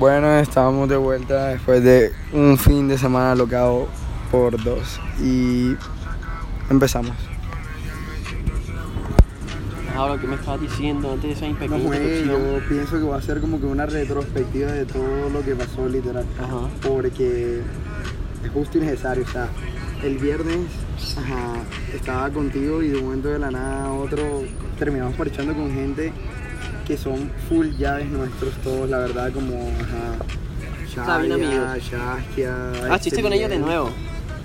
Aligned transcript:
Bueno, 0.00 0.38
estábamos 0.38 0.88
de 0.88 0.96
vuelta 0.96 1.48
después 1.48 1.84
de 1.84 2.10
un 2.32 2.56
fin 2.56 2.88
de 2.88 2.96
semana 2.96 3.34
locado 3.34 3.86
por 4.30 4.52
dos 4.64 4.98
y 5.22 5.74
empezamos. 6.70 7.12
Ahora, 9.94 10.18
¿qué 10.18 10.26
me 10.26 10.36
estabas 10.36 10.62
diciendo 10.62 11.12
antes 11.12 11.24
de 11.24 11.32
esa 11.32 11.44
No, 11.44 11.50
introducción? 11.50 12.24
yo 12.24 12.60
pienso 12.66 12.92
que 12.98 13.02
va 13.04 13.18
a 13.18 13.20
ser 13.20 13.42
como 13.42 13.60
que 13.60 13.66
una 13.66 13.84
retrospectiva 13.84 14.72
de 14.72 14.86
todo 14.86 15.28
lo 15.28 15.44
que 15.44 15.54
pasó 15.54 15.86
literal. 15.86 16.24
Ajá. 16.42 16.60
Porque 16.88 17.60
es 18.42 18.50
justo 18.54 18.78
y 18.78 18.80
necesario. 18.80 19.24
O 19.28 19.30
sea, 19.30 19.48
el 20.02 20.16
viernes 20.16 20.60
ajá, 21.18 21.56
estaba 21.94 22.30
contigo 22.30 22.82
y 22.82 22.88
de 22.88 22.96
un 22.96 23.04
momento 23.04 23.28
de 23.28 23.38
la 23.38 23.50
nada 23.50 23.84
a 23.84 23.92
otro 23.92 24.22
terminamos 24.78 25.14
parchando 25.16 25.52
con 25.52 25.70
gente 25.74 26.10
que 26.90 26.96
son 26.96 27.30
full 27.48 27.68
llaves 27.78 28.08
nuestros 28.10 28.52
todos, 28.64 28.90
la 28.90 28.98
verdad, 28.98 29.32
como 29.32 29.54
ajá, 29.80 31.14
amigos. 31.14 31.44
Shaskia, 31.88 32.52
Ah, 32.90 32.96
estuviste 32.96 33.22
con 33.22 33.32
ellos 33.32 33.48
de 33.48 33.60
nuevo. 33.60 33.90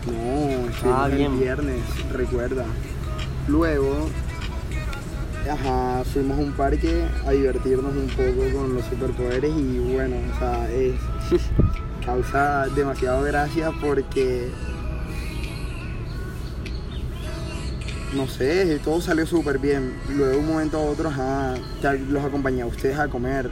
No, 0.06 0.70
estuvimos 0.70 1.00
Ah, 1.02 1.08
el 1.10 1.18
bien. 1.18 1.40
viernes, 1.40 1.80
recuerda. 2.14 2.66
Luego, 3.48 4.08
ajá, 5.52 6.04
fuimos 6.14 6.38
a 6.38 6.42
un 6.44 6.52
parque 6.52 7.08
a 7.26 7.32
divertirnos 7.32 7.92
un 7.96 8.10
poco 8.10 8.56
con 8.56 8.76
los 8.76 8.86
superpoderes 8.86 9.52
y 9.52 9.80
bueno, 9.80 10.18
o 10.36 10.38
sea, 10.40 10.70
es 10.72 10.94
causa 12.06 12.68
demasiado 12.76 13.24
gracia 13.24 13.72
porque 13.82 14.50
no 18.16 18.28
sé, 18.28 18.80
todo 18.84 19.02
salió 19.02 19.26
súper 19.26 19.60
bien. 19.60 19.94
Luego 20.16 20.32
de 20.34 20.38
un 20.38 20.48
momento 20.48 20.78
a 20.78 20.82
otro, 20.82 21.10
ajá, 21.10 21.56
ya 21.82 21.94
los 21.94 22.24
acompañé 22.24 22.62
a 22.62 22.66
ustedes 22.66 22.98
a 22.98 23.08
comer, 23.08 23.50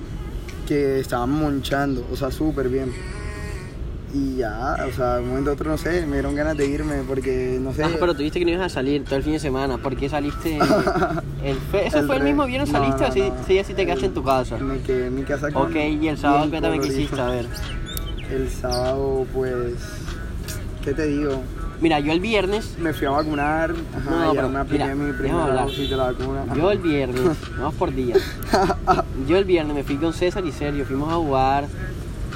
que 0.67 0.99
estaban 0.99 1.30
monchando, 1.31 2.05
o 2.12 2.16
sea, 2.16 2.31
súper 2.31 2.70
bien. 2.70 2.91
Y 4.13 4.38
ya, 4.38 4.76
o 4.88 4.91
sea, 4.91 5.16
de 5.16 5.23
un 5.23 5.30
momento 5.30 5.49
a 5.49 5.53
otro, 5.53 5.72
no 5.72 5.77
sé, 5.77 6.05
me 6.05 6.14
dieron 6.14 6.36
ganas 6.36 6.55
de 6.55 6.67
irme 6.67 7.02
porque, 7.08 7.58
no 7.59 7.73
sé. 7.73 7.83
Ah, 7.83 7.89
pero 8.00 8.14
tuviste 8.14 8.38
que 8.39 8.45
no 8.45 8.52
ibas 8.52 8.67
a 8.67 8.70
salir 8.70 9.03
todo 9.03 9.16
el 9.16 9.23
fin 9.23 9.33
de 9.33 9.39
semana. 9.39 9.80
¿Por 9.80 9.95
qué 9.95 10.08
saliste? 10.08 10.58
el 11.44 11.55
fe- 11.72 11.88
¿Eso 11.88 12.00
El 12.00 12.05
fue 12.05 12.17
el 12.17 12.23
mismo 12.23 12.45
viernes 12.45 12.72
no, 12.72 12.80
saliste 12.80 13.02
no, 13.03 13.09
o 13.09 13.11
sí, 13.11 13.53
no. 13.55 13.59
así 13.61 13.73
te 13.73 13.86
quedaste 13.86 14.05
en 14.05 14.14
tu 14.14 14.23
casa? 14.23 14.58
Me 14.58 14.80
quedé 14.81 15.08
en 15.08 15.16
mi 15.16 15.23
casa 15.23 15.52
con 15.52 15.64
Ok, 15.67 15.75
y 15.75 16.08
el 16.08 16.17
sábado 16.17 16.48
cuéntame 16.50 16.80
qué 16.80 16.88
hiciste, 16.88 17.20
a 17.20 17.25
ver. 17.30 17.45
El 18.31 18.50
sábado, 18.50 19.25
pues, 19.33 19.73
¿qué 20.83 20.94
te 20.94 21.08
digo? 21.08 21.42
Mira, 21.81 21.99
yo 21.99 22.13
el 22.13 22.19
viernes, 22.19 22.77
Me 22.79 22.93
fui 22.93 23.07
a 23.07 23.11
vacunar, 23.11 23.71
ajá, 23.95 24.09
No, 24.09 24.33
ya 24.33 24.47
me 24.47 24.63
mira, 24.63 24.95
mi 24.95 25.11
primera 25.13 25.63
dosis 25.63 25.89
de 25.89 25.97
la 25.97 26.11
vacuna. 26.11 26.45
yo 26.55 26.71
el 26.71 26.80
viernes, 26.80 27.38
vamos 27.57 27.75
por 27.75 27.93
día. 27.93 28.15
Yo 29.27 29.38
el 29.38 29.45
viernes 29.45 29.75
me 29.75 29.83
fui 29.83 29.97
con 29.97 30.13
César 30.13 30.45
y 30.45 30.52
Sergio, 30.52 30.85
fuimos 30.85 31.11
a 31.11 31.15
jugar 31.15 31.65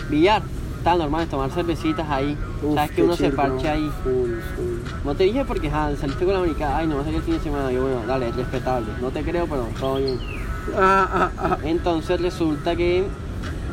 billar. 0.09 0.41
Tan 0.83 0.99
normal, 0.99 1.27
tomar 1.27 1.49
cervecitas 1.52 2.09
ahí. 2.09 2.38
Uf, 2.63 2.75
Sabes 2.75 2.91
que 2.91 3.03
uno 3.03 3.16
se 3.16 3.29
parcha 3.31 3.73
ahí. 3.73 3.91
Full, 4.03 4.11
full. 4.55 5.05
No 5.05 5.16
te 5.16 5.25
dije 5.25 5.44
porque 5.44 5.69
ja, 5.69 5.94
saliste 5.97 6.23
con 6.23 6.33
la 6.33 6.39
americana, 6.39 6.77
ay 6.77 6.88
no, 6.88 6.95
va 6.95 7.01
a 7.01 7.03
salir 7.05 7.17
el 7.19 7.23
fin 7.25 7.33
de 7.33 7.39
semana. 7.41 7.72
Yo, 7.72 7.81
bueno, 7.81 8.01
dale, 8.07 8.29
es 8.29 8.35
respetable. 8.35 8.88
No 9.01 9.09
te 9.09 9.22
creo, 9.23 9.47
pero 9.47 9.67
todo 9.79 9.97
bien. 9.97 10.17
Ah, 10.77 11.07
ah, 11.11 11.31
ah. 11.39 11.57
Entonces 11.63 12.22
resulta 12.22 12.75
que, 12.75 13.03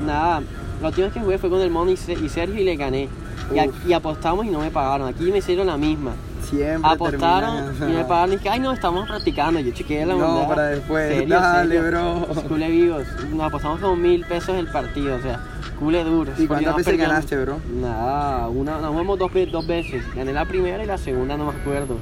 nada, 0.04 0.42
la 0.80 0.88
última 0.88 1.06
vez 1.06 1.14
que 1.14 1.20
jugué 1.20 1.38
fue 1.38 1.50
con 1.50 1.60
el 1.60 1.70
Mono 1.70 1.90
y 1.90 1.96
Sergio 1.96 2.60
y 2.60 2.64
le 2.64 2.76
gané. 2.76 3.08
Y, 3.52 3.58
a- 3.58 3.64
Uf. 3.64 3.86
y 3.86 3.92
apostamos 3.92 4.46
y 4.46 4.50
no 4.50 4.60
me 4.60 4.70
pagaron. 4.70 5.08
Aquí 5.08 5.24
me 5.30 5.38
hicieron 5.38 5.66
la 5.66 5.76
misma. 5.76 6.12
Siempre 6.42 6.90
Apostaron 6.90 7.74
y 7.88 7.92
me 7.92 8.04
pagaron 8.04 8.34
y 8.34 8.36
dije, 8.36 8.48
ay 8.50 8.60
no, 8.60 8.72
estamos 8.72 9.08
practicando. 9.08 9.60
Yo 9.60 9.72
chequeé 9.72 10.04
la 10.06 10.14
No, 10.14 10.46
para 10.46 10.66
después. 10.66 11.08
Serio, 11.12 11.40
Dale, 11.40 11.74
serio. 11.76 11.88
bro. 11.90 12.42
Cule 12.48 12.68
vivos. 12.70 13.02
Nos 13.30 13.40
apostamos 13.46 13.80
como 13.80 13.96
mil 13.96 14.24
pesos 14.26 14.54
el 14.56 14.66
partido, 14.68 15.16
o 15.16 15.20
sea, 15.22 15.40
cule 15.78 16.04
duro. 16.04 16.32
¿Y 16.38 16.46
cuántas 16.46 16.76
veces 16.76 16.84
perdiendo. 16.92 17.14
ganaste, 17.14 17.36
bro? 17.42 17.56
Nada, 17.80 18.48
una, 18.48 18.78
nos 18.78 18.90
jugamos 18.90 19.18
dos, 19.18 19.30
dos 19.50 19.66
veces. 19.66 20.04
Gané 20.14 20.32
la 20.32 20.44
primera 20.44 20.82
y 20.82 20.86
la 20.86 20.98
segunda 20.98 21.36
no 21.36 21.46
me 21.50 21.58
acuerdo. 21.58 21.96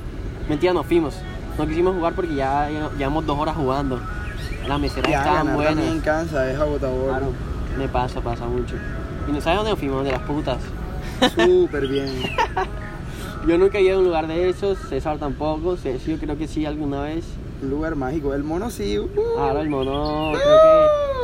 Mentira, 0.49 0.73
nos 0.73 0.87
fuimos. 0.87 1.15
No 1.57 1.67
quisimos 1.67 1.95
jugar 1.95 2.15
porque 2.15 2.35
ya 2.35 2.69
ya 2.71 2.91
llevamos 2.99 3.25
dos 3.27 3.39
horas 3.39 3.55
jugando. 3.57 4.01
Las 4.67 4.81
meseras 4.81 5.11
Ya, 5.11 5.19
estaban 5.21 5.55
buenas. 5.55 6.03
cansa, 6.05 6.51
es 6.51 6.59
agotador. 6.59 7.09
Claro, 7.11 7.27
me 7.79 7.89
pasa, 7.89 8.21
pasa 8.21 8.45
mucho. 8.47 8.75
¿Y 9.29 9.33
no 9.33 9.41
sabes 9.41 9.59
dónde 9.59 9.71
nos 9.71 9.79
fuimos? 9.79 10.05
De 10.05 10.13
las 10.13 10.23
putas. 10.23 10.59
Súper 11.31 11.87
bien. 11.87 12.09
Yo 13.47 13.59
nunca 13.59 13.79
he 13.79 13.83
ido 13.83 13.97
a 13.97 13.99
un 13.99 14.05
lugar 14.05 14.29
de 14.29 14.49
esos, 14.49 14.79
César 14.79 15.19
tampoco, 15.19 15.77
Cecilio 15.77 16.19
creo 16.19 16.39
que 16.39 16.47
sí 16.47 16.65
alguna 16.65 17.03
vez. 17.03 17.25
Un 17.61 17.71
lugar 17.71 17.97
mágico. 17.97 18.35
El 18.35 18.45
mono 18.45 18.71
sí. 18.71 18.99
uh, 18.99 19.09
Ahora 19.39 19.61
el 19.63 19.69
mono, 19.69 20.33
creo 20.33 20.59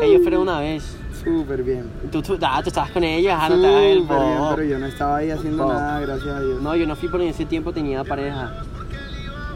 que 0.01 0.07
ellos 0.07 0.23
fueron 0.23 0.43
una 0.43 0.61
vez. 0.61 0.97
Súper 1.23 1.63
bien. 1.63 1.91
Tú, 2.11 2.23
tú, 2.23 2.39
ah, 2.43 2.61
tú 2.63 2.69
estabas 2.69 2.91
con 2.91 3.05
ellos, 3.05 3.33
ah, 3.37 3.49
no 3.49 3.61
te 3.61 3.67
hagas 3.67 3.83
el 3.83 3.99
bien, 4.03 4.09
pero 4.09 4.63
yo 4.65 4.79
no 4.79 4.87
estaba 4.87 5.17
ahí 5.19 5.31
haciendo 5.31 5.67
nada, 5.67 6.01
gracias 6.01 6.29
a 6.29 6.41
Dios. 6.41 6.63
No, 6.63 6.75
yo 6.77 6.87
no 6.87 6.97
fui 6.97 7.09
porque 7.09 7.25
en 7.25 7.31
ese 7.31 7.45
tiempo 7.45 7.73
tenía 7.73 8.03
pareja. 8.05 8.63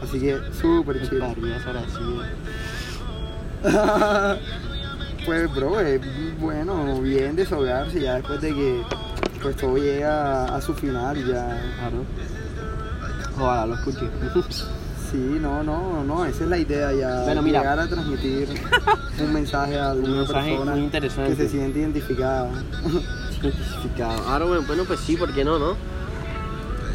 Así 0.01 0.19
que 0.19 0.37
súper 0.59 1.07
chido. 1.07 1.25
Ahora 1.25 1.83
sí. 1.87 1.99
pues, 5.25 5.55
bro, 5.55 5.79
es 5.79 6.01
bueno, 6.39 6.99
bien 7.01 7.35
desahogarse 7.35 8.01
ya 8.01 8.15
después 8.15 8.41
de 8.41 8.53
que 8.53 8.81
pues 9.43 9.55
todo 9.57 9.77
llega 9.77 10.45
a 10.55 10.61
su 10.61 10.73
final 10.73 11.17
ya. 11.27 11.61
Claro. 11.77 12.05
Ojalá 13.37 13.65
lo 13.67 13.75
escuché. 13.75 14.09
Sí, 15.11 15.37
no, 15.39 15.61
no, 15.61 16.03
no, 16.03 16.25
esa 16.25 16.43
es 16.43 16.49
la 16.49 16.57
idea 16.57 16.91
ya. 16.91 17.21
Bueno, 17.21 17.43
mira. 17.43 17.59
Llegar 17.59 17.79
a 17.81 17.87
transmitir 17.87 18.47
un 19.19 19.31
mensaje 19.31 19.77
a 19.77 19.91
alguna 19.91 20.15
mensaje 20.21 20.49
persona 20.49 20.71
muy 20.71 20.81
interesante. 20.85 21.29
que 21.29 21.43
se 21.43 21.49
siente 21.49 21.77
identificada. 21.81 22.49
Identificado. 23.39 24.27
Ahora, 24.27 24.45
bueno, 24.45 24.63
bueno, 24.65 24.85
pues 24.85 24.99
sí, 25.01 25.15
¿por 25.15 25.31
qué 25.31 25.45
no, 25.45 25.59
no? 25.59 25.75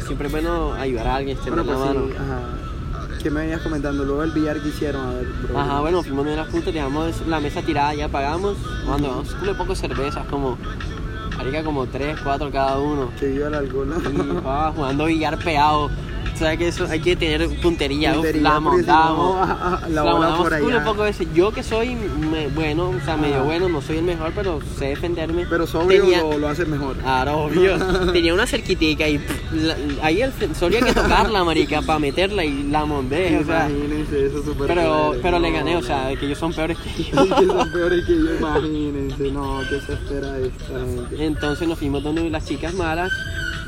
Siempre 0.05 0.27
es 0.27 0.33
bueno 0.33 0.73
ayudar 0.73 1.07
a 1.07 1.15
alguien, 1.15 1.37
extender 1.37 1.63
Bueno, 1.63 1.79
la 1.79 1.85
pues 1.85 1.95
mano. 1.95 2.07
sí, 2.09 2.15
ajá. 2.17 3.19
¿Qué 3.23 3.31
me 3.31 3.39
venías 3.39 3.61
comentando? 3.61 4.03
Luego 4.03 4.23
el 4.23 4.31
billar 4.31 4.59
que 4.61 4.67
hicieron, 4.67 5.05
a 5.07 5.13
ver, 5.13 5.25
bro. 5.47 5.57
Ajá, 5.57 5.79
bueno, 5.79 6.03
fuimos 6.03 6.25
de 6.25 6.35
las 6.35 6.47
puntas, 6.49 6.73
dejamos 6.73 7.25
la 7.25 7.39
mesa 7.39 7.61
tirada, 7.61 7.93
ya 7.93 8.09
pagamos. 8.09 8.57
Culo 8.85 9.53
de 9.53 9.57
poco 9.57 9.75
cervezas, 9.75 10.25
como, 10.27 10.57
marica, 11.39 11.63
como 11.63 11.85
3, 11.87 12.19
4 12.21 12.51
cada 12.51 12.77
uno. 12.79 13.11
Que 13.17 13.27
viva 13.27 13.47
el 13.47 13.55
alcohol. 13.55 13.95
Y 14.13 14.75
jugando 14.75 15.05
billar 15.05 15.37
pegado. 15.39 15.89
O 16.33 16.37
sea 16.37 16.55
que 16.55 16.67
eso 16.69 16.85
hay 16.89 16.99
que 17.01 17.15
tener 17.15 17.47
puntería, 17.61 18.13
Puntería, 18.13 18.41
la 18.41 18.59
porque 18.61 18.83
si 18.83 18.87
no, 18.89 18.95
montamos. 19.15 19.81
la 19.81 19.89
La 19.89 20.01
bola 20.03 20.13
montamos 20.13 20.37
por 20.39 20.53
allá. 20.53 20.83
poco 20.85 21.03
veces. 21.03 21.27
Yo 21.33 21.51
que 21.51 21.63
soy 21.63 21.95
me- 21.95 22.47
bueno, 22.47 22.89
o 22.89 23.05
sea, 23.05 23.17
medio 23.17 23.43
bueno, 23.43 23.67
no 23.67 23.81
soy 23.81 23.97
el 23.97 24.03
mejor, 24.03 24.31
pero 24.35 24.59
sé 24.77 24.85
defenderme. 24.87 25.45
Pero 25.49 25.67
sobrio 25.67 26.01
Tenía- 26.01 26.21
lo, 26.21 26.37
lo 26.37 26.47
haces 26.47 26.67
mejor. 26.67 26.95
Claro, 26.97 27.39
obvio. 27.45 27.77
Tenía 28.13 28.33
una 28.33 28.47
cerquitica 28.47 29.07
y 29.07 29.17
pff, 29.17 29.51
la- 29.53 29.75
ahí 30.01 30.21
el, 30.21 30.31
que 30.85 30.93
tocarla, 30.93 31.43
marica, 31.43 31.81
para 31.81 31.99
meterla 31.99 32.45
y 32.45 32.63
la 32.63 32.85
monté, 32.85 33.37
o 33.37 33.45
sea. 33.45 33.69
Imagínense, 33.69 34.25
eso 34.27 34.39
es 34.39 34.45
súper 34.45 34.67
Pero, 34.67 35.15
pero 35.21 35.39
le 35.39 35.49
No, 35.51 35.57
gané, 35.57 35.75
o 35.77 35.81
no. 35.81 35.85
sea, 35.87 36.15
que 36.17 36.25
ellos 36.25 36.37
son 36.39 36.53
peores 36.53 36.77
que 36.77 37.03
yo. 37.11 37.23
Que 37.23 37.45
son 37.45 37.71
peores 37.71 38.05
que 38.05 38.15
yo, 38.15 38.35
imagínense. 38.39 39.31
No, 39.31 39.59
¿qué 39.69 39.79
se 39.81 39.93
espera 39.93 40.31
de 40.33 40.47
esta 40.47 40.79
gente? 40.79 41.25
Entonces 41.25 41.67
nos 41.67 41.77
fuimos 41.79 42.01
donde 42.03 42.29
las 42.29 42.45
chicas 42.45 42.73
malas, 42.73 43.11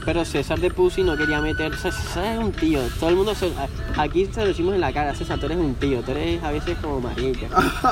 pero 0.05 0.25
César 0.25 0.59
de 0.59 0.71
Pussy 0.71 1.03
no 1.03 1.15
quería 1.15 1.41
meter. 1.41 1.75
César, 1.75 2.25
es 2.25 2.39
un 2.39 2.51
tío, 2.51 2.79
todo 2.99 3.09
el 3.09 3.15
mundo. 3.15 3.35
se- 3.35 3.51
aquí 3.97 4.25
se 4.25 4.41
lo 4.41 4.47
decimos 4.47 4.73
en 4.75 4.81
la 4.81 4.91
cara: 4.93 5.13
César, 5.15 5.39
tú 5.39 5.45
eres 5.45 5.57
un 5.57 5.75
tío, 5.75 6.01
tú 6.01 6.11
eres 6.11 6.43
a 6.43 6.51
veces 6.51 6.77
como 6.81 6.99
marica. 7.01 7.47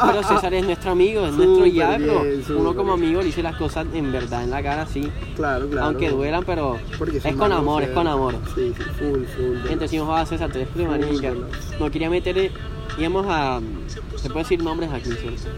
Pero 0.07 0.23
César 0.23 0.53
es 0.53 0.65
nuestro 0.65 0.91
amigo, 0.91 1.25
es 1.25 1.33
nuestro 1.33 1.55
Súper 1.57 1.71
ya, 1.71 1.95
pero 1.97 2.23
bien, 2.23 2.43
uno 2.57 2.75
como 2.75 2.93
amigo 2.93 3.19
le 3.19 3.27
dice 3.27 3.43
las 3.43 3.55
cosas 3.55 3.85
en 3.93 4.11
verdad, 4.11 4.43
en 4.43 4.49
la 4.51 4.63
cara, 4.63 4.85
sí. 4.85 5.09
Claro, 5.35 5.69
claro. 5.69 5.87
Aunque 5.87 6.09
duelan, 6.09 6.43
pero 6.45 6.77
es 6.77 7.35
con 7.35 7.51
amor, 7.51 7.83
es 7.83 7.89
con 7.89 8.05
groseros. 8.05 8.33
amor. 8.33 8.35
Sí, 8.55 8.73
sí, 8.75 8.83
full, 8.97 9.23
full. 9.25 9.71
Entonces 9.71 10.01
ah, 10.07 10.25
César, 10.25 10.51
tú 10.51 10.59
eres 10.59 10.73
de 10.75 10.87
marica. 10.87 11.33
No 11.79 11.91
quería 11.91 12.09
meter, 12.09 12.51
íbamos 12.97 13.25
a, 13.29 13.59
se 14.15 14.29
puede 14.29 14.43
decir 14.43 14.63
nombres 14.63 14.91
aquí, 14.91 15.11
¿cierto? 15.11 15.49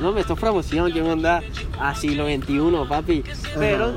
No, 0.00 0.16
esto 0.18 0.32
es 0.34 0.40
promoción, 0.40 0.90
que 0.92 1.00
anda 1.00 1.42
a 1.78 1.94
siglo 1.94 2.26
XXI, 2.26 2.88
papi. 2.88 3.22
Pero 3.56 3.94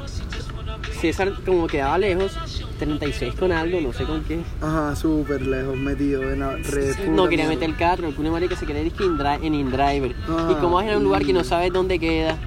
César 0.95 1.33
como 1.45 1.67
quedaba 1.67 1.97
lejos, 1.97 2.37
36 2.79 3.35
con 3.35 3.51
algo, 3.51 3.79
no 3.81 3.93
sé 3.93 4.05
con 4.05 4.23
qué. 4.23 4.39
Ajá, 4.61 4.95
súper 4.95 5.41
lejos, 5.45 5.75
metido 5.77 6.23
en 6.31 6.39
la 6.39 6.55
red. 6.57 6.95
No 7.09 7.27
quería 7.27 7.47
meter 7.47 7.69
el 7.69 7.75
carro, 7.75 8.07
el 8.09 8.31
marica 8.31 8.55
se 8.55 8.65
quería 8.65 8.81
ir 8.83 8.93
en 8.99 9.17
Indri- 9.17 9.39
en 9.43 9.53
InDriver. 9.53 10.15
Ah, 10.29 10.49
y 10.51 10.55
como 10.55 10.75
vas 10.77 10.89
a 10.89 10.97
un 10.97 11.03
lugar 11.03 11.23
que 11.25 11.33
no 11.33 11.43
sabes 11.43 11.71
dónde 11.71 11.99
queda, 11.99 12.37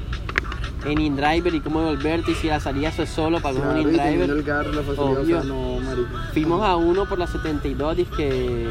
en 0.85 1.01
InDriver 1.01 1.55
y 1.55 1.61
cómo 1.61 1.83
volverte, 1.83 2.31
y 2.33 2.35
si 2.35 2.47
la 2.49 2.61
salida 2.61 2.89
eso 2.89 3.03
es 3.03 3.11
solo 3.11 3.41
para 3.41 3.55
Claro, 3.57 3.71
un 3.71 3.77
teniendo 3.93 4.03
el 4.03 4.31
InDriver. 4.41 4.45
carro, 4.45 4.73
la 4.73 4.83
facilidad, 4.83 5.21
o 5.23 5.27
sea, 5.27 5.43
no, 5.43 5.81
marica. 5.81 6.31
Fuimos 6.33 6.63
a 6.63 6.77
uno 6.77 7.07
por 7.09 7.19
la 7.19 7.27
72, 7.27 7.97
que 8.17 8.69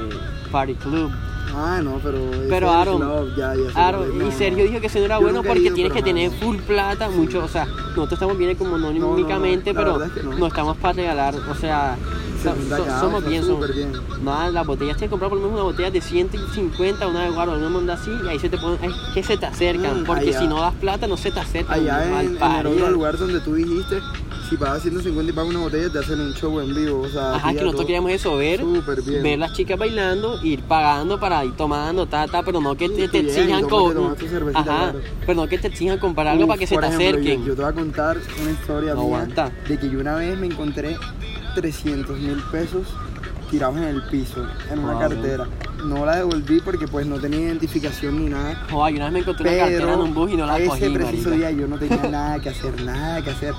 Party 0.51 0.73
Club. 0.75 1.12
Ah, 1.59 1.81
no, 1.83 2.00
pero... 2.04 2.19
Pero 2.48 2.69
Aaron- 2.71 2.98
club, 3.01 3.36
ya, 3.36 3.56
ya 3.56 3.69
es, 3.69 3.75
y 4.13 4.18
no, 4.19 4.31
Sergio 4.31 4.63
no. 4.63 4.69
dijo 4.69 4.81
que 4.81 4.88
eso 4.88 5.00
no 5.00 5.06
era 5.06 5.15
Yo 5.15 5.21
bueno 5.24 5.42
porque 5.44 5.59
ido, 5.63 5.74
tienes 5.74 5.92
que 5.94 6.00
pero 6.04 6.06
tener 6.15 6.30
ajá. 6.31 6.39
full 6.45 6.57
plata, 6.57 7.09
mucho, 7.09 7.44
o 7.44 7.48
sea, 7.48 7.65
nosotros 7.65 8.13
estamos 8.13 8.38
bien 8.38 8.51
no, 8.51 8.56
económicamente, 8.98 9.74
la 9.74 9.80
pero 9.80 9.94
verdad 9.94 10.07
es 10.09 10.13
que 10.13 10.24
no. 10.30 10.38
no. 10.38 10.45
estamos 10.48 10.77
para 10.77 10.94
regalar, 10.94 11.33
o 11.36 11.56
sea, 11.56 11.98
So- 12.44 12.50
70 12.51 12.77
so- 12.77 12.86
cada, 12.86 13.00
somos 13.00 13.25
bien, 13.25 13.44
somos- 13.44 13.74
bien. 13.74 13.92
Nada, 14.24 14.51
las 14.51 14.68
botellas 14.68 14.98
tienes 14.98 15.07
que 15.07 15.09
comprar 15.09 15.30
por 15.30 15.39
lo 15.39 15.45
menos 15.45 15.56
una 15.56 15.63
botella 15.63 15.89
de 15.89 16.00
150, 16.01 17.07
una 17.07 17.24
de 17.24 17.30
guaro, 17.31 17.54
una 17.54 17.69
monda 17.69 17.95
así, 17.95 18.12
y 18.24 18.27
ahí 18.27 18.38
se 18.38 18.50
te 18.50 18.59
ponen, 18.59 18.77
es 18.83 18.94
que 19.15 19.24
se 19.24 19.38
te 19.38 19.48
acercan, 19.48 20.01
Mm, 20.01 20.06
porque 20.06 20.30
allá. 20.30 20.39
si 20.39 20.48
no 20.48 20.62
das 20.62 20.75
plata 20.75 21.07
no 21.07 21.18
se 21.18 21.31
te 21.31 21.39
acercan. 21.39 21.80
Allá 21.80 22.06
en, 22.21 22.38
en 22.38 22.51
el 22.59 22.68
otro 22.68 22.92
lugar 22.92 23.18
donde 23.18 23.39
tú 23.39 23.56
dijiste, 23.56 24.00
si 24.49 24.57
pagas 24.57 24.81
150 24.81 25.31
y 25.31 25.35
pagas 25.35 25.49
una 25.51 25.59
botella, 25.59 25.89
te 25.89 25.99
hacen 25.99 26.19
un 26.21 26.33
show 26.33 26.59
en 26.59 26.73
vivo. 26.73 27.01
O 27.01 27.09
sea, 27.09 27.35
Ajá, 27.35 27.49
que 27.53 27.61
nosotros 27.61 27.85
queríamos 27.85 28.11
eso, 28.11 28.38
ver, 28.38 28.63
bien. 29.05 29.23
ver 29.23 29.39
las 29.39 29.53
chicas 29.53 29.77
bailando, 29.77 30.39
ir 30.44 30.61
pagando 30.63 31.19
para 31.19 31.44
ir 31.44 31.53
tomando, 31.55 32.05
ta, 32.07 32.27
ta, 32.27 32.44
pero 32.44 32.61
no 32.61 32.75
que 32.75 32.88
te, 32.89 33.07
te 33.09 33.19
exijan 33.19 33.67
con... 33.67 34.15
Ajá, 34.53 34.63
claro. 34.63 34.99
pero 35.25 35.41
no 35.41 35.47
que 35.47 35.57
te 35.57 35.67
exijan 35.67 35.99
comprar 35.99 36.27
algo 36.27 36.44
Uf, 36.44 36.47
para 36.49 36.59
que 36.59 36.67
se 36.67 36.75
te 36.77 36.85
ejemplo, 36.85 37.01
yo- 37.05 37.09
acerquen. 37.17 37.45
Yo, 37.45 37.55
te 37.55 37.61
voy 37.61 37.71
a 37.71 37.73
contar 37.73 38.17
una 38.41 38.51
historia 38.51 38.94
No 38.94 39.03
mía 39.03 39.15
aguanta. 39.17 39.51
de 39.67 39.77
que 39.79 39.89
yo 39.89 39.99
una 39.99 40.15
vez 40.15 40.38
me 40.39 40.47
encontré 40.47 40.95
300 41.55 42.17
mil 42.19 42.41
pesos 42.51 42.88
tirados 43.49 43.77
en 43.77 43.83
el 43.83 44.01
piso, 44.03 44.45
en 44.71 44.79
una 44.79 44.99
cartera. 44.99 45.47
No 45.85 46.05
la 46.05 46.17
devolví 46.17 46.59
porque 46.59 46.88
pues 46.88 47.05
no 47.05 47.17
tenía 47.19 47.39
identificación 47.41 48.19
ni 48.23 48.29
nada. 48.29 48.65
Joder, 48.69 48.95
una 48.95 49.05
vez 49.05 49.13
me 49.13 49.19
encontré 49.19 49.49
una 49.49 49.57
cartera 49.59 49.94
en 49.94 49.99
un 50.01 50.13
bus 50.13 50.31
y 50.31 50.35
no 50.35 50.45
la 50.45 50.57
ese 50.57 50.67
cogí, 50.67 50.89
preciso 50.89 51.29
marica. 51.29 51.49
día 51.49 51.59
yo 51.61 51.67
no 51.67 51.77
tenía 51.77 51.97
nada 52.11 52.39
que 52.39 52.49
hacer, 52.49 52.81
nada 52.83 53.21
que 53.23 53.29
hacer. 53.29 53.53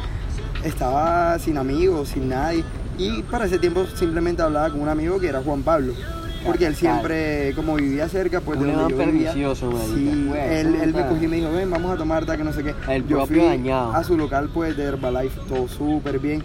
Estaba 0.65 1.39
sin 1.39 1.59
amigos, 1.59 2.11
sin 2.11 2.29
nadie. 2.29 2.65
Y 2.99 3.23
para 3.23 3.47
ese 3.47 3.59
tiempo 3.59 3.87
simplemente 3.95 4.43
hablaba 4.43 4.71
con 4.71 4.81
un 4.81 4.89
amigo 4.89 5.21
que 5.21 5.29
era 5.29 5.41
Juan 5.43 5.63
Pablo. 5.63 5.93
Porque 6.45 6.67
él 6.67 6.77
siempre, 6.77 7.53
como 7.55 7.75
vivía 7.75 8.09
cerca, 8.09 8.41
pues 8.41 8.61
de 8.61 8.67
Un 8.67 8.75
donde 8.75 8.97
yo 8.97 9.13
vivía. 9.13 9.33
Sí, 9.33 10.25
Güey, 10.29 10.57
él, 10.57 10.75
él 10.77 10.95
me 10.95 11.07
cogió 11.07 11.25
y 11.25 11.29
me 11.29 11.37
dijo, 11.37 11.51
ven, 11.53 11.71
vamos 11.71 11.93
a 11.93 11.97
tomar 11.97 12.25
tal 12.27 12.37
que 12.37 12.45
no 12.45 12.53
sé 12.53 12.63
qué. 12.63 12.75
El 12.89 13.07
yo 13.07 13.19
propio 13.19 13.41
fui 13.41 13.49
dañado. 13.49 13.93
a 13.93 14.05
su 14.05 14.17
local 14.17 14.49
pues 14.53 14.77
de 14.77 14.85
Herbalife, 14.85 15.41
todo 15.49 15.69
súper 15.69 16.19
bien. 16.19 16.43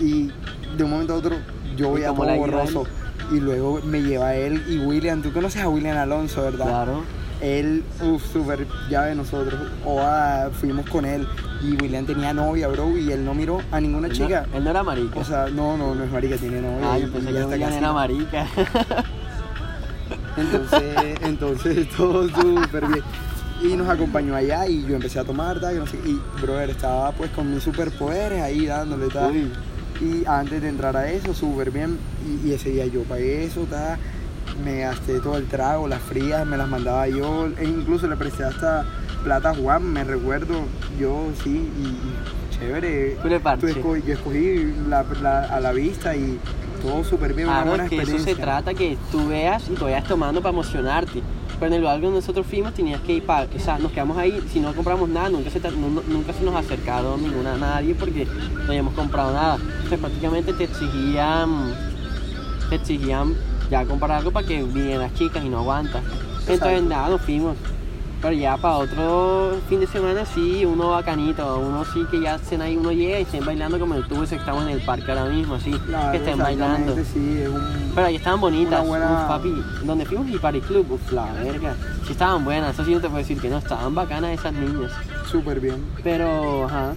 Y 0.00 0.30
de 0.76 0.84
un 0.84 0.90
momento 0.90 1.14
a 1.14 1.16
otro 1.16 1.36
yo 1.76 1.90
voy 1.90 2.04
a 2.04 2.14
todo 2.14 2.36
borroso. 2.36 2.86
Y 3.30 3.40
luego 3.40 3.80
me 3.84 4.02
lleva 4.02 4.34
él 4.34 4.62
y 4.68 4.78
William. 4.78 5.22
Tú 5.22 5.32
conoces 5.32 5.62
a 5.62 5.68
William 5.68 5.96
Alonso, 5.96 6.42
¿verdad? 6.42 6.66
Claro. 6.66 7.02
Él, 7.42 7.82
uff, 8.00 8.24
súper 8.32 8.66
llave 8.88 9.08
de 9.10 9.14
nosotros. 9.16 9.60
O 9.84 10.00
ah, 10.00 10.48
fuimos 10.52 10.88
con 10.88 11.04
él 11.04 11.26
y 11.62 11.72
William 11.82 12.06
tenía 12.06 12.32
novia, 12.32 12.68
bro, 12.68 12.96
y 12.96 13.10
él 13.12 13.24
no 13.24 13.34
miró 13.34 13.60
a 13.72 13.80
ninguna 13.80 14.06
Él 14.06 14.12
no- 14.18 14.26
chica. 14.26 14.46
Él 14.54 14.62
no 14.64 14.70
era 14.70 14.82
marica. 14.82 15.18
O 15.18 15.24
sea, 15.24 15.46
no, 15.48 15.76
no, 15.76 15.94
no 15.94 16.04
es 16.04 16.10
marica, 16.10 16.36
tiene 16.36 16.60
novia. 16.62 16.92
ah, 16.92 16.98
y- 16.98 17.02
yo 17.02 17.08
y 17.08 17.10
pensé 17.10 17.32
ya 17.32 17.40
que 17.40 17.46
William 17.46 17.72
era 17.72 17.92
marica. 17.92 18.46
Entonces, 20.36 21.18
entonces 21.22 21.88
todo 21.90 22.28
súper 22.28 22.86
bien. 22.86 23.02
Y 23.62 23.76
nos 23.76 23.88
acompañó 23.88 24.34
allá 24.34 24.66
y 24.66 24.82
yo 24.86 24.96
empecé 24.96 25.18
a 25.20 25.24
tomar, 25.24 25.60
tal, 25.60 25.74
que 25.74 25.78
no 25.80 25.86
sé 25.86 25.96
y 26.04 26.20
brother, 26.40 26.70
estaba 26.70 27.12
pues 27.12 27.30
con 27.30 27.52
mis 27.52 27.62
superpoderes 27.62 28.42
ahí 28.42 28.66
dándole, 28.66 29.06
tal. 29.08 29.30
Uy. 29.32 29.52
Y 30.00 30.24
antes 30.26 30.60
de 30.62 30.68
entrar 30.68 30.96
a 30.96 31.08
eso, 31.10 31.32
súper 31.32 31.70
bien. 31.70 31.96
Y, 32.44 32.48
y 32.48 32.52
ese 32.54 32.70
día 32.70 32.86
yo 32.86 33.02
pagué 33.04 33.44
eso, 33.44 33.66
tal. 33.70 33.98
Me 34.64 34.80
gasté 34.80 35.18
todo 35.20 35.36
el 35.36 35.46
trago, 35.46 35.88
las 35.88 36.00
frías, 36.02 36.46
me 36.46 36.56
las 36.56 36.68
mandaba 36.68 37.08
yo. 37.08 37.48
E 37.58 37.64
incluso 37.64 38.06
le 38.06 38.16
presté 38.16 38.44
hasta 38.44 38.84
plata 39.24 39.50
a 39.50 39.54
Juan, 39.54 39.92
me 39.92 40.04
recuerdo. 40.04 40.54
Yo 41.00 41.28
sí, 41.42 41.50
y, 41.80 42.54
chévere. 42.56 43.16
Tú 43.22 43.28
le 43.28 43.38
Tú 43.38 43.42
parche. 43.42 43.66
esco- 43.74 44.04
yo 44.04 44.12
escogí 44.14 44.72
la, 44.88 45.04
la- 45.22 45.44
a 45.44 45.58
la 45.60 45.72
vista 45.72 46.14
y 46.14 46.38
todo 46.82 47.02
súper 47.04 47.34
bien, 47.34 47.48
una 47.48 47.56
Claro, 47.58 47.68
buena 47.70 47.84
es 47.84 47.90
que 47.90 47.96
eso 47.96 48.02
experiencia. 48.02 48.34
se 48.36 48.40
trata 48.40 48.74
que 48.74 48.96
tú 49.10 49.28
veas 49.28 49.68
y 49.68 49.74
tú 49.74 49.84
vayas 49.84 50.04
tomando 50.04 50.40
para 50.42 50.52
emocionarte. 50.52 51.22
Pero 51.58 51.66
en 51.66 51.72
el 51.74 51.80
lugar 51.82 52.00
donde 52.00 52.16
nosotros 52.20 52.44
fuimos 52.46 52.74
tenías 52.74 53.00
que 53.02 53.12
ir 53.14 53.22
para, 53.26 53.46
o 53.54 53.58
sea, 53.60 53.78
nos 53.78 53.92
quedamos 53.92 54.16
ahí, 54.18 54.40
si 54.52 54.58
no 54.58 54.74
compramos 54.74 55.08
nada, 55.08 55.28
nunca 55.28 55.48
se, 55.50 55.60
nunca 55.60 56.32
se 56.32 56.44
nos 56.44 56.56
acercaron 56.56 57.22
ninguna 57.22 57.56
nadie 57.56 57.94
porque 57.94 58.26
no 58.26 58.64
habíamos 58.66 58.94
comprado 58.94 59.32
nada. 59.32 59.56
Entonces 59.56 59.98
prácticamente 60.00 60.52
te 60.54 60.64
exigían, 60.64 61.72
te 62.68 62.74
exigían 62.76 63.34
ya 63.72 63.86
comprar 63.86 64.10
algo 64.18 64.30
para 64.30 64.46
que 64.46 64.62
vinieran 64.62 65.00
las 65.00 65.14
chicas 65.14 65.42
y 65.42 65.48
no 65.48 65.60
aguantas. 65.60 66.02
Entonces 66.46 66.82
nada, 66.82 67.08
nos 67.08 67.22
fuimos. 67.22 67.56
Pero 68.20 68.34
ya 68.34 68.56
para 68.56 68.76
otro 68.76 69.56
fin 69.68 69.80
de 69.80 69.86
semana 69.88 70.24
sí, 70.26 70.64
uno 70.64 70.90
bacanito, 70.90 71.58
uno 71.58 71.84
sí 71.92 72.04
que 72.08 72.20
ya 72.20 72.36
estén 72.36 72.60
ahí, 72.62 72.76
uno 72.76 72.92
llega 72.92 73.18
y 73.18 73.22
estén 73.22 73.44
bailando 73.44 73.80
como 73.80 73.94
el 73.94 74.06
tubo 74.06 74.24
que 74.24 74.36
estamos 74.36 74.62
en 74.64 74.68
el 74.68 74.80
parque 74.82 75.10
ahora 75.10 75.24
mismo, 75.24 75.54
así, 75.56 75.72
Claro, 75.72 76.12
que 76.12 76.18
estén 76.18 76.38
bailando. 76.38 76.92
exactamente, 76.92 77.04
Sí, 77.12 77.40
es 77.42 77.48
un... 77.48 77.92
Pero 77.94 78.06
ahí 78.06 78.16
estaban 78.16 78.40
bonitas, 78.40 78.86
buena- 78.86 79.22
uf, 79.22 79.28
papi. 79.28 79.52
Donde 79.84 80.04
fuimos 80.04 80.28
y 80.28 80.38
Party 80.38 80.60
Club, 80.60 80.86
uf, 80.92 81.10
la 81.12 81.32
verga. 81.32 81.74
Sí 82.06 82.12
estaban 82.12 82.44
buenas, 82.44 82.74
eso 82.74 82.84
sí 82.84 82.92
no 82.94 83.00
te 83.00 83.08
puedo 83.08 83.18
decir 83.18 83.40
que 83.40 83.48
no, 83.48 83.56
estaban 83.58 83.92
bacanas 83.92 84.38
esas 84.38 84.52
niñas. 84.52 84.92
Súper 85.28 85.58
bien. 85.58 85.82
Pero, 86.04 86.66
ajá. 86.66 86.92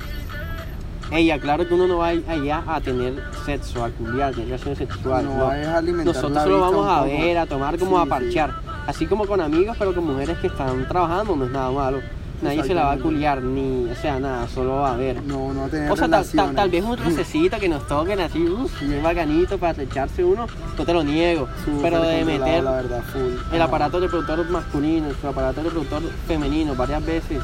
Ella, 1.12 1.40
claro 1.40 1.68
que 1.68 1.74
uno 1.74 1.88
no 1.88 1.98
va 1.98 2.08
allá 2.10 2.64
a 2.68 2.82
tener 2.82 3.14
sexo, 3.46 3.84
a 3.84 3.90
culiar, 3.90 4.32
tener 4.32 4.48
relaciones 4.48 4.78
sexuales. 4.80 5.30
No, 5.30 5.38
no. 5.38 5.54
es 5.54 5.68
alimentar 5.68 6.16
Nosotros 6.16 6.44
solo 6.44 6.60
vamos 6.60 6.88
a 6.88 7.04
ver, 7.04 7.38
a 7.38 7.46
tomar 7.46 7.78
como 7.78 7.92
Sí, 7.98 8.02
a 8.02 8.04
sí. 8.04 8.10
parchear. 8.10 8.52
Así 8.88 9.06
como 9.06 9.26
con 9.26 9.40
amigos, 9.42 9.76
pero 9.80 9.94
con 9.94 10.06
mujeres 10.06 10.38
que 10.40 10.48
están 10.48 10.88
trabajando, 10.88 11.36
no 11.36 11.46
es 11.46 11.52
nada 11.52 11.72
malo. 11.72 12.00
Nadie 12.42 12.64
se 12.64 12.74
la 12.74 12.84
va 12.84 12.92
a 12.94 12.98
culiar, 12.98 13.42
ni, 13.42 13.90
o 13.90 13.96
sea, 13.96 14.20
nada, 14.20 14.48
solo 14.50 14.76
va 14.76 14.94
a 14.94 14.98
ver. 14.98 15.24
No, 15.24 15.54
no 15.54 15.68
tener 15.70 15.90
O 15.90 15.96
sea, 15.96 16.08
tal, 16.10 16.70
vez 16.70 16.84
un 16.84 16.98
rocecito 17.04 17.58
que 17.60 17.70
nos 17.70 17.88
toquen 17.88 18.20
así, 18.20 18.44
uff, 18.44 18.82
bien 18.82 19.02
bacanito 19.02 19.58
para 19.58 19.82
echarse 19.82 20.24
uno, 20.24 20.46
no 20.78 20.86
te 20.86 20.94
lo 20.94 21.02
niego. 21.04 21.48
Súper 21.64 21.94
pero 21.94 22.02
de 22.04 22.26
meter 22.26 22.64
la 22.64 22.72
verdad, 22.72 23.02
full. 23.04 23.22
el 23.54 23.62
Ajá, 23.62 23.64
aparato 23.64 24.00
reproductor 24.02 24.50
masculino, 24.50 25.08
el 25.08 25.28
aparato 25.30 25.64
reproductor 25.64 26.04
femenino 26.28 26.76
varias 26.76 27.04
veces, 27.06 27.40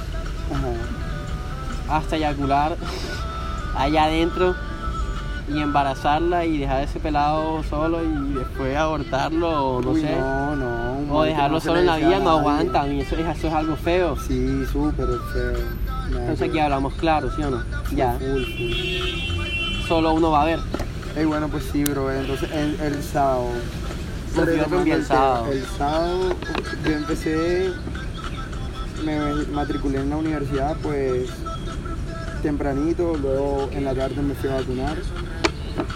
ajá. 0.52 1.96
hasta 1.98 2.18
eyacular 2.18 2.76
allá 3.76 4.06
adentro 4.06 4.56
y 5.48 5.60
embarazarla 5.60 6.46
y 6.46 6.58
dejar 6.60 6.84
ese 6.84 7.00
pelado 7.00 7.62
solo 7.70 8.02
y 8.04 8.34
después 8.36 8.76
abortarlo 8.78 9.50
o 9.78 9.82
no 9.82 9.90
Uy, 9.92 10.02
sé. 10.02 10.16
No, 10.16 10.56
no. 10.56 11.14
O 11.14 11.24
dejarlo 11.24 11.56
no 11.58 11.62
solo 11.62 11.80
en 11.80 11.86
la 11.88 11.98
vida 11.98 12.20
no 12.20 12.26
nadie. 12.26 12.40
aguanta, 12.40 12.82
a 12.82 12.86
mí 12.86 13.02
eso, 13.02 13.16
eso 13.18 13.48
es 13.48 13.54
algo 13.54 13.76
feo. 13.76 14.16
Sí, 14.18 14.64
súper 14.72 15.08
feo. 15.34 15.58
Nada 16.10 16.22
Entonces 16.22 16.50
aquí 16.50 16.60
hablamos 16.60 16.94
claro, 16.94 17.30
¿sí 17.36 17.44
o 17.44 17.50
no? 17.50 17.64
Ya, 17.96 18.14
Full, 18.14 18.44
full. 18.46 19.88
solo 19.88 20.14
uno 20.14 20.32
va 20.32 20.44
a 20.44 20.46
ver. 20.46 20.60
Ey, 21.18 21.26
bueno, 21.26 21.50
pues 21.50 21.66
sí, 21.72 21.84
bro. 21.84 22.10
Entonces, 22.12 22.50
el, 22.52 22.80
el 22.80 23.04
sábado. 23.04 23.48
Bien 24.84 24.88
el 24.98 25.06
sábado. 25.06 25.48
El 25.52 25.66
sábado, 25.66 26.30
yo 26.86 26.92
empecé. 26.92 27.72
Me 29.04 29.20
matriculé 29.52 30.00
en 30.00 30.10
la 30.12 30.16
universidad, 30.18 30.78
pues. 30.82 31.30
Tempranito. 32.42 33.16
Luego 33.22 33.70
en 33.72 33.86
la 33.86 33.94
tarde 33.94 34.22
me 34.22 34.34
fui 34.36 34.50
a 34.50 34.56
vacunar. 34.56 34.98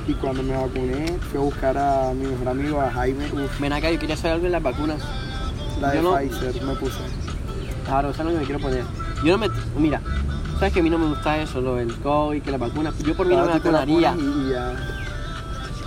Y 0.08 0.14
cuando 0.14 0.44
me 0.44 0.54
vacuné, 0.56 1.18
fui 1.30 1.40
a 1.40 1.44
buscar 1.44 1.78
a 1.78 2.14
mi 2.14 2.26
mejor 2.28 2.50
amigo, 2.50 2.80
a 2.82 2.90
Jaime. 2.92 3.26
Uf, 3.34 3.60
Ven 3.60 3.74
acá, 3.74 3.90
yo 3.92 4.00
quería 4.00 4.16
saber 4.16 4.34
algo 4.36 4.46
en 4.46 4.52
las 4.54 4.64
vacunas. 4.64 5.02
la 5.82 5.90
de 5.92 5.98
Yo 5.98 6.04
no- 6.04 6.16
Pfizer 6.18 6.64
me 6.64 6.76
puse. 6.76 7.00
Claro, 7.86 8.10
eso 8.12 8.22
es 8.22 8.26
lo 8.26 8.32
que 8.34 8.40
me 8.40 8.46
quiero 8.46 8.62
poner. 8.62 8.84
Yo 9.24 9.38
no 9.38 9.38
me. 9.38 9.50
Mira, 9.78 10.02
sabes 10.60 10.74
que 10.74 10.80
a 10.80 10.84
mí 10.84 10.90
no 10.90 10.98
me 10.98 11.08
gusta 11.08 11.38
eso, 11.42 11.60
lo 11.62 11.76
del 11.76 11.94
COVID, 11.98 12.42
que 12.42 12.52
la 12.52 12.58
vacuna. 12.58 12.94
Yo 13.04 13.16
por 13.16 13.26
mí 13.28 13.36
no 13.36 13.46
me 13.46 13.52
vacunaría. 13.54 14.14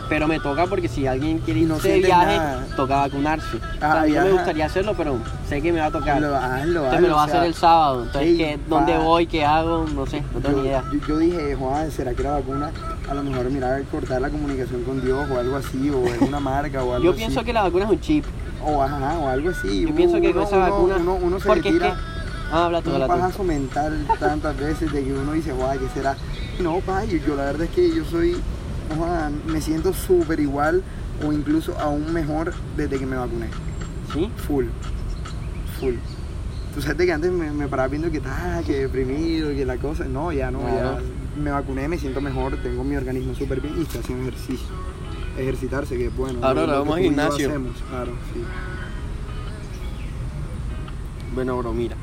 Pero 0.08 0.26
me 0.26 0.40
toca 0.40 0.66
porque 0.66 0.88
si 0.88 1.06
alguien 1.06 1.38
quiere 1.40 1.60
Y 1.60 1.64
no 1.64 1.76
irse 1.76 1.88
de 1.90 1.98
viaje, 2.00 2.36
nada. 2.38 2.66
toca 2.76 2.96
vacunarse. 2.96 3.56
o 3.56 3.60
sea, 3.60 3.92
Ah, 3.92 4.00
a 4.00 4.04
mí 4.04 4.08
no 4.08 4.14
ya, 4.14 4.24
me 4.24 4.32
gustaría 4.32 4.64
hacerlo, 4.66 4.94
pero 4.96 5.18
sé 5.48 5.60
que 5.60 5.70
me 5.72 5.80
va 5.80 5.86
a 5.86 5.90
tocar. 5.90 6.20
Lo, 6.20 6.34
hazlo, 6.34 6.78
Entonces 6.84 7.00
me 7.02 7.08
lo 7.08 7.14
va 7.16 7.22
a 7.22 7.24
o 7.24 7.28
hacer 7.28 7.42
el 7.44 7.54
sábado. 7.54 8.02
Entonces, 8.04 8.30
ey, 8.30 8.36
¿qué, 8.38 8.58
¿dónde 8.68 8.96
voy? 8.96 9.26
¿Qué 9.26 9.44
hago? 9.44 9.84
No 9.94 10.06
sé, 10.06 10.22
no 10.32 10.40
tengo 10.40 10.56
yo, 10.56 10.62
ni 10.62 10.68
idea. 10.68 10.84
yo- 10.92 11.06
yo 11.06 11.18
dije, 11.18 11.54
Juan, 11.56 11.90
¿será 11.90 12.14
que 12.14 12.22
la 12.22 12.30
vacuna 12.32 12.70
a 13.10 13.14
lo 13.14 13.22
mejor 13.22 13.50
mira 13.50 13.78
cortar 13.90 14.20
la 14.20 14.30
comunicación 14.30 14.82
con 14.84 15.02
Dios 15.04 15.26
o 15.30 15.38
algo 15.38 15.56
así, 15.56 15.90
o 15.90 16.04
es 16.06 16.20
una 16.22 16.40
marca 16.40 16.82
o 16.82 16.92
algo 16.94 17.04
Yo 17.04 17.10
así? 17.10 17.18
pienso 17.18 17.44
que 17.44 17.52
la 17.52 17.62
vacuna 17.62 17.84
es 17.84 17.90
un 17.90 18.00
chip. 18.00 18.24
O, 18.64 18.82
ajá, 18.82 19.18
o 19.18 19.28
algo 19.28 19.50
así. 19.50 19.82
Yo 19.82 19.88
Uno- 19.88 19.96
pienso 19.96 20.20
que 20.20 20.32
con 20.32 20.42
esa 20.44 20.56
uno- 20.56 20.70
vacuna. 20.70 20.96
Uno, 20.96 21.14
uno 21.22 21.40
se 21.40 21.46
porque 21.48 21.70
le 21.70 21.76
es 21.76 21.82
que. 21.92 21.98
Ah, 22.50 22.64
habla 22.64 22.80
tú, 22.80 22.88
un 22.88 22.94
habla 23.02 23.06
tú. 23.08 23.12
pajazo 23.20 23.44
mental 23.44 24.06
tantas 24.18 24.56
veces 24.56 24.90
de 24.90 25.04
que 25.04 25.12
uno 25.12 25.32
dice, 25.32 25.52
guay, 25.52 25.78
¿qué 25.78 25.86
será? 25.92 26.16
No, 26.60 26.76
pa, 26.80 27.04
yo, 27.04 27.18
yo 27.18 27.36
la 27.36 27.44
verdad 27.44 27.62
es 27.64 27.70
que 27.70 27.94
yo 27.94 28.04
soy, 28.06 28.36
Juan, 28.96 29.42
me 29.46 29.60
siento 29.60 29.92
súper 29.92 30.40
igual 30.40 30.82
o 31.26 31.32
incluso 31.32 31.78
aún 31.78 32.12
mejor 32.12 32.52
desde 32.76 32.98
que 32.98 33.06
me 33.06 33.16
vacuné. 33.16 33.48
¿Sí? 34.12 34.30
Full. 34.46 34.66
Full. 35.80 35.94
Tú 36.74 36.82
sabes 36.82 36.98
de 36.98 37.06
que 37.06 37.12
antes 37.12 37.30
me, 37.32 37.50
me 37.50 37.66
paraba 37.68 37.88
viendo 37.88 38.10
que 38.10 38.18
está, 38.18 38.62
que 38.66 38.80
deprimido, 38.80 39.50
que 39.50 39.64
la 39.66 39.76
cosa. 39.78 40.04
No, 40.04 40.32
ya 40.32 40.50
no, 40.50 40.60
Claro. 40.60 40.98
ya 41.00 41.40
me 41.42 41.50
vacuné, 41.50 41.88
me 41.88 41.98
siento 41.98 42.20
mejor, 42.20 42.56
tengo 42.62 42.84
mi 42.84 42.96
organismo 42.96 43.34
súper 43.34 43.60
bien 43.60 43.74
y 43.78 43.82
estoy 43.82 44.00
haciendo 44.00 44.28
ejercicio. 44.28 44.68
Ejercitarse, 45.36 45.96
que 45.96 46.06
es 46.06 46.16
bueno. 46.16 46.38
Ahora 46.42 46.62
lo- 46.62 46.66
lo 46.68 46.78
vamos 46.80 46.96
al 46.96 47.02
gimnasio. 47.02 47.48
hacemos, 47.48 47.76
Claro, 47.88 48.12
sí. 48.32 48.42
Bueno, 51.34 51.56
bro, 51.58 51.72
mira. 51.72 51.96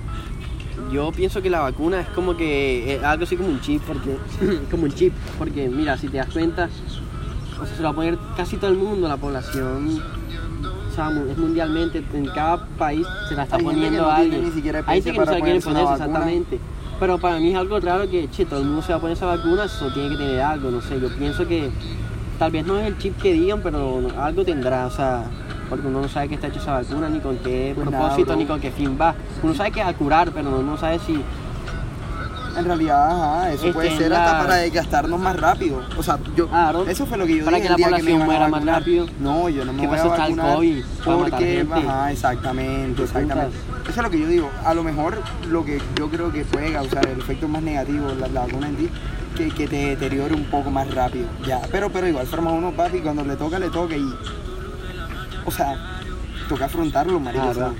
Yo 0.91 1.11
pienso 1.11 1.41
que 1.41 1.49
la 1.49 1.61
vacuna 1.61 2.01
es 2.01 2.07
como 2.09 2.35
que 2.37 2.95
es 2.95 3.03
algo 3.03 3.23
así 3.23 3.35
como 3.37 3.49
un 3.49 3.61
chip, 3.61 3.81
porque 3.83 4.17
como 4.71 4.83
un 4.83 4.93
chip, 4.93 5.13
porque 5.37 5.67
mira, 5.69 5.97
si 5.97 6.07
te 6.07 6.17
das 6.17 6.27
cuenta, 6.31 6.69
o 7.61 7.65
sea, 7.65 7.75
se 7.75 7.81
lo 7.81 7.87
va 7.89 7.91
a 7.91 7.95
poner 7.95 8.17
casi 8.37 8.57
todo 8.57 8.69
el 8.71 8.77
mundo, 8.77 9.07
la 9.07 9.17
población, 9.17 10.01
o 10.89 10.95
sea, 10.95 11.09
es 11.29 11.37
mundialmente, 11.37 12.03
en 12.13 12.25
cada 12.27 12.65
país 12.77 13.05
se 13.27 13.35
la 13.35 13.43
está 13.43 13.57
Hay 13.57 13.63
poniendo 13.63 14.01
no 14.03 14.09
a 14.11 14.15
tiene 14.17 14.35
alguien. 14.35 14.49
ni 14.49 14.55
siquiera 14.55 14.83
Hay 14.85 15.01
gente 15.01 15.11
que 15.11 15.17
no 15.19 15.25
se 15.25 15.31
la 15.31 15.41
quiere 15.41 15.59
ponerse 15.61 15.69
una 15.69 15.79
poner 15.81 15.93
exactamente. 15.93 16.59
Pero 16.99 17.17
para 17.17 17.39
mí 17.39 17.49
es 17.51 17.57
algo 17.57 17.79
raro 17.81 18.09
que, 18.09 18.29
che, 18.29 18.45
todo 18.45 18.59
el 18.61 18.65
mundo 18.65 18.81
se 18.81 18.93
va 18.93 18.97
a 18.97 19.01
poner 19.01 19.17
esa 19.17 19.25
vacuna, 19.25 19.65
eso 19.65 19.91
tiene 19.93 20.09
que 20.09 20.15
tener 20.17 20.39
algo, 20.41 20.71
no 20.71 20.81
sé, 20.81 20.99
yo 20.99 21.09
pienso 21.17 21.45
que 21.45 21.69
tal 22.39 22.51
vez 22.51 22.65
no 22.65 22.79
es 22.79 22.87
el 22.87 22.97
chip 22.97 23.21
que 23.21 23.33
digan, 23.33 23.59
pero 23.61 24.01
algo 24.17 24.45
tendrá, 24.45 24.85
o 24.85 24.91
sea, 24.91 25.25
porque 25.69 25.87
uno 25.87 26.01
no 26.01 26.07
sabe 26.07 26.27
qué 26.29 26.35
está 26.35 26.47
hecho 26.47 26.59
esa 26.59 26.73
vacuna, 26.73 27.09
ni 27.09 27.19
con 27.19 27.37
qué 27.37 27.71
Pues 27.75 27.87
propósito, 27.87 28.35
ni 28.35 28.45
con 28.45 28.59
qué 28.59 28.71
fin 28.71 28.97
va. 28.99 29.15
Uno 29.43 29.53
sabe 29.53 29.71
que 29.71 29.81
va 29.83 29.89
a 29.89 29.93
curar, 29.93 30.31
pero 30.31 30.49
uno 30.49 30.61
no 30.63 30.77
sabe 30.77 30.99
si 30.99 31.23
En 32.57 32.63
realidad, 32.63 33.11
ajá, 33.11 33.51
eso 33.51 33.63
Este, 33.63 33.73
puede 33.73 33.97
ser 33.97 34.11
la- 34.11 34.23
hasta 34.31 34.43
para 34.43 34.55
desgastarnos 34.55 35.19
más 35.19 35.35
rápido. 35.37 35.81
O 35.97 36.01
sea, 36.01 36.17
yo, 36.37 36.47
Claro. 36.47 36.85
eso 36.87 37.05
fue 37.05 37.17
lo 37.17 37.25
que 37.25 37.35
yo 37.39 37.43
Para 37.43 37.57
dije 37.57 37.67
que 37.67 37.71
la 37.71 37.75
día 37.75 37.85
que 37.87 37.91
me 37.91 37.97
población 37.99 38.21
a 38.21 38.25
muera 38.25 38.47
más 38.47 38.65
rápido. 38.65 39.05
No, 39.19 39.49
yo 39.49 39.65
no 39.65 39.73
me 39.73 39.81
¿Qué 39.81 39.87
voy 39.87 39.97
a 39.97 40.03
pasa 40.03 40.17
vacunar 40.23 40.55
COVID? 40.55 40.83
Para 41.03 41.17
matar 41.17 41.29
porque, 41.31 41.67
ajá, 41.73 42.11
exactamente, 42.13 42.95
¿Qué 42.95 43.03
exactamente. 43.03 43.57
Eso 43.83 43.89
es 43.91 43.97
lo 43.97 44.09
que 44.09 44.19
yo 44.21 44.27
digo. 44.27 44.49
A 44.63 44.73
lo 44.73 44.83
mejor 44.83 45.21
lo 45.49 45.65
que 45.65 45.81
yo 45.97 46.09
creo 46.09 46.31
que 46.31 46.45
puede 46.45 46.71
causar 46.71 47.05
el 47.07 47.19
efecto 47.19 47.49
más 47.49 47.61
negativo 47.61 48.07
la, 48.17 48.27
la 48.29 48.41
vacuna 48.45 48.69
en 48.69 48.75
ti, 48.77 48.89
que, 49.35 49.49
que 49.49 49.67
te 49.67 49.75
deteriore 49.87 50.33
un 50.33 50.45
poco 50.45 50.71
más 50.71 50.89
rápido. 50.95 51.27
Ya, 51.45 51.59
pero, 51.73 51.89
pero 51.89 52.07
igual 52.07 52.25
forma 52.25 52.51
uno, 52.53 52.71
papi, 52.71 52.99
cuando 52.99 53.25
le 53.25 53.35
toca, 53.35 53.59
le 53.59 53.67
toca 53.69 53.97
y, 53.97 54.13
o 55.45 55.51
sea, 55.51 55.99
toca 56.49 56.65
afrontarlo, 56.65 57.19
marico. 57.19 57.47
O 57.47 57.53
sea, 57.53 57.73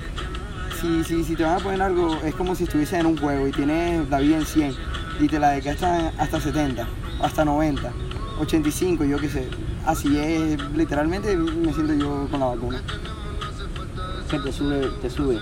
si, 0.80 1.04
si, 1.04 1.24
si 1.24 1.36
te 1.36 1.44
van 1.44 1.54
a 1.54 1.58
poner 1.58 1.82
algo, 1.82 2.16
es 2.24 2.34
como 2.34 2.54
si 2.54 2.64
estuvieses 2.64 3.00
en 3.00 3.06
un 3.06 3.16
juego 3.16 3.46
y 3.48 3.52
tienes 3.52 4.08
la 4.08 4.20
vida 4.20 4.36
en 4.36 4.46
100 4.46 4.74
y 5.20 5.28
te 5.28 5.38
la 5.38 5.50
desgastas 5.50 6.12
hasta 6.18 6.40
70, 6.40 6.86
hasta 7.22 7.44
90, 7.44 7.92
85, 8.40 9.04
yo 9.04 9.18
qué 9.18 9.28
sé. 9.28 9.48
Así 9.86 10.18
es, 10.18 10.60
literalmente 10.72 11.36
me 11.36 11.72
siento 11.72 11.94
yo 11.94 12.28
con 12.30 12.40
la 12.40 12.46
vacuna. 12.46 12.82
que 14.30 14.38
te 14.40 14.52
sube, 14.52 14.90
te 15.00 15.08
sube, 15.08 15.38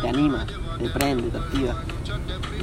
te 0.00 0.08
anima, 0.08 0.46
te 0.78 0.88
prende, 0.90 1.28
te 1.28 1.38
activa. 1.38 1.82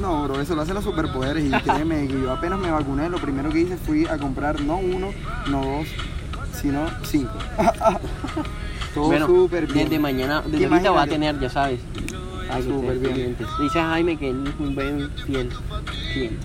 No, 0.00 0.24
bro, 0.24 0.40
eso 0.40 0.54
lo 0.54 0.62
hacen 0.62 0.74
los 0.74 0.84
superpoderes 0.84 1.44
y 1.44 1.50
créeme 1.62 2.08
que 2.08 2.20
yo 2.20 2.32
apenas 2.32 2.58
me 2.58 2.70
vacuné, 2.70 3.08
lo 3.08 3.18
primero 3.18 3.50
que 3.50 3.60
hice 3.60 3.76
fui 3.76 4.06
a 4.06 4.18
comprar 4.18 4.60
no 4.60 4.76
uno, 4.76 5.10
no 5.48 5.64
dos, 5.64 5.88
sino 6.60 6.86
cinco. 7.04 7.34
Todo 8.94 9.06
bueno, 9.06 9.26
súper 9.26 9.66
bien. 9.66 9.84
desde 9.88 9.98
mañana, 9.98 10.42
desde 10.46 10.66
ahorita 10.66 10.90
va 10.92 11.02
a 11.02 11.06
tener, 11.06 11.38
ya 11.40 11.50
sabes. 11.50 11.80
Ay, 12.50 12.62
Súper 12.62 12.98
bien. 12.98 13.02
pendiente. 13.12 13.44
Dice 13.60 13.80
Jaime 13.80 14.16
que 14.16 14.30
él 14.30 14.44
es 14.46 14.54
un 14.60 14.74
buen 14.74 15.10
fiel 15.26 15.50
cliente. 16.12 16.36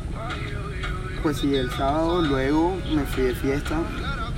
Pues 1.22 1.38
sí, 1.38 1.54
el 1.56 1.70
sábado 1.72 2.22
luego 2.22 2.76
me 2.96 3.04
fui 3.04 3.24
de 3.24 3.36
fiesta. 3.36 3.78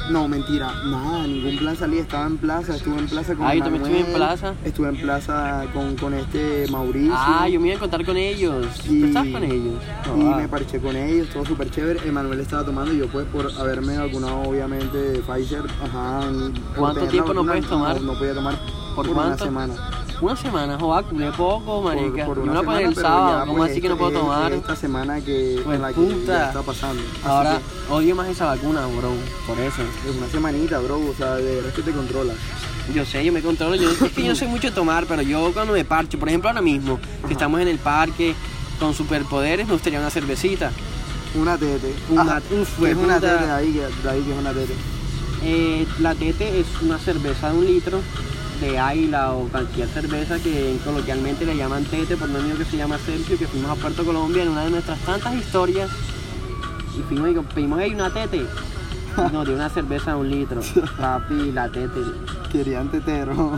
No, 0.10 0.27
mentira, 0.27 0.74
nada, 0.86 1.25
ningún 1.25 1.58
plan 1.58 1.75
salí, 1.77 2.00
estaba 2.00 2.25
en 2.27 2.38
plaza, 2.38 2.75
estuve 2.75 2.98
en 3.00 3.08
plaza 3.08 3.34
con 3.36 3.46
Ah, 3.48 3.55
yo 3.55 3.63
también 3.63 3.84
estuve 3.86 4.00
en 4.10 4.13
plaza. 4.13 4.53
Estuve 4.65 4.89
en 4.89 4.98
plaza 4.98 5.65
con, 5.74 5.96
con 5.96 6.13
este 6.13 6.65
Mauricio. 6.70 7.13
Ah, 7.15 7.48
yo 7.48 7.60
me 7.62 7.67
iba 7.67 7.74
a 7.75 7.77
encontrar 7.77 8.05
con 8.05 8.17
ellos. 8.17 8.65
¿Tú 8.86 8.93
Y- 8.93 9.03
estabas 9.03 9.29
con 9.29 9.43
ellos? 9.43 9.75
y 10.17 10.22
ah. 10.22 10.36
me 10.38 10.48
parché 10.50 10.79
con 10.79 10.96
ellos, 10.96 11.29
todo 11.29 11.46
súper 11.46 11.70
chévere. 11.70 12.08
Emanuel 12.08 12.39
estaba 12.41 12.65
tomando 12.65 12.93
y 12.93 12.98
yo 12.98 13.08
pues 13.08 13.25
por 13.27 13.50
haberme 13.60 13.98
vacunado 13.98 14.41
obviamente 14.41 14.98
de 14.98 15.20
Pfizer, 15.20 15.63
ajá. 15.84 16.27
en- 16.27 16.53
por 16.53 16.75
¿Cuánto 16.75 16.93
tener 17.01 17.05
la 17.05 17.12
tiempo 17.12 17.34
no 17.34 17.43
vacuna, 17.46 17.51
puedes 17.53 17.70
tomar? 17.70 18.01
No, 18.01 18.12
no 18.13 18.20
podía 18.20 18.34
tomar 18.34 18.55
¿Por 18.96 19.05
por, 19.05 19.15
una 19.15 19.24
cuánto? 19.24 19.46
semana. 19.46 19.74
Una 20.21 20.35
semana, 20.35 20.77
joder, 20.79 21.05
culé 21.05 21.31
poco, 21.31 21.81
marica. 21.81 22.25
Por, 22.27 22.35
por 22.37 22.43
una 22.43 22.53
la 22.53 22.61
poner 22.63 22.79
semana, 22.81 22.89
el 22.89 22.95
sábado, 22.95 23.39
ya, 23.39 23.45
¿cómo 23.45 23.57
pues, 23.57 23.71
así 23.71 23.81
que 23.81 23.87
no 23.87 23.93
este- 23.95 24.05
puedo 24.05 24.19
tomar? 24.19 24.53
Esta 24.53 24.75
semana 24.75 25.21
que, 25.21 25.61
Pues, 25.63 25.75
en 25.77 25.81
la 25.81 25.87
que 25.87 25.93
puta. 25.95 26.25
ya 26.33 26.47
está 26.47 26.61
pasando. 26.61 27.01
Así 27.01 27.21
Ahora 27.27 27.57
que 27.87 27.93
odio 27.93 28.15
más 28.15 28.27
esa 28.29 28.45
vacuna, 28.45 28.85
bro, 28.85 29.09
por 29.47 29.59
eso. 29.59 29.81
es 29.81 30.15
una 30.15 30.27
semanita, 30.27 30.77
bro, 30.79 30.97
o 30.99 31.13
sea, 31.17 31.35
de 31.35 31.55
verdad 31.55 31.73
que 31.73 31.81
te 31.81 31.91
controlas. 31.91 32.35
Yo 32.93 33.03
sé, 33.03 33.25
yo 33.25 33.33
me 33.33 33.41
controlo. 33.41 33.75
Yo, 33.75 33.89
es 33.89 33.97
que 34.11 34.23
yo 34.23 34.35
soy 34.35 34.47
mucho 34.47 34.67
de 34.69 34.75
tomar, 34.75 35.05
pero 35.07 35.23
yo 35.23 35.51
cuando 35.53 35.73
me 35.73 35.85
parcho, 35.85 36.19
por 36.19 36.27
ejemplo 36.29 36.49
ahora 36.49 36.61
mismo, 36.61 36.99
que 37.27 37.33
estamos 37.33 37.59
en 37.59 37.67
el 37.67 37.79
parque 37.79 38.35
con 38.79 38.93
superpoderes, 38.93 39.65
me 39.65 39.73
gustaría 39.73 39.99
una 39.99 40.09
cervecita. 40.11 40.71
Una 41.33 41.57
tete. 41.57 41.93
Una- 42.09 42.21
Ajá, 42.21 42.41
uf, 42.51 42.83
es 42.85 42.95
una 42.95 43.15
tete 43.19 43.49
ahí, 43.49 43.81
ahí 44.09 44.21
que 44.21 44.31
es 44.33 44.37
una 44.39 44.51
tete. 44.53 44.73
Eh, 45.43 45.87
la 45.99 46.13
Tete 46.13 46.59
es 46.59 46.67
una 46.83 46.99
cerveza 46.99 47.51
de 47.51 47.57
un 47.57 47.65
litro 47.65 47.99
de 48.62 48.80
Águila 48.80 49.34
o 49.34 49.48
cualquier 49.48 49.88
cerveza 49.89 50.39
que 50.39 50.77
coloquialmente 50.86 51.46
le 51.46 51.58
llaman 51.58 51.84
Tete 51.84 52.15
por 52.15 52.30
un 52.30 52.36
amigo 52.38 52.58
que 52.58 52.65
se 52.65 52.77
llama 52.77 52.98
Sergio, 53.00 53.38
que 53.38 53.48
fuimos 53.48 53.72
a 53.72 53.75
Puerto 53.75 54.06
Colombia 54.06 54.44
en 54.44 54.50
una 54.50 54.63
de 54.65 54.70
nuestras 54.70 55.00
tantas 55.00 55.34
historias 55.34 55.89
y 56.98 57.01
fuimos 57.01 57.30
y 57.30 57.53
pedimos 57.53 57.80
ahí 57.80 57.94
una 57.94 58.13
Tete. 58.13 58.38
Y 58.38 59.34
Nos 59.34 59.46
dio 59.46 59.56
una 59.56 59.70
cerveza 59.70 60.12
de 60.12 60.18
un 60.18 60.30
litro. 60.30 60.62
Papi, 61.00 61.51
la 61.51 61.70
Tete. 61.70 62.00
Querían 62.51 62.89
tetero. 62.89 63.58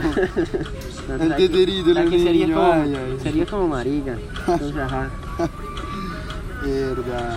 El 1.20 1.36
teterito, 1.36 1.90
el 1.90 1.96
¿sabes 1.96 2.10
qué? 2.10 2.22
sería 2.22 2.46
como, 2.46 2.72
ay, 2.72 2.94
ay. 2.94 3.18
sería 3.22 3.46
como 3.46 3.68
marica. 3.68 4.16
Entonces, 4.48 4.76
ajá. 4.78 5.10
Verdad. 6.64 7.34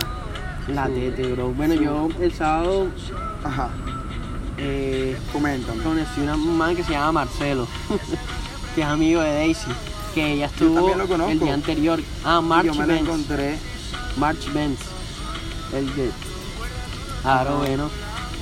La. 0.68 0.86
Tete, 0.86 1.32
bro. 1.32 1.50
Bueno, 1.50 1.74
yo 1.74 2.08
el 2.18 2.32
sábado 2.32 2.88
Ajá, 3.44 3.68
eh, 4.58 5.16
coméntame. 5.32 5.82
conocí 5.82 6.20
una- 6.20 6.34
un 6.34 6.56
man 6.56 6.74
que 6.76 6.84
se 6.84 6.92
llama 6.92 7.12
Marcelo, 7.12 7.66
que 8.74 8.80
es 8.82 8.86
amigo 8.86 9.20
de 9.20 9.32
Daisy, 9.32 9.66
que 10.14 10.32
ella 10.34 10.46
estuvo 10.46 10.74
también 10.74 10.98
lo 10.98 11.06
conozco. 11.08 11.32
el 11.32 11.40
día 11.40 11.54
anterior. 11.54 12.00
Ah, 12.24 12.40
March 12.40 12.66
yo 12.66 12.74
me 12.74 12.98
encontré. 12.98 13.58
March 14.16 14.52
Benz. 14.52 14.80
El 15.72 15.86
que. 15.92 16.10
Claro, 17.22 17.50
Ajá. 17.50 17.58
bueno. 17.58 17.90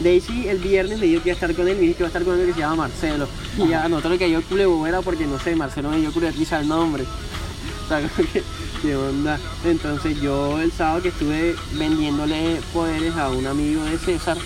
Daisy 0.00 0.46
el 0.48 0.58
viernes 0.58 1.00
le 1.00 1.06
dijo 1.06 1.22
que 1.22 1.30
iba 1.30 1.34
a 1.34 1.40
estar 1.40 1.54
con 1.54 1.66
él, 1.68 1.76
me 1.76 1.82
dijo 1.82 1.96
que 1.96 2.02
iba 2.02 2.06
a 2.06 2.08
estar 2.08 2.22
con 2.24 2.38
él 2.38 2.46
que 2.46 2.52
se 2.52 2.60
llama 2.60 2.76
Marcelo. 2.76 3.26
Y 3.58 3.72
a 3.72 3.88
nosotros 3.88 4.12
le 4.12 4.18
cayó 4.18 4.42
cule 4.42 4.66
bobera 4.66 5.00
porque 5.00 5.26
no 5.26 5.38
sé, 5.38 5.56
Marcelo 5.56 5.88
me 5.90 5.98
dio 5.98 6.10
risa 6.36 6.60
el 6.60 6.68
nombre. 6.68 7.04
O 7.86 7.88
sea, 7.88 8.00
como 8.00 8.28
que, 8.32 8.42
¿qué 8.82 8.96
onda? 8.96 9.38
Entonces 9.64 10.20
yo 10.20 10.60
el 10.60 10.72
sábado 10.72 11.02
que 11.02 11.08
estuve 11.10 11.54
vendiéndole 11.74 12.60
poderes 12.74 13.14
a 13.16 13.28
un 13.30 13.46
amigo 13.46 13.84
de 13.84 13.96
César, 13.96 14.36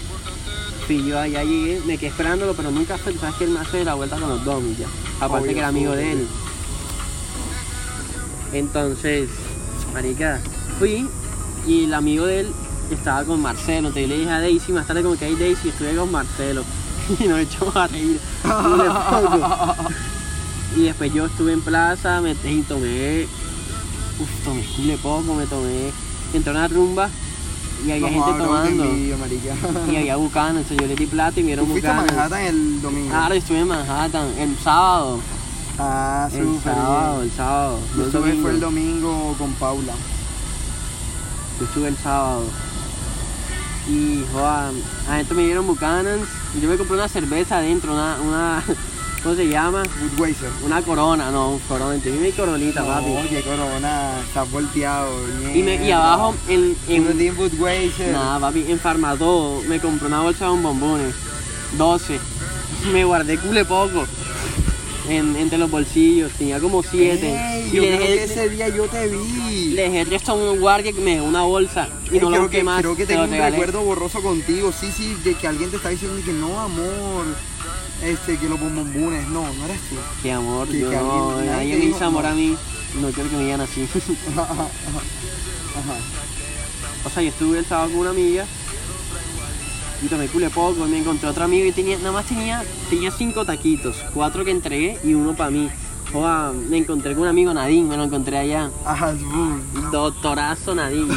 fui 0.90 1.06
yo 1.06 1.20
allá 1.20 1.44
llegué, 1.44 1.80
me 1.87 1.97
quedé 1.97 2.09
esperándolo, 2.09 2.52
pero 2.54 2.73
nunca 2.73 2.99
fue, 2.99 3.14
sabes 3.14 3.37
que 3.37 3.44
él 3.44 3.50
me 3.50 3.61
hace 3.61 3.85
la 3.85 3.94
vuelta 3.94 4.16
con 4.16 4.28
los 4.28 4.44
domis 4.44 4.76
ya. 4.76 4.88
Aparte 5.20 5.44
Obvio, 5.44 5.52
que 5.52 5.59
era 5.61 5.68
amigo 5.68 5.92
de 5.92 6.12
él. 6.12 6.26
Entonces, 8.52 9.30
marica, 9.94 10.40
fui 10.80 11.06
y 11.64 11.85
el 11.85 11.94
amigo 11.94 12.26
de 12.26 12.40
él 12.40 12.52
estaba 12.90 13.23
con 13.23 13.40
Marcelo. 13.40 13.87
Entonces 13.88 14.02
yo 14.02 14.09
le 14.09 14.18
dije 14.18 14.30
a 14.30 14.40
Daisy, 14.40 14.73
más 14.73 14.88
tarde 14.88 15.04
como 15.04 15.16
que 15.16 15.26
hay 15.26 15.37
Daisy, 15.37 15.68
estuve 15.68 15.94
con 15.94 16.11
Marcelo. 16.11 16.64
Y 17.20 17.25
nos 17.28 17.38
echamos 17.38 17.76
a 17.76 17.87
reír. 17.87 18.20
Y 20.76 20.82
después 20.82 21.14
yo 21.14 21.26
estuve 21.26 21.52
en 21.52 21.61
plaza, 21.61 22.20
me 22.20 22.32
y 22.32 22.62
tomé, 22.62 23.28
uf, 24.18 24.44
tomé 24.44 24.64
cule 24.76 24.97
poco, 24.97 25.35
me 25.35 25.47
tomé, 25.47 25.92
entré 26.32 26.50
a 26.50 26.56
una 26.56 26.68
rumba 26.68 27.11
y 27.87 27.91
había 27.93 28.11
No, 28.11 28.25
gente 28.25 28.45
tomando. 28.45 28.85
marica. 29.19 29.55
Y 29.93 29.97
había 29.97 30.17
bucanas, 30.17 30.63
entonces 30.63 30.79
yo 30.79 30.87
le 30.87 30.95
di 30.97 31.07
plata 31.07 31.41
y 31.41 31.43
me 31.43 31.57
¿Tú 31.57 31.65
dieron 31.65 31.67
fuiste 31.69 31.89
a. 31.89 31.95
Manhattan 31.95 32.41
el 32.43 32.83
domingo? 32.83 33.09
Claro, 33.11 33.35
estuve 33.35 33.59
en 33.61 33.69
Manhattan 33.69 34.29
el 34.39 34.57
sábado. 34.59 35.21
Ah, 35.79 36.29
El 36.33 36.45
súper 36.45 36.75
sábado, 36.75 37.19
bien. 37.21 37.31
el 37.31 37.37
sábado. 37.37 37.79
Yo 37.93 37.97
no 37.99 38.05
estuve 38.07 38.35
fue 38.43 38.51
el 38.51 38.61
domingo 38.61 39.35
con 39.39 39.53
Paula. 39.55 39.95
Yo 41.59 41.65
estuve 41.67 41.89
el 41.89 41.97
sábado. 41.97 42.45
Y, 43.89 44.25
joder, 44.33 44.73
adentro 45.09 45.37
me 45.37 45.43
dieron 45.45 45.67
Buchanan's. 45.67 46.29
Yo 46.61 46.69
me 46.69 46.77
compré 46.77 46.97
una 46.97 47.09
cerveza 47.09 47.59
adentro, 47.59 47.93
una, 47.95 48.17
una 48.21 48.63
¿cómo 49.23 49.35
se 49.35 49.49
llama? 49.49 49.83
Budweiser. 50.17 50.49
Una 50.65 50.83
corona, 50.83 51.31
no, 51.31 51.50
un 51.53 51.59
corona. 51.61 51.95
Entonces 51.95 52.21
mi 52.21 52.33
coronita, 52.33 52.85
papi. 52.85 53.11
Oye, 53.11 53.43
corona, 53.43 54.12
estás 54.27 54.50
volteado. 54.50 55.11
Y, 55.55 55.62
me, 55.62 55.75
y 55.75 55.79
mierda. 55.79 56.15
abajo, 56.15 56.35
en, 56.49 56.77
en, 56.89 57.19
Team 57.19 57.37
Budweiser. 57.37 58.12
nada, 58.12 58.41
papi, 58.41 58.65
en 58.69 58.79
Farmatodo 58.79 59.62
me 59.69 59.79
compré 59.81 60.07
una 60.07 60.21
bolsa 60.23 60.47
de 60.47 60.50
bombones. 60.50 61.15
12. 61.79 62.19
Me 62.93 63.05
guardé 63.05 63.39
cule 63.39 63.65
poco. 63.65 64.05
En, 65.09 65.35
entre 65.35 65.59
los 65.59 65.71
bolsillos, 65.71 66.31
tenía 66.33 66.61
como 66.61 66.83
7. 66.85 67.27
Ey, 67.27 67.69
Y 67.69 67.77
yo 67.77 67.83
le 67.83 67.97
creo 67.97 68.07
que 68.07 68.25
ese 68.25 68.49
día 68.50 68.69
yo 68.69 68.85
te 68.87 69.09
vi. 69.09 69.71
le 69.75 69.83
dejé 69.91 70.05
resto 70.05 70.33
a 70.33 70.35
un 70.37 70.61
guardia 70.61 70.93
que 70.93 71.00
me 71.00 71.15
dejó 71.17 71.25
una 71.27 71.43
bolsa. 71.43 71.89
Y 72.11 72.15
Ey, 72.15 72.21
no 72.21 72.31
lo 72.31 72.43
busqué 72.43 72.59
que, 72.59 72.65
más. 72.65 72.81
creo 72.81 72.95
que 72.95 73.07
tengo 73.07 73.25
un 73.25 73.31
regalé. 73.31 73.50
recuerdo 73.57 73.83
borroso 73.83 74.23
contigo. 74.23 74.71
Sí, 74.79 74.93
sí, 74.97 75.17
de 75.25 75.35
que 75.35 75.49
alguien 75.49 75.71
te 75.71 75.77
está 75.79 75.89
diciendo 75.89 76.21
que 76.25 76.33
no, 76.33 76.61
amor. 76.61 77.25
Este, 78.02 78.38
que 78.38 78.49
los 78.49 78.59
bombombones. 78.59 79.28
No, 79.28 79.42
no 79.52 79.64
eras 79.66 79.78
tú. 79.88 79.97
Que 80.23 80.33
amor, 80.33 80.69
Que- 80.69 80.80
yo 80.80 80.90
que 80.90 80.97
no, 80.97 81.30
alguien- 81.33 81.47
nadie 81.52 81.76
me 81.76 81.85
hizo 81.85 82.04
amor 82.04 82.23
no. 82.25 82.28
a 82.30 82.33
mí. 82.33 82.57
No 83.00 83.09
quiero 83.11 83.30
que 83.30 83.37
me 83.37 83.45
digan 83.45 83.61
así. 83.61 83.83
Ajá, 84.37 84.42
ajá, 84.52 84.62
ajá. 84.62 85.95
o 87.04 87.11
sea, 87.11 87.23
yo 87.23 87.28
estuve 87.28 87.59
el 87.59 87.64
sábado 87.66 87.90
con 87.90 88.00
una 88.00 88.11
amiga 88.11 88.45
y 90.02 90.07
tomé 90.09 90.28
cule 90.28 90.49
poco 90.50 90.87
y 90.87 90.90
me 90.90 90.99
encontré 90.99 91.28
otro 91.28 91.45
amigo 91.45 91.66
y 91.66 91.73
tenía, 91.73 91.99
nada 91.99 92.12
más 92.12 92.25
tenía, 92.26 92.64
tenía 92.88 93.11
cinco 93.11 93.45
taquitos, 93.45 93.97
cuatro 94.14 94.45
que 94.45 94.50
entregué 94.50 94.99
y 95.04 95.12
uno 95.14 95.35
para 95.37 95.50
mí. 95.50 95.71
Joda, 96.12 96.52
me 96.52 96.78
encontré 96.78 97.12
con 97.12 97.23
un 97.23 97.28
amigo 97.28 97.54
Nadine, 97.54 97.87
me 97.88 97.97
lo 97.97 98.02
encontré 98.04 98.38
allá. 98.38 98.71
Ajá. 98.85 99.14
Doctorazo 99.92 100.75
Nadine. 100.75 101.14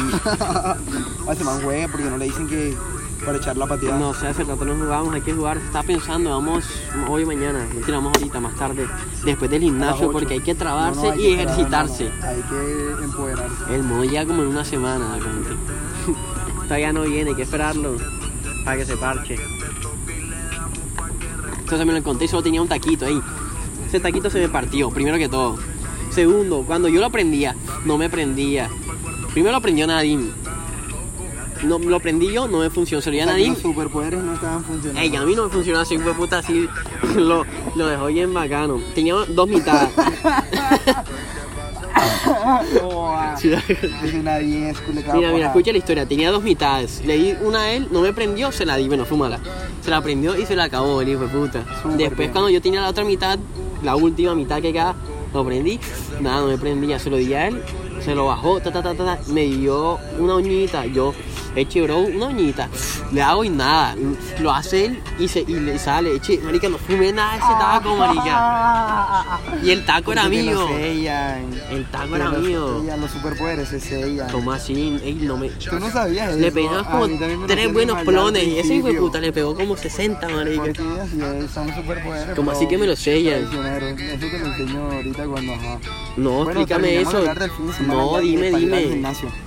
Hace 1.28 1.42
más 1.42 1.60
juega 1.64 1.88
porque 1.88 2.04
no 2.08 2.16
le 2.18 2.26
dicen 2.26 2.46
que 2.46 2.76
para 3.24 3.38
echar 3.38 3.56
la 3.56 3.66
pateada. 3.66 3.98
No 3.98 4.14
sé, 4.14 4.26
hace 4.28 4.44
rato 4.44 4.64
no 4.64 4.74
jugábamos, 4.74 5.14
hay 5.14 5.20
que 5.22 5.32
jugar. 5.32 5.58
Se 5.58 5.64
está 5.66 5.82
pensando, 5.82 6.30
vamos 6.30 6.64
hoy 7.08 7.24
mañana, 7.24 7.66
mentira, 7.72 7.98
vamos 7.98 8.12
ahorita, 8.16 8.40
más 8.40 8.54
tarde, 8.54 8.86
después 9.24 9.50
del 9.50 9.62
gimnasio, 9.62 10.10
porque 10.10 10.34
hay 10.34 10.40
que 10.40 10.52
No, 10.54 10.58
trabarse 10.58 11.02
no, 11.06 11.12
hay 11.12 11.18
y 11.20 11.22
que 11.22 11.42
ejercitarse. 11.42 12.04
no, 12.10 12.16
no, 12.20 12.26
Hay 12.26 12.42
que 12.42 13.04
empoderarse. 13.04 13.74
El 13.74 13.82
modo 13.82 14.04
ya 14.04 14.26
como 14.26 14.42
en 14.42 14.48
una 14.48 14.64
semana, 14.64 15.14
gente. 15.14 15.50
Todavía 16.64 16.92
no 16.92 17.02
viene, 17.02 17.30
hay 17.30 17.36
que 17.36 17.42
esperarlo 17.42 17.96
para 18.64 18.76
que 18.78 18.86
se 18.86 18.96
parche. 18.96 19.36
Entonces 21.58 21.86
me 21.86 21.92
lo 21.92 21.98
encontré 21.98 22.26
y 22.26 22.28
solo 22.28 22.42
tenía 22.42 22.60
un 22.62 22.68
taquito 22.68 23.06
ahí. 23.06 23.20
Ese 23.86 24.00
taquito 24.00 24.28
se 24.30 24.38
me 24.40 24.48
partió, 24.48 24.90
primero 24.90 25.16
que 25.18 25.28
todo. 25.28 25.58
Segundo, 26.10 26.62
cuando 26.66 26.88
yo 26.88 27.00
lo 27.00 27.10
prendía, 27.10 27.56
no 27.84 27.98
me 27.98 28.08
prendía. 28.08 28.68
Primero 29.32 29.52
lo 29.54 29.60
prendió 29.60 29.86
Nadine. 29.86 30.30
No, 31.62 31.78
lo 31.78 32.00
prendí 32.00 32.32
yo, 32.32 32.48
no 32.48 32.58
me 32.58 32.70
funcionó. 32.70 33.00
Se 33.00 33.10
lo 33.10 33.22
a 33.22 33.26
Nadine. 33.26 33.50
Los 33.50 33.58
superpoderes 33.58 34.22
no 34.22 34.34
estaban 34.34 34.64
funcionando. 34.64 35.00
Ey, 35.00 35.14
a 35.16 35.22
mí 35.24 35.34
no 35.34 35.44
me 35.44 35.50
funcionó 35.50 35.80
así, 35.80 35.98
fue 35.98 36.14
puta, 36.14 36.38
así 36.38 36.68
lo, 37.16 37.44
lo 37.74 37.86
dejó 37.86 38.06
bien 38.06 38.32
bacano. 38.34 38.80
Tenía 38.94 39.14
dos 39.28 39.48
mitades. 39.48 39.90
Oh, 42.82 43.14
Sí. 43.38 43.50
es 43.52 44.14
una 44.14 44.38
10, 44.38 44.80
culecada 44.80 45.14
Mira, 45.16 45.32
mira, 45.32 45.46
escucha 45.48 45.72
la 45.72 45.78
historia. 45.78 46.06
Tenía 46.06 46.30
dos 46.30 46.42
mitades. 46.42 47.02
Le 47.04 47.16
di 47.16 47.34
una 47.42 47.62
a 47.62 47.72
él, 47.72 47.88
no 47.90 48.00
me 48.00 48.12
prendió, 48.12 48.52
se 48.52 48.64
la 48.64 48.76
di, 48.76 48.86
bueno, 48.88 49.04
fúmala. 49.04 49.40
Se 49.82 49.90
la 49.90 50.00
prendió 50.02 50.36
y 50.38 50.46
se 50.46 50.54
la 50.56 50.64
acabó 50.64 51.00
el 51.00 51.08
hijo 51.08 51.22
de 51.22 51.28
puta. 51.28 51.64
Después, 51.96 52.16
bien. 52.18 52.32
cuando 52.32 52.48
yo 52.50 52.60
tenía 52.60 52.80
la 52.80 52.88
otra 52.88 53.04
mitad, 53.04 53.38
la 53.82 53.96
última 53.96 54.34
mitad 54.34 54.60
que 54.62 54.72
queda, 54.72 54.94
lo 55.32 55.44
prendí. 55.44 55.80
Nada, 56.20 56.42
no 56.42 56.46
me 56.48 56.58
prendía. 56.58 56.98
Se 56.98 57.10
lo 57.10 57.16
di 57.16 57.32
a 57.34 57.48
él, 57.48 57.62
se 58.00 58.14
lo 58.14 58.26
bajó, 58.26 58.60
ta, 58.60 58.72
ta, 58.72 58.82
ta, 58.82 58.94
ta, 58.94 59.04
ta, 59.04 59.18
me 59.32 59.42
dio 59.44 59.98
una 60.18 60.36
uñita. 60.36 60.86
Yo, 60.86 61.12
eche, 61.56 61.82
bro, 61.82 62.00
una 62.00 62.26
uñita. 62.26 62.68
Le 63.12 63.22
hago 63.22 63.44
y 63.44 63.48
nada. 63.50 63.94
Lo 64.40 64.52
hace 64.52 64.86
él 64.86 65.02
y, 65.18 65.28
se, 65.28 65.40
y 65.40 65.54
le 65.60 65.78
sale. 65.78 66.14
Eche, 66.16 66.38
marica, 66.38 66.68
no 66.68 66.78
fumé 66.78 67.12
nada 67.12 67.32
de 67.32 67.38
ese 67.38 67.48
taco, 67.58 67.96
marica. 67.96 69.38
Y 69.62 69.70
el 69.70 69.84
taco 69.84 70.12
era 70.12 70.22
Porque 70.22 70.36
te 70.38 70.42
mío. 70.44 70.60
lo 70.60 70.68
sellan. 70.68 71.44
El 71.70 71.84
taco 71.90 72.08
Te 72.10 72.16
era 72.16 72.24
lo 72.30 72.38
mío. 72.40 72.80
sellan, 72.80 73.00
Los 73.00 73.10
superpoderes 73.10 73.68
se 73.68 73.80
sellan. 73.80 74.30
¿Cómo 74.30 74.52
así? 74.52 74.98
Ey, 75.04 75.14
no 75.22 75.36
me... 75.36 75.48
Tú 75.50 75.78
no 75.78 75.90
sabías 75.90 76.34
Le 76.34 76.50
pegamos 76.52 76.86
como 76.86 77.08
tres 77.46 77.72
buenos 77.72 78.02
plones 78.02 78.44
y 78.44 78.58
ese 78.58 78.74
hijo 78.74 78.88
de 78.88 78.94
puta 78.94 79.20
le 79.20 79.32
pegó 79.32 79.54
como 79.54 79.76
60, 79.76 80.28
marica. 80.28 80.62
Porque 80.62 81.48
son 81.52 81.74
superpoderes. 81.74 82.34
Como 82.34 82.50
así 82.50 82.66
que 82.66 82.78
me 82.78 82.86
lo 82.86 82.96
sellan. 82.96 83.42
Eso 83.44 83.50
te 84.30 84.38
lo 84.38 84.46
enseño 84.46 84.90
ahorita 84.90 85.24
cuando 85.26 85.54
ajá. 85.54 85.78
No, 86.16 86.30
Bueno, 86.44 86.60
explícame 86.60 87.00
eso. 87.00 87.22
del 87.22 87.50
fin 87.50 87.86
No, 87.88 88.18
dime, 88.18 88.50
dime. 88.50 89.02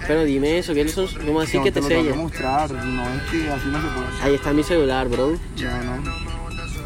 Pero 0.08 0.24
dime 0.24 0.58
eso, 0.60 0.74
que 0.74 0.88
son 0.90 1.08
como 1.26 1.42
así 1.42 1.58
No, 1.58 1.64
que 1.64 1.72
te 1.72 1.82
lo 1.98 2.12
tengo 2.12 2.30
que 2.30 2.38
sellan. 2.38 2.60
mostrar, 2.60 2.72
no 2.72 3.04
es 3.10 3.24
que 3.32 3.50
así 3.50 3.68
no 3.70 3.82
se 3.82 3.88
puede. 3.88 4.08
Ahí 4.24 4.36
está 4.36 4.54
mi 4.54 4.64
celular, 4.64 5.08
bro. 5.10 5.34
Ya, 5.56 5.82
no. 5.84 6.04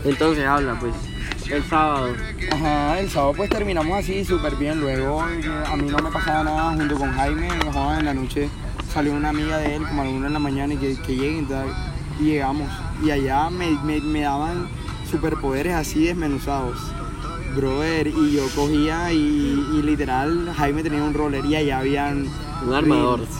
Entonces 0.04 0.46
habla, 0.46 0.78
pues. 0.80 0.94
El 1.50 1.64
sábado. 1.66 2.14
Ajá, 2.52 3.00
el 3.00 3.10
sábado 3.10 3.34
pues 3.36 3.50
terminamos 3.50 3.98
así 4.00 4.24
súper 4.24 4.56
bien. 4.56 4.80
Luego 4.80 5.28
eh, 5.30 5.44
a 5.66 5.76
mí 5.76 5.88
no 5.90 5.98
me 5.98 6.10
pasaba 6.12 6.44
nada 6.44 6.74
junto 6.74 6.96
con 6.96 7.12
Jaime. 7.14 7.50
joder, 7.74 8.00
en 8.00 8.06
la 8.06 8.14
noche 8.14 8.50
salió 8.94 9.14
una 9.14 9.30
amiga 9.30 9.58
de 9.58 9.76
él 9.76 9.84
como 9.88 10.02
a 10.02 10.06
la 10.06 10.12
una 10.12 10.28
de 10.28 10.34
la 10.34 10.40
mañana 10.40 10.74
y 10.74 10.78
que, 10.78 10.96
que 11.02 11.16
lleguen. 11.16 11.48
Y 12.20 12.24
llegamos. 12.24 12.70
Y 13.04 13.12
allá 13.12 13.50
me, 13.50 13.72
me, 13.84 14.00
me 14.00 14.22
daban 14.22 14.68
superpoderes 15.10 15.74
así 15.74 16.06
desmenuzados. 16.06 16.78
Brother, 17.56 18.08
y 18.08 18.32
yo 18.38 18.48
cogía 18.56 19.12
y, 19.12 19.18
y 19.74 19.82
literal 19.82 20.54
Jaime 20.56 20.84
tenía 20.84 21.04
un 21.04 21.14
roller 21.14 21.46
y 21.46 21.56
allá 21.58 21.80
habían 21.80 22.28
Un 22.66 22.74
armador. 22.74 23.20
reels, 23.20 23.36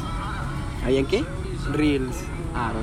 ¿Ahí 0.86 0.98
en 0.98 1.06
qué? 1.06 1.24
Reels. 1.68 2.16
Claro. 2.54 2.80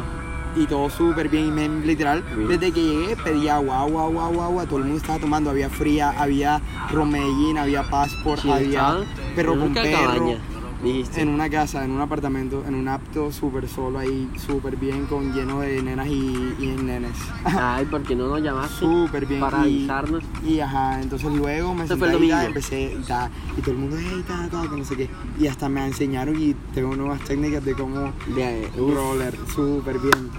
y 0.56 0.66
todo 0.66 0.88
súper 0.90 1.28
bien. 1.28 1.46
Y 1.46 1.50
me, 1.50 1.68
literal, 1.68 2.24
desde 2.48 2.72
que 2.72 2.82
llegué 2.82 3.16
pedí 3.16 3.48
agua, 3.48 3.80
agua, 3.80 4.04
agua, 4.04 4.24
agua, 4.26 4.44
agua. 4.46 4.66
Todo 4.66 4.78
el 4.78 4.84
mundo 4.84 4.98
estaba 4.98 5.18
tomando. 5.18 5.50
Había 5.50 5.68
fría, 5.70 6.10
había 6.16 6.60
Romellín, 6.90 7.58
había 7.58 7.88
Passport, 7.88 8.44
había 8.46 9.04
perro 9.36 9.58
con 9.58 9.74
perro. 9.74 10.36
En 10.84 11.28
una 11.28 11.50
casa, 11.50 11.84
en 11.84 11.90
un 11.90 12.00
apartamento, 12.00 12.64
en 12.66 12.76
un 12.76 12.86
apto 12.86 13.32
súper 13.32 13.68
solo 13.68 13.98
ahí, 13.98 14.30
súper 14.46 14.76
bien, 14.76 15.06
con 15.06 15.32
lleno 15.34 15.60
de 15.60 15.82
nenas 15.82 16.06
y, 16.06 16.54
y 16.60 16.66
nenes. 16.80 17.16
Ay, 17.44 17.84
¿por 17.86 18.02
qué 18.04 18.14
no 18.14 18.28
nos 18.28 18.40
llamaste? 18.40 18.78
Súper 18.78 19.26
bien. 19.26 19.40
Para 19.40 19.66
y, 19.66 19.78
avisarnos. 19.78 20.22
Y 20.46 20.60
ajá, 20.60 21.02
entonces 21.02 21.32
luego 21.32 21.74
me 21.74 21.88
senté 21.88 22.06
ahí, 22.06 22.28
ta, 22.28 22.44
empecé 22.44 22.96
y, 22.96 23.02
ta, 23.02 23.28
y 23.56 23.60
todo 23.60 23.72
el 23.72 23.78
mundo, 23.78 23.96
hey, 23.98 24.24
ta, 24.26 24.48
ta, 24.48 24.70
que 24.70 24.76
no 24.76 24.84
sé 24.84 24.96
qué. 24.96 25.10
Y 25.40 25.48
hasta 25.48 25.68
me 25.68 25.84
enseñaron 25.84 26.40
y 26.40 26.54
tengo 26.72 26.94
nuevas 26.94 27.20
técnicas 27.22 27.64
de 27.64 27.74
cómo 27.74 28.12
De, 28.36 28.70
roller, 28.76 29.36
súper 29.52 29.98
bien. 29.98 30.30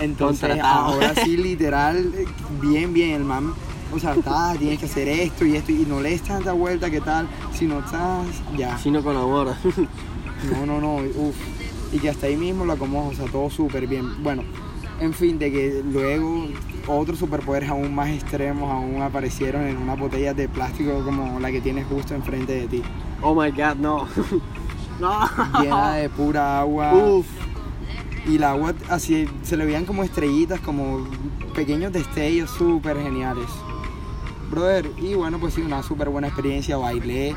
Entonces, 0.00 0.48
Contratado. 0.48 0.94
ahora 0.94 1.14
sí, 1.14 1.36
literal, 1.36 2.10
eh, 2.16 2.26
bien, 2.62 2.94
bien, 2.94 3.10
el 3.10 3.24
man, 3.24 3.52
o 3.92 3.98
sea, 3.98 4.14
ta, 4.14 4.54
tienes 4.58 4.78
que 4.78 4.86
hacer 4.86 5.08
esto 5.08 5.44
y 5.44 5.56
esto, 5.56 5.72
y 5.72 5.86
no 5.86 6.00
le 6.00 6.10
des 6.10 6.22
tanta 6.22 6.52
vuelta, 6.52 6.90
¿qué 6.90 7.00
tal? 7.00 7.28
Si 7.52 7.66
no 7.66 7.80
estás, 7.80 8.26
ya. 8.56 8.78
si 8.78 8.90
no 8.90 9.02
colabora. 9.02 9.56
No, 10.50 10.66
no, 10.66 10.80
no, 10.80 10.96
uff. 10.96 11.36
Y 11.92 11.98
que 11.98 12.10
hasta 12.10 12.26
ahí 12.26 12.36
mismo 12.36 12.64
lo 12.64 12.72
acomodo, 12.74 13.08
o 13.08 13.14
sea, 13.14 13.24
todo 13.26 13.48
súper 13.48 13.86
bien. 13.86 14.22
Bueno, 14.22 14.42
en 15.00 15.14
fin, 15.14 15.38
de 15.38 15.50
que 15.50 15.82
luego 15.84 16.48
otros 16.86 17.18
superpoderes 17.18 17.70
aún 17.70 17.94
más 17.94 18.10
extremos 18.10 18.70
aún 18.70 19.00
aparecieron 19.00 19.66
en 19.66 19.76
una 19.76 19.94
botella 19.94 20.34
de 20.34 20.48
plástico 20.48 21.02
como 21.04 21.40
la 21.40 21.50
que 21.50 21.60
tienes 21.60 21.86
justo 21.86 22.14
enfrente 22.14 22.52
de 22.52 22.68
ti. 22.68 22.82
oh 23.22 23.34
my 23.34 23.50
god, 23.50 23.76
no. 23.76 24.06
no. 25.00 25.30
Llena 25.60 25.94
de 25.94 26.08
pura 26.10 26.60
agua. 26.60 26.94
Uf. 26.94 27.26
Y 28.26 28.36
el 28.36 28.44
agua 28.44 28.74
así 28.88 29.26
se 29.42 29.56
le 29.56 29.66
veían 29.66 29.84
como 29.84 30.02
estrellitas, 30.02 30.60
como 30.60 31.06
pequeños 31.54 31.92
destellos 31.92 32.50
súper 32.50 33.00
geniales. 33.00 33.46
Brother, 34.54 34.88
y 34.98 35.14
bueno, 35.14 35.40
pues 35.40 35.54
sí, 35.54 35.62
una 35.62 35.82
súper 35.82 36.10
buena 36.10 36.28
experiencia. 36.28 36.76
Bailé 36.76 37.34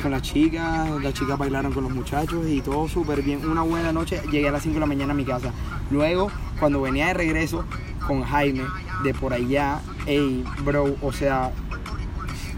con 0.00 0.10
las 0.10 0.22
chicas, 0.22 0.88
las 1.02 1.12
chicas 1.12 1.36
bailaron 1.36 1.70
con 1.70 1.84
los 1.84 1.92
muchachos 1.92 2.46
y 2.48 2.62
todo 2.62 2.88
súper 2.88 3.20
bien. 3.20 3.46
Una 3.46 3.60
buena 3.60 3.92
noche, 3.92 4.22
llegué 4.30 4.48
a 4.48 4.52
las 4.52 4.62
5 4.62 4.74
de 4.74 4.80
la 4.80 4.86
mañana 4.86 5.12
a 5.12 5.16
mi 5.16 5.26
casa. 5.26 5.52
Luego, 5.90 6.30
cuando 6.58 6.80
venía 6.80 7.08
de 7.08 7.14
regreso 7.14 7.64
con 8.06 8.22
Jaime 8.22 8.64
de 9.04 9.12
por 9.12 9.34
allá, 9.34 9.82
ey, 10.06 10.44
bro, 10.64 10.96
o 11.02 11.12
sea, 11.12 11.52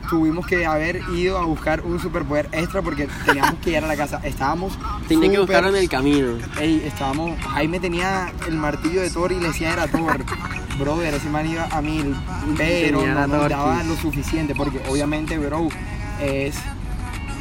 tuvimos 0.09 0.47
que 0.47 0.65
haber 0.65 1.03
ido 1.13 1.37
a 1.37 1.45
buscar 1.45 1.81
un 1.81 1.99
superpoder 1.99 2.49
extra 2.53 2.83
porque 2.83 3.09
teníamos 3.27 3.59
que 3.61 3.71
ir 3.71 3.79
a 3.79 3.89
la 3.89 3.97
casa. 3.97 4.21
Estábamos. 4.23 4.79
Tenía 5.09 5.29
que 5.29 5.41
buscarlo 5.41 5.71
en 5.71 5.77
el 5.77 5.89
camino. 5.89 6.39
Ey, 6.61 6.83
estábamos. 6.87 7.37
Jaime 7.41 7.81
tenía 7.81 8.33
el 8.47 8.55
martillo 8.55 9.01
de 9.01 9.11
Thor 9.11 9.33
y 9.33 9.41
le 9.41 9.49
decía 9.49 9.73
era 9.73 9.89
Thor. 9.89 10.25
Brother, 10.79 11.15
ese 11.15 11.29
man 11.29 11.47
iba 11.47 11.65
a 11.71 11.81
mil. 11.83 12.15
Pero 12.57 12.99
Tenía 13.01 13.15
no 13.27 13.27
nos 13.39 13.49
daba 13.49 13.83
lo 13.85 13.97
suficiente 13.97 14.55
porque 14.55 14.81
obviamente, 14.89 15.39
bro, 15.39 15.69
es 16.21 16.57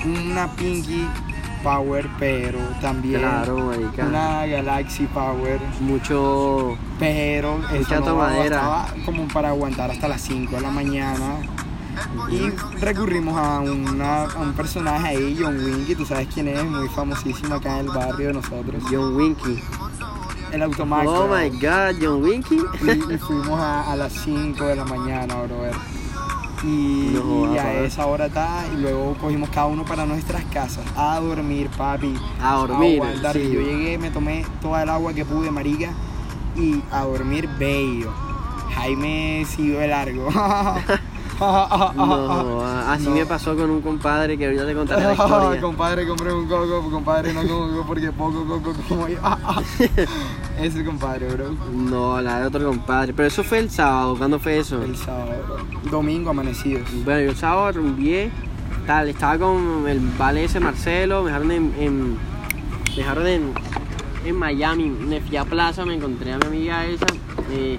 una 0.06 0.48
Pinky 0.56 1.08
Power, 1.64 2.08
pero 2.20 2.60
también 2.82 3.20
Claro, 3.22 3.72
una 4.08 4.46
Galaxy 4.46 5.06
Power. 5.08 5.60
Mucho. 5.82 6.78
Pero 7.00 7.58
Mucha 7.72 8.00
no 8.00 8.06
tomadera. 8.06 8.58
bastaba 8.68 9.04
como 9.06 9.28
para 9.28 9.50
aguantar 9.50 9.92
hasta 9.92 10.08
las 10.08 10.22
5 10.22 10.56
de 10.56 10.62
la 10.62 10.72
mañana. 10.72 11.36
Y 12.30 12.52
recurrimos 12.80 13.36
a, 13.38 13.60
una- 13.60 14.26
a 14.26 14.38
un 14.40 14.54
personaje 14.54 15.08
ahí, 15.08 15.36
John 15.42 15.58
Winky, 15.64 15.96
tú 15.96 16.06
sabes 16.06 16.28
quién 16.32 16.48
es, 16.48 16.64
muy 16.64 16.88
famosísimo 16.90 17.56
acá 17.56 17.80
en 17.80 17.88
el 17.88 17.92
barrio 17.92 18.28
de 18.28 18.34
nosotros. 18.34 18.84
John 18.92 19.16
Winky. 19.16 19.60
El 20.52 20.62
automático. 20.64 21.14
Oh 21.14 21.28
my 21.28 21.50
god, 21.50 21.96
John 22.02 22.24
Winky. 22.24 22.58
Y, 22.82 23.14
y 23.14 23.18
fuimos 23.18 23.60
a, 23.60 23.92
a 23.92 23.96
las 23.96 24.14
5 24.14 24.64
de 24.66 24.76
la 24.76 24.86
mañana, 24.86 25.36
brother. 25.44 25.74
Y, 26.64 27.12
No 27.14 27.54
y 27.54 27.58
a 27.58 27.82
esa 27.84 28.06
hora 28.08 28.26
está, 28.28 28.66
y 28.74 28.78
luego 28.82 29.14
cogimos 29.22 29.50
cada 29.50 29.68
uno 29.68 29.86
para 29.86 30.06
nuestras 30.06 30.44
casas. 30.46 30.84
A 30.96 31.20
dormir, 31.20 31.70
papi. 31.78 32.16
A 32.42 32.56
dormir, 32.56 33.02
aguantar. 33.02 33.34
sí. 33.34 33.44
Yo 33.52 33.62
llegué, 33.62 33.98
me 33.98 34.10
tomé 34.10 34.46
toda 34.62 34.84
el 34.84 34.90
agua 34.90 35.14
que 35.14 35.24
pude, 35.26 35.52
marica. 35.52 35.92
Y 36.56 36.82
a 36.92 37.04
dormir 37.04 37.48
bello. 37.60 38.12
Jaime 38.74 39.46
siguió 39.48 39.80
de 39.80 39.88
largo. 39.88 40.30
No, 41.40 42.62
así 42.88 43.06
No. 43.06 43.12
me 43.16 43.26
pasó 43.26 43.56
con 43.56 43.70
un 43.70 43.82
compadre 43.82 44.38
que 44.38 44.46
ahorita 44.46 44.66
te 44.66 44.74
contaré 44.74 45.04
la 45.04 45.12
historia. 45.14 45.62
compadre, 45.62 46.08
compré 46.08 46.34
un 46.34 46.48
coco, 46.48 46.90
compadre, 46.90 47.34
no 47.34 47.42
coco 47.44 47.84
porque 47.88 48.12
poco 48.12 48.46
coco 48.46 48.74
como 48.88 49.08
yo. 49.08 49.18
Ese 50.62 50.84
compadre, 50.84 51.28
bro. 51.28 51.52
No, 51.74 52.20
la 52.22 52.40
de 52.42 52.48
otro 52.48 52.66
compadre. 52.68 53.14
Pero 53.14 53.28
eso 53.28 53.44
fue 53.44 53.60
el 53.60 53.70
sábado. 53.70 54.16
¿Cuándo 54.18 54.40
fue 54.40 54.58
eso? 54.58 54.82
El 54.84 54.96
sábado, 54.98 55.32
bro. 55.46 55.92
Domingo 55.92 56.32
amanecidos. 56.32 56.84
Bueno, 57.06 57.22
yo 57.22 57.30
el 57.32 57.36
sábado 57.38 57.74
rumbié, 57.74 58.32
tal, 58.88 59.10
estaba 59.10 59.38
con 59.38 59.86
el 59.88 60.00
vale 60.18 60.44
ese 60.46 60.60
Marcelo, 60.60 61.22
me 61.24 61.28
dejaron 61.30 61.52
en, 61.52 61.74
en- 61.80 62.14
me 62.16 63.04
dejaron 63.04 63.28
en, 63.28 63.54
en 64.26 64.36
Miami, 64.36 64.86
me 64.90 65.22
fui 65.22 65.38
a 65.38 65.46
Plaza, 65.46 65.86
me 65.86 65.94
encontré 65.94 66.34
a 66.34 66.38
mi 66.40 66.46
amiga 66.48 66.86
esa, 66.88 67.06
eh, 67.52 67.78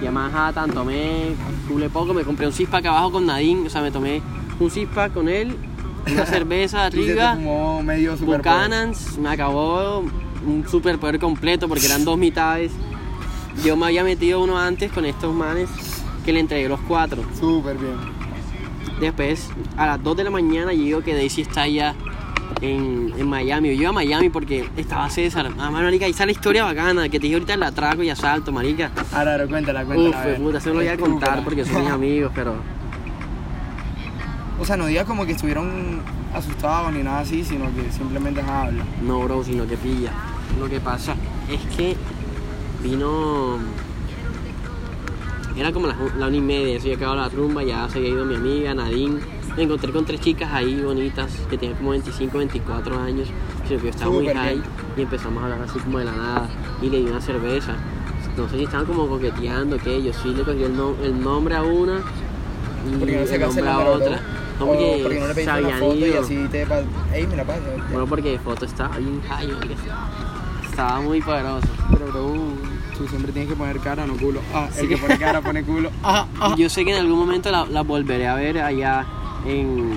fui 0.00 0.08
a 0.08 0.10
Manhattan, 0.10 0.70
tomé 0.70 1.36
cule 1.68 1.90
poco, 1.90 2.14
me 2.14 2.24
compré 2.24 2.46
un 2.46 2.54
cispa 2.54 2.78
acá 2.78 2.88
abajo 2.88 3.12
con 3.12 3.26
Nadine, 3.26 3.66
o 3.66 3.70
sea, 3.70 3.82
me 3.82 3.90
tomé 3.90 4.22
un 4.58 4.70
cispa 4.70 5.10
con 5.10 5.28
él, 5.28 5.54
una 6.10 6.24
cerveza 6.34 6.86
arriba, 6.86 7.36
medio 7.84 8.16
super 8.16 8.38
Buchanan's, 8.38 9.18
me 9.18 9.28
acabó 9.28 10.00
un 10.46 10.66
superpoder 10.66 11.18
completo 11.18 11.68
porque 11.68 11.84
eran 11.84 12.06
dos 12.06 12.16
mitades. 12.16 12.72
Yo 13.62 13.76
me 13.76 13.86
había 13.86 14.02
metido 14.02 14.42
uno 14.42 14.58
antes 14.58 14.90
con 14.90 15.04
estos 15.04 15.34
manes 15.34 15.68
que 16.24 16.32
le 16.32 16.40
entregué 16.40 16.66
los 16.66 16.80
cuatro. 16.80 17.22
Súper 17.38 17.76
bien. 17.76 17.96
Después, 19.00 19.50
a 19.76 19.86
las 19.86 20.02
2 20.02 20.16
de 20.16 20.24
la 20.24 20.30
mañana, 20.30 20.72
yo 20.72 20.82
digo 20.82 21.00
que 21.02 21.14
Daisy 21.14 21.42
está 21.42 21.68
ya 21.68 21.94
en, 22.60 23.12
en 23.16 23.28
Miami. 23.28 23.68
Yo 23.74 23.82
iba 23.82 23.88
a 23.90 23.92
Miami 23.92 24.28
porque 24.30 24.68
estaba 24.76 25.08
César. 25.10 25.50
Ah, 25.58 25.70
marica, 25.70 26.04
ahí 26.04 26.10
está 26.10 26.26
la 26.26 26.32
historia 26.32 26.64
bacana 26.64 27.04
que 27.08 27.18
te 27.18 27.24
dije 27.24 27.34
ahorita 27.34 27.54
el 27.54 27.62
atraco 27.62 28.02
y 28.02 28.10
asalto, 28.10 28.52
marica. 28.52 28.90
Ahora, 29.12 29.32
ahora, 29.32 29.46
cuéntala, 29.46 29.80
Uf, 29.82 29.86
cuéntala. 29.88 30.22
a 30.22 30.26
ver. 30.26 30.38
puta, 30.40 30.60
se 30.60 30.68
lo 30.70 30.74
voy 30.76 30.88
a 30.88 30.96
contar 30.96 31.42
porque 31.44 31.64
son 31.64 31.82
mis 31.82 31.90
amigos, 31.90 32.32
pero 32.34 32.54
O 34.60 34.64
sea, 34.64 34.76
no 34.76 34.86
digas 34.86 35.06
como 35.06 35.24
que 35.24 35.32
estuvieron 35.32 36.00
asustados 36.34 36.92
ni 36.92 37.02
nada 37.02 37.20
así, 37.20 37.42
sino 37.44 37.64
que 37.74 37.90
simplemente 37.90 38.40
habla. 38.42 38.84
no, 39.02 39.20
bro, 39.20 39.42
sino 39.42 39.66
que 39.66 39.76
pilla. 39.76 40.12
Lo 40.58 40.68
que 40.68 40.80
pasa 40.80 41.14
es 41.50 41.60
que 41.76 41.96
vino. 42.82 43.58
Era 45.56 45.72
como 45.72 45.86
la, 45.88 45.96
la 46.18 46.26
una 46.28 46.36
y 46.36 46.40
media, 46.40 46.78
se 46.78 46.86
había 46.86 46.96
acabado 46.96 47.16
la 47.20 47.28
rumba, 47.28 47.62
ya 47.62 47.88
se 47.88 47.98
había 47.98 48.10
ido 48.10 48.24
mi 48.24 48.36
amiga 48.36 48.72
Nadine. 48.74 49.18
Me 49.56 49.64
encontré 49.64 49.92
con 49.92 50.04
tres 50.04 50.20
chicas 50.20 50.50
ahí 50.52 50.80
bonitas 50.80 51.30
que 51.50 51.58
tenían 51.58 51.76
como 51.76 51.90
25, 51.90 52.38
24 52.38 52.98
años, 53.00 53.28
sino 53.66 53.78
que 53.80 53.84
yo 53.86 53.90
estaba 53.90 54.10
muy 54.10 54.20
Súper 54.26 54.36
high 54.36 54.54
bien. 54.54 54.64
y 54.96 55.02
empezamos 55.02 55.42
a 55.42 55.46
hablar 55.46 55.62
así 55.62 55.78
como 55.80 55.98
de 55.98 56.04
la 56.06 56.12
nada 56.12 56.48
y 56.80 56.88
le 56.88 56.98
di 56.98 57.04
una 57.06 57.20
cerveza. 57.20 57.74
No 58.36 58.48
sé 58.48 58.56
si 58.58 58.64
estaban 58.64 58.86
como 58.86 59.06
coqueteando, 59.08 59.76
que 59.78 60.02
yo 60.02 60.12
sí 60.12 60.28
le 60.34 60.44
cogí 60.44 60.62
el, 60.62 60.74
el 61.04 61.20
nombre 61.22 61.56
a 61.56 61.62
una 61.62 62.00
y 62.86 62.90
no 62.96 63.04
el 63.06 63.40
nombre 63.40 63.68
a 63.68 63.78
otra. 63.78 64.20
¿no? 64.58 64.66
Porque 64.66 65.00
porque 65.02 65.20
no 65.20 65.26
le 65.28 65.34
pediste 65.34 65.62
una 65.64 65.76
foto 65.78 66.06
y 66.06 66.12
así 66.12 66.46
te 66.50 66.66
pa- 66.66 66.82
Ey, 67.12 67.26
me 67.26 67.36
la 67.36 67.44
pasa. 67.44 67.60
Bueno, 67.90 68.06
porque 68.06 68.38
foto 68.38 68.64
estaba 68.64 68.96
bien 68.98 69.20
high. 69.28 69.48
Estaba 70.70 71.00
muy 71.00 71.20
poderoso. 71.20 71.66
Pero, 71.92 72.06
bro, 72.06 72.32
tú 72.96 73.06
siempre 73.08 73.32
tienes 73.32 73.50
que 73.50 73.56
poner 73.56 73.78
cara, 73.80 74.06
no 74.06 74.16
culo. 74.16 74.40
Ah, 74.54 74.68
el 74.78 74.88
que 74.88 74.96
pone 74.96 75.18
cara 75.18 75.40
pone 75.42 75.62
culo. 75.64 75.90
Ah, 76.02 76.26
ah. 76.40 76.54
Yo 76.56 76.68
sé 76.68 76.84
que 76.84 76.92
en 76.94 77.00
algún 77.00 77.18
momento 77.18 77.50
la, 77.50 77.66
la 77.66 77.82
volveré 77.82 78.28
a 78.28 78.34
ver 78.36 78.58
allá 78.60 79.04
en, 79.46 79.92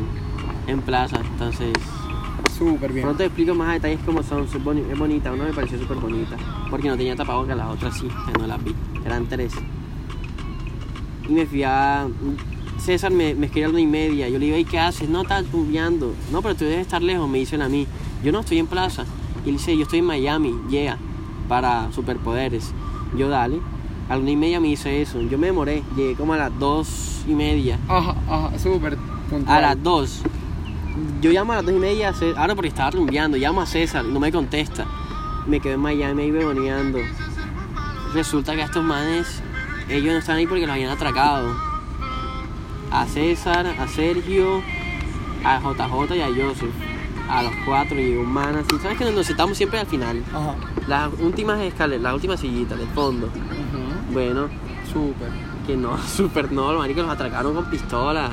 en 0.67 0.81
plaza. 0.81 1.17
Entonces, 1.31 1.73
Súper 2.57 2.91
bien. 2.93 3.03
pronto 3.03 3.17
te 3.19 3.25
explico 3.25 3.53
más 3.55 3.73
detalles 3.73 3.99
cómo 4.05 4.21
son. 4.23 4.43
Es 4.43 4.53
boni- 4.63 4.85
es 4.91 4.97
bonita, 4.97 5.31
una 5.31 5.45
me 5.45 5.53
pareció 5.53 5.77
súper 5.79 5.97
bonita. 5.97 6.35
Porque 6.69 6.87
no 6.87 6.97
tenía 6.97 7.15
tapabocas, 7.15 7.57
las 7.57 7.67
otras 7.69 7.97
sí, 7.97 8.07
que 8.07 8.39
no 8.39 8.47
las 8.47 8.63
vi. 8.63 8.75
Eran 9.05 9.25
tres. 9.27 9.53
Y 11.27 11.33
me 11.33 11.45
fui 11.45 11.63
a. 11.63 12.07
César 12.77 13.11
me, 13.11 13.33
me 13.35 13.45
escribió 13.45 13.67
a 13.67 13.69
la 13.69 13.73
una 13.73 13.81
y 13.81 13.87
media. 13.87 14.27
Yo 14.29 14.39
le 14.39 14.45
digo, 14.45 14.57
¿y 14.57 14.65
qué 14.65 14.77
haces? 14.79 15.07
No, 15.09 15.21
estás 15.21 15.45
tubeando. 15.45 16.13
No, 16.31 16.41
pero 16.41 16.55
tú 16.55 16.65
debes 16.65 16.79
estar 16.81 17.01
lejos, 17.01 17.29
me 17.29 17.37
dicen 17.37 17.61
a 17.61 17.69
mí. 17.69 17.87
Yo 18.23 18.31
no 18.31 18.41
estoy 18.41 18.59
en 18.59 18.67
plaza. 18.67 19.05
Y 19.45 19.49
él 19.49 19.55
dice, 19.57 19.75
yo 19.77 19.83
estoy 19.83 19.99
en 19.99 20.05
Miami, 20.05 20.53
yeah, 20.69 20.97
para 21.47 21.91
superpoderes. 21.93 22.73
Yo 23.17 23.29
dale. 23.29 23.59
A 24.09 24.15
la 24.15 24.21
una 24.21 24.31
y 24.31 24.35
media 24.35 24.59
me 24.59 24.67
hice 24.67 25.01
eso. 25.01 25.21
Yo 25.21 25.37
me 25.37 25.47
demoré. 25.47 25.81
Llegué 25.95 26.15
como 26.15 26.33
a 26.33 26.37
las 26.37 26.59
dos 26.59 27.21
y 27.27 27.33
media. 27.33 27.79
Ajá, 27.87 28.15
ajá, 28.29 28.59
súper 28.59 28.97
puntual. 29.33 29.57
A 29.57 29.61
las 29.61 29.83
dos. 29.83 30.21
Yo 31.21 31.31
llamo 31.31 31.53
a 31.53 31.57
las 31.57 31.65
dos 31.65 31.73
y 31.73 31.79
media. 31.79 32.09
a 32.09 32.39
Ahora 32.41 32.55
porque 32.55 32.69
estaba 32.69 32.91
rumbeando. 32.91 33.37
Llamo 33.37 33.61
a 33.61 33.65
César 33.65 34.05
no 34.05 34.19
me 34.19 34.31
contesta. 34.31 34.85
Me 35.47 35.59
quedé 35.59 35.73
en 35.73 35.81
Miami 35.81 36.23
ahí 36.23 36.31
begoneando. 36.31 36.99
Resulta 38.13 38.55
que 38.55 38.61
estos 38.61 38.83
manes, 38.83 39.41
ellos 39.89 40.13
no 40.13 40.19
estaban 40.19 40.39
ahí 40.39 40.47
porque 40.47 40.65
los 40.67 40.73
habían 40.73 40.91
atracado. 40.91 41.55
A 42.91 43.05
César, 43.07 43.65
a 43.65 43.87
Sergio, 43.87 44.61
a 45.43 45.59
JJ 45.59 46.15
y 46.15 46.21
a 46.21 46.27
Joseph. 46.27 46.73
A 47.29 47.41
los 47.41 47.53
cuatro 47.65 47.99
y 47.99 48.15
un 48.15 48.31
man 48.31 48.55
así. 48.57 48.77
¿Sabes 48.81 48.97
que 48.97 49.11
nos 49.11 49.25
sentamos 49.25 49.57
siempre 49.57 49.79
al 49.79 49.87
final? 49.87 50.21
Ajá. 50.33 50.55
Las 50.87 51.09
últimas 51.19 51.59
escaleras, 51.61 52.03
las 52.03 52.13
últimas 52.13 52.39
sillitas 52.39 52.77
del 52.77 52.89
fondo. 52.89 53.29
Bueno, 54.11 54.47
Súper. 54.91 55.29
que 55.65 55.75
no, 55.75 55.97
super 56.07 56.51
no, 56.51 56.71
los 56.71 56.81
maricos 56.81 57.03
los 57.03 57.13
atracaron 57.13 57.55
con 57.55 57.65
pistola. 57.65 58.29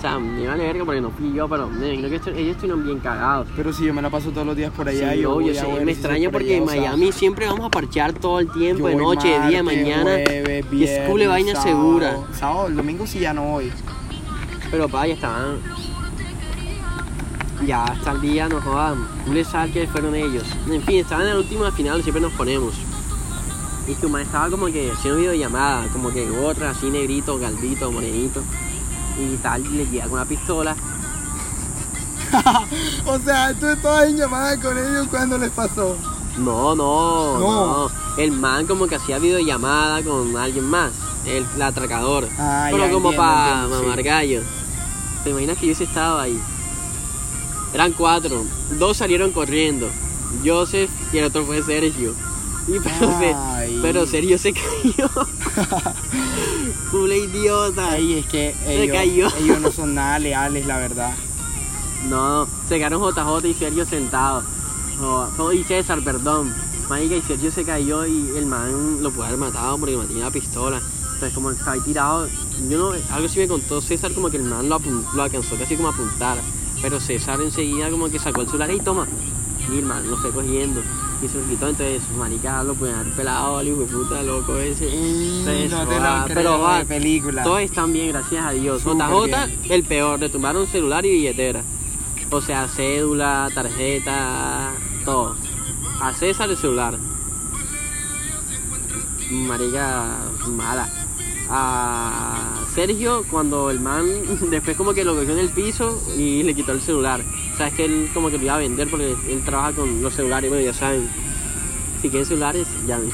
O 0.00 0.02
sea, 0.02 0.18
me 0.18 0.40
iba 0.44 0.54
a 0.54 0.56
verga 0.56 0.82
porque 0.86 1.02
no 1.02 1.10
fui 1.10 1.30
yo, 1.34 1.46
pero 1.46 1.68
que 1.78 2.14
esto- 2.16 2.30
ellos 2.30 2.52
estuvieron 2.56 2.82
bien 2.86 3.00
cagados. 3.00 3.48
Pero 3.54 3.70
si 3.70 3.84
yo 3.84 3.92
me 3.92 4.00
la 4.00 4.08
paso 4.08 4.30
todos 4.30 4.46
los 4.46 4.56
días 4.56 4.72
por 4.72 4.88
allá, 4.88 5.12
Sí, 5.12 5.20
yo, 5.20 5.34
obvio, 5.34 5.52
sí, 5.52 5.60
me 5.84 5.92
extraña 5.92 6.30
porque 6.30 6.56
en 6.56 6.62
allá, 6.62 6.70
o 6.70 6.72
sea, 6.72 6.80
Miami 6.92 7.12
siempre 7.12 7.44
vamos 7.44 7.66
a 7.66 7.68
parchear 7.68 8.14
todo 8.14 8.40
el 8.40 8.50
tiempo, 8.50 8.88
de 8.88 8.96
noche, 8.96 9.28
de 9.28 9.48
día, 9.48 9.62
martes, 9.62 9.82
mañana. 9.84 10.02
jueves, 10.02 10.64
y 10.72 10.84
es 10.84 10.98
cool, 11.06 11.18
viernes, 11.18 11.28
vaina 11.28 11.52
sábado. 11.52 11.68
segura. 11.70 12.16
Sábado, 12.32 12.66
el 12.68 12.76
domingo 12.76 13.06
sí 13.06 13.18
ya 13.18 13.34
no 13.34 13.42
voy. 13.42 13.70
Pero 14.70 14.88
pa, 14.88 15.06
ya 15.06 15.12
estaban. 15.12 15.58
Ya 17.66 17.84
hasta 17.84 18.12
el 18.12 18.20
día 18.22 18.48
nos 18.48 18.64
jodan. 18.64 19.06
Un 19.26 19.34
lesal 19.34 19.70
que 19.70 19.86
fueron 19.86 20.14
ellos. 20.14 20.44
En 20.70 20.80
fin, 20.80 20.96
estaban 21.00 21.26
en 21.26 21.34
la 21.34 21.38
última 21.40 21.70
final, 21.72 22.02
siempre 22.02 22.22
nos 22.22 22.32
ponemos. 22.32 22.72
Y 23.86 23.94
tu 23.96 24.08
madre 24.08 24.24
estaba 24.24 24.48
como 24.48 24.64
que 24.68 24.90
haciendo 24.90 25.20
videollamada, 25.20 25.86
como 25.92 26.10
que 26.10 26.24
gorra, 26.26 26.70
así 26.70 26.88
negrito, 26.88 27.38
galvito, 27.38 27.92
morenito. 27.92 28.42
Y 29.18 29.36
tal, 29.36 29.64
y 29.66 29.68
le 29.70 29.86
llega 29.86 30.04
con 30.04 30.14
una 30.14 30.24
pistola. 30.24 30.74
o 33.06 33.18
sea, 33.18 33.52
tú 33.54 33.66
estabas 33.66 34.08
en 34.08 34.16
llamada 34.16 34.56
con 34.60 34.78
ellos 34.78 35.06
cuando 35.10 35.36
les 35.38 35.50
pasó. 35.50 35.96
No, 36.38 36.74
no, 36.76 37.38
No. 37.38 37.66
no. 37.88 37.90
El 38.16 38.32
man 38.32 38.66
como 38.66 38.86
que 38.86 38.96
hacía 38.96 39.18
videollamada 39.18 40.02
con 40.02 40.36
alguien 40.36 40.64
más. 40.64 40.92
El, 41.26 41.44
el 41.54 41.62
atracador. 41.62 42.28
Ah, 42.38 42.68
Pero 42.70 42.86
ya, 42.86 42.92
como 42.92 43.12
para 43.14 43.64
sí. 43.64 43.70
mamar 43.70 44.02
gallo. 44.02 44.42
¿Te 45.24 45.30
imaginas 45.30 45.56
que 45.56 45.62
yo 45.62 45.66
hubiese 45.68 45.84
estado 45.84 46.18
ahí? 46.18 46.40
Eran 47.74 47.92
cuatro. 47.92 48.44
Dos 48.78 48.96
salieron 48.96 49.32
corriendo. 49.32 49.88
Joseph 50.44 50.90
y 51.12 51.18
el 51.18 51.24
otro 51.26 51.44
fue 51.44 51.62
Sergio. 51.62 52.14
Y 52.68 52.78
pero, 52.78 53.18
se- 53.18 53.36
pero 53.82 54.06
Sergio 54.06 54.38
se 54.38 54.52
cayó. 54.54 55.10
Pule 56.90 57.18
idiota. 57.18 57.90
Ay, 57.92 58.18
es 58.18 58.26
que 58.26 58.54
Se 58.64 58.82
ellos, 58.82 58.96
cayó. 58.96 59.28
ellos 59.38 59.60
no 59.60 59.70
son 59.72 59.94
nada 59.94 60.18
leales, 60.18 60.66
la 60.66 60.78
verdad. 60.78 61.14
No, 62.08 62.48
se 62.68 62.78
quedaron 62.78 63.02
JJ 63.02 63.46
y 63.48 63.54
Sergio 63.54 63.84
sentados. 63.86 64.44
Oh, 65.02 65.52
y 65.52 65.62
César, 65.64 66.02
perdón. 66.02 66.54
Marica, 66.88 67.14
y 67.14 67.22
Sergio 67.22 67.50
se 67.52 67.64
cayó 67.64 68.04
y 68.06 68.30
el 68.36 68.46
man 68.46 69.02
lo 69.02 69.10
pudo 69.10 69.24
haber 69.24 69.38
matado 69.38 69.78
porque 69.78 69.96
tenía 70.08 70.24
la 70.24 70.30
pistola. 70.30 70.80
Entonces, 71.14 71.32
como 71.34 71.50
estaba 71.50 71.72
ahí 71.72 71.80
tirado, 71.80 72.26
yo 72.68 72.78
no, 72.78 72.92
algo 73.14 73.28
sí 73.28 73.38
me 73.38 73.46
contó 73.48 73.80
César 73.80 74.12
como 74.12 74.30
que 74.30 74.38
el 74.38 74.42
man 74.42 74.68
lo, 74.68 74.80
lo 75.14 75.22
alcanzó 75.22 75.56
casi 75.56 75.76
como 75.76 75.88
a 75.88 75.92
apuntar. 75.92 76.38
Pero 76.82 76.98
César 76.98 77.40
enseguida 77.42 77.90
como 77.90 78.08
que 78.08 78.18
sacó 78.18 78.40
el 78.40 78.46
celular 78.46 78.70
y 78.72 78.80
toma. 78.80 79.06
Man 79.82 80.10
lo 80.10 80.16
fue 80.16 80.30
cogiendo. 80.32 80.82
Y 81.22 81.28
se 81.28 81.38
lo 81.38 81.46
quitó, 81.46 81.68
entonces, 81.68 82.02
marica, 82.16 82.62
lo 82.64 82.74
pueden 82.74 82.96
haber 82.96 83.12
pelado 83.12 83.58
al 83.58 83.68
hijo 83.68 83.80
de 83.80 83.86
puta 83.86 84.22
loco 84.22 84.56
ese. 84.56 84.86
Entonces, 84.86 85.70
no 85.70 85.86
te 85.86 85.94
lo 85.94 86.24
creo, 86.24 86.34
pero 86.34 86.60
va, 86.60 86.84
película. 86.84 87.42
todos 87.42 87.60
están 87.60 87.92
bien, 87.92 88.08
gracias 88.08 88.44
a 88.44 88.50
Dios. 88.52 88.82
JJ, 88.82 89.72
el 89.72 89.84
peor, 89.84 90.18
le 90.18 90.28
tumbaron 90.28 90.66
celular 90.66 91.04
y 91.04 91.10
billetera. 91.10 91.62
O 92.30 92.40
sea, 92.40 92.68
cédula, 92.68 93.50
tarjeta, 93.54 94.72
todo. 95.04 95.36
A 96.00 96.14
César 96.14 96.48
el 96.48 96.56
celular. 96.56 96.98
Marica, 99.30 100.16
mala. 100.48 100.88
A 101.52 102.62
Sergio, 102.74 103.24
cuando 103.28 103.70
el 103.70 103.80
man 103.80 104.06
después 104.50 104.76
como 104.76 104.94
que 104.94 105.04
lo 105.04 105.16
cogió 105.16 105.32
en 105.32 105.40
el 105.40 105.50
piso 105.50 106.00
y 106.16 106.42
le 106.42 106.54
quitó 106.54 106.72
el 106.72 106.80
celular. 106.80 107.22
O 107.52 107.56
sea, 107.56 107.68
es 107.68 107.74
que 107.74 107.84
él 107.84 108.10
como 108.14 108.30
que 108.30 108.38
lo 108.38 108.44
iba 108.44 108.54
a 108.54 108.58
vender 108.58 108.88
porque 108.88 109.16
él 109.28 109.42
trabaja 109.44 109.72
con 109.72 110.00
los 110.02 110.14
celulares, 110.14 110.48
bueno, 110.48 110.64
ya 110.64 110.72
saben. 110.72 111.08
Si 112.00 112.08
quieren 112.08 112.24
celulares, 112.24 112.66
llamen. 112.86 113.10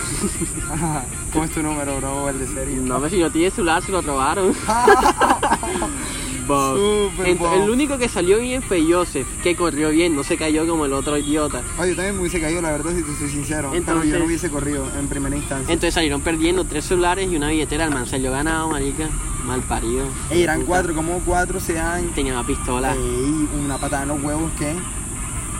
¿Cómo 1.32 1.44
es 1.44 1.50
tu 1.50 1.60
número, 1.60 1.96
bro? 1.96 2.28
El 2.28 2.38
de 2.38 2.46
serio. 2.46 2.82
No, 2.82 2.98
pero 2.98 3.10
si 3.10 3.18
yo 3.18 3.30
tiene 3.30 3.50
celular, 3.50 3.82
se 3.82 3.90
lo 3.90 4.00
robaron. 4.00 4.54
Bob. 6.46 7.10
Bob. 7.38 7.54
el 7.54 7.70
único 7.70 7.98
que 7.98 8.08
salió 8.08 8.38
bien 8.38 8.62
fue 8.62 8.82
Joseph, 8.90 9.26
que 9.42 9.56
corrió 9.56 9.90
bien, 9.90 10.14
no 10.14 10.22
se 10.24 10.36
cayó 10.36 10.66
como 10.66 10.86
el 10.86 10.92
otro 10.92 11.16
idiota. 11.18 11.62
Oye, 11.78 11.90
yo 11.90 11.96
también 11.96 12.14
me 12.14 12.20
hubiese 12.22 12.40
caído, 12.40 12.62
la 12.62 12.72
verdad, 12.72 12.92
si 12.94 13.02
te 13.02 13.14
soy 13.18 13.28
sincero. 13.28 13.70
pero 13.70 13.84
yo 13.84 13.92
Entonces- 13.92 14.18
no 14.18 14.24
hubiese 14.26 14.50
corrido 14.50 14.86
en 14.98 15.08
primera 15.08 15.36
instancia. 15.36 15.72
Entonces 15.72 15.94
salieron 15.94 16.20
perdiendo 16.20 16.64
tres 16.64 16.84
celulares 16.84 17.30
y 17.30 17.36
una 17.36 17.48
billetera. 17.48 17.84
El 17.84 17.90
man 17.90 18.06
salió 18.06 18.30
ganado, 18.32 18.68
marica. 18.70 19.08
Mal 19.44 19.60
parido. 19.62 20.06
Ey, 20.30 20.42
eran 20.42 20.56
Puta. 20.60 20.66
cuatro, 20.68 20.94
como 20.94 21.20
cuatro 21.24 21.60
sean. 21.60 22.08
Tenía 22.14 22.32
una 22.32 22.44
pistola. 22.46 22.94
Ey, 22.94 23.48
una 23.64 23.78
patada 23.78 24.02
en 24.02 24.08
los 24.08 24.22
huevos, 24.22 24.50
¿qué? 24.58 24.74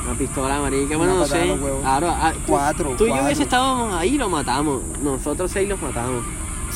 Una 0.04 0.18
pistola, 0.18 0.60
marica. 0.60 0.96
Bueno, 0.96 1.14
no 1.18 1.26
sé. 1.26 1.42
en 1.42 1.48
los 1.48 1.60
huevos. 1.60 1.80
Claro, 1.82 2.08
ah, 2.10 2.32
tú- 2.32 2.38
Cuatro, 2.46 2.90
Tú 2.98 3.06
y 3.06 3.08
yo 3.08 3.22
hubiese 3.24 3.42
estábamos 3.44 3.94
ahí 3.94 4.16
lo 4.18 4.28
matamos. 4.28 4.82
Nosotros 5.02 5.50
seis 5.52 5.68
los 5.68 5.80
matamos. 5.80 6.24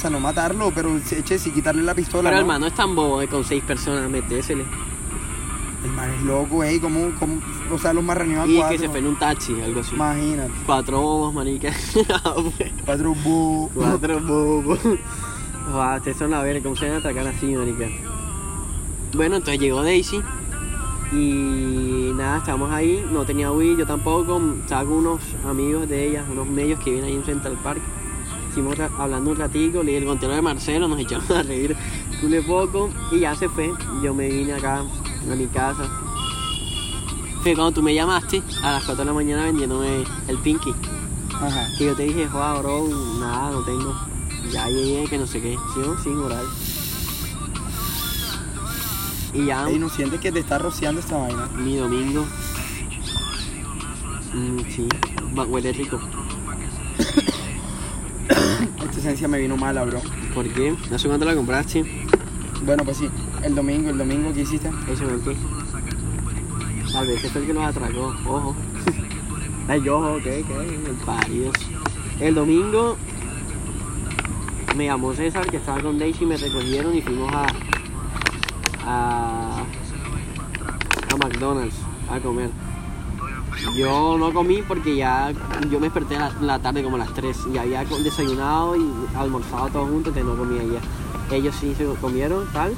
O 0.01 0.03
sea, 0.03 0.09
no 0.09 0.19
matarlo, 0.19 0.73
pero 0.75 0.97
eche, 0.97 1.39
sí 1.39 1.51
quitarle 1.51 1.83
la 1.83 1.95
pistola. 1.95 2.31
Pero 2.31 2.37
¿no? 2.37 2.41
el 2.41 2.47
man 2.47 2.63
no 2.63 2.67
es 2.69 2.75
tan 2.75 2.95
bobo 2.97 3.21
de 3.21 3.29
con 3.29 3.45
seis 3.45 3.63
personas 3.63 4.09
metésele. 4.09 4.65
El 5.85 5.93
man 5.93 6.09
es 6.09 6.23
loco, 6.23 6.65
ey, 6.65 6.81
como, 6.81 7.11
como 7.19 7.39
o 7.71 7.79
sea, 7.79 7.93
los 7.93 8.03
marraneó 8.03 8.41
a 8.41 8.47
Y 8.47 8.57
cuatro. 8.57 8.79
que 8.79 8.83
se 8.83 8.89
fue 8.89 9.01
en 9.01 9.09
un 9.09 9.19
taxi, 9.19 9.61
algo 9.61 9.81
así. 9.81 9.95
Imagínate, 9.95 10.53
Cuatro 10.65 11.03
bobos, 11.03 11.35
marica. 11.35 11.71
Pues. 11.93 12.73
cuatro 12.87 13.15
bu. 13.15 13.71
Cuatro 13.75 14.21
bobos. 14.21 14.79
Ustedes 15.97 16.17
son 16.17 16.31
la 16.31 16.43
verga, 16.43 16.63
¿cómo 16.63 16.77
se 16.77 16.87
van 16.87 16.95
a 16.95 16.99
atacar 17.01 17.27
así, 17.27 17.55
marica? 17.55 17.87
Bueno, 19.13 19.37
entonces 19.37 19.61
llegó 19.61 19.83
Daisy. 19.83 20.23
Y 21.13 22.13
nada, 22.15 22.39
estábamos 22.39 22.73
ahí, 22.73 23.07
no 23.13 23.27
tenía 23.27 23.53
Wii, 23.53 23.77
yo 23.77 23.87
tampoco. 23.87 24.41
Estaba 24.63 24.83
con 24.85 24.95
unos 24.95 25.21
amigos 25.47 25.87
de 25.91 26.09
ella, 26.09 26.25
unos 26.33 26.47
medios 26.47 26.81
que 26.81 26.91
vienen 26.91 27.11
ahí 27.11 27.17
en 27.17 27.25
Central 27.27 27.59
Park. 27.63 27.83
Estuvimos 28.51 28.77
hablando 28.99 29.31
un 29.31 29.37
ratico, 29.37 29.83
le 29.83 29.93
di 29.93 29.97
el 29.99 30.05
contenido 30.07 30.35
de 30.37 30.43
Marcelo, 30.43 30.89
nos 30.89 30.99
echamos 30.99 31.31
a 31.31 31.43
reír 31.45 31.77
un 32.23 32.45
poco 32.45 32.91
y 33.13 33.21
ya 33.21 33.35
se 33.37 33.49
fue. 33.49 33.73
Yo 34.03 34.13
me 34.13 34.29
vine 34.29 34.55
acá 34.55 34.79
a 34.81 35.35
mi 35.37 35.47
casa. 35.47 35.89
Fue 37.43 37.55
cuando 37.55 37.73
tú 37.73 37.83
me 37.83 37.95
llamaste 37.95 38.43
a 38.63 38.73
las 38.73 38.85
4 38.85 38.97
de 38.97 39.05
la 39.05 39.13
mañana 39.15 39.45
vendiéndome 39.45 40.05
el 40.27 40.39
Pinky. 40.39 40.75
Ajá. 41.41 41.69
Y 41.79 41.85
yo 41.85 41.95
te 41.95 42.03
dije, 42.03 42.29
joder, 42.29 42.61
bro, 42.63 42.89
nada, 43.21 43.53
no 43.53 43.63
tengo. 43.63 43.95
Ya 44.53 44.67
llegué, 44.69 45.05
que 45.09 45.17
no 45.19 45.27
sé 45.29 45.41
qué. 45.41 45.57
Sí, 45.75 45.81
no, 45.87 45.97
sí, 46.03 46.09
moral. 46.11 46.45
Y 49.33 49.47
ya, 49.47 49.69
Ey, 49.71 49.79
¿no 49.79 49.89
sientes 49.89 50.19
que 50.21 50.33
te 50.33 50.41
está 50.41 50.59
rociando 50.59 51.01
esta 51.01 51.17
vaina? 51.17 51.47
mi 51.57 51.77
domingo. 51.77 52.27
Mm, 54.35 54.59
sí, 54.75 54.89
va- 55.39 55.45
huele 55.45 55.73
rico. 55.73 56.01
Esta 58.91 59.03
esencia 59.03 59.29
me 59.29 59.39
vino 59.39 59.57
mala, 59.57 59.85
bro. 59.85 60.01
¿Por 60.35 60.49
qué? 60.49 60.75
No 60.91 60.99
sé 60.99 61.07
cuánto 61.07 61.25
la 61.25 61.37
compraste. 61.37 61.85
Bueno, 62.65 62.85
pues 62.85 62.97
sí. 62.97 63.09
El 63.41 63.55
domingo, 63.55 63.89
el 63.89 63.97
domingo, 63.97 64.33
¿qué 64.35 64.41
hiciste? 64.41 64.69
El 64.69 65.23
que. 65.23 65.37
Tal 66.93 67.07
vez 67.07 67.19
ese 67.19 67.31
fue 67.31 67.43
el 67.43 67.47
que 67.47 67.55
nos 67.55 67.65
atracó. 67.65 68.13
Ojo. 68.27 68.57
Ay, 69.69 69.89
ojo, 69.89 70.17
¿qué? 70.25 70.45
¿Qué? 70.45 70.91
El 70.91 70.97
paridos. 71.07 71.55
El 72.19 72.35
domingo 72.35 72.97
me 74.77 74.87
llamó 74.87 75.15
César 75.15 75.49
que 75.49 75.59
estaba 75.59 75.81
con 75.81 75.97
Daisy 75.97 76.25
y 76.25 76.27
me 76.27 76.37
recogieron 76.37 76.93
y 76.93 77.01
fuimos 77.01 77.33
a. 77.33 77.47
a. 78.87 79.65
a 81.13 81.17
McDonald's 81.17 81.77
a 82.11 82.19
comer. 82.19 82.51
Yo 83.77 84.17
no 84.19 84.33
comí 84.33 84.63
porque 84.63 84.97
ya 84.97 85.33
yo 85.71 85.79
me 85.81 85.87
desperté 85.87 86.19
la, 86.19 86.33
la 86.41 86.59
tarde 86.59 86.83
como 86.83 86.97
a 86.97 87.01
las 87.01 87.13
3 87.15 87.37
y 87.55 87.59
había 87.59 87.85
desayunado 87.85 88.77
y 88.77 88.87
almorzado 89.17 89.69
todos 89.69 89.89
juntos, 89.91 90.15
entonces 90.17 90.25
no 90.25 90.37
comía 90.37 90.63
ya. 90.65 91.35
Ellos 91.37 91.55
sí 91.61 91.75
se 91.77 91.85
comieron, 92.01 92.47
tal. 92.53 92.75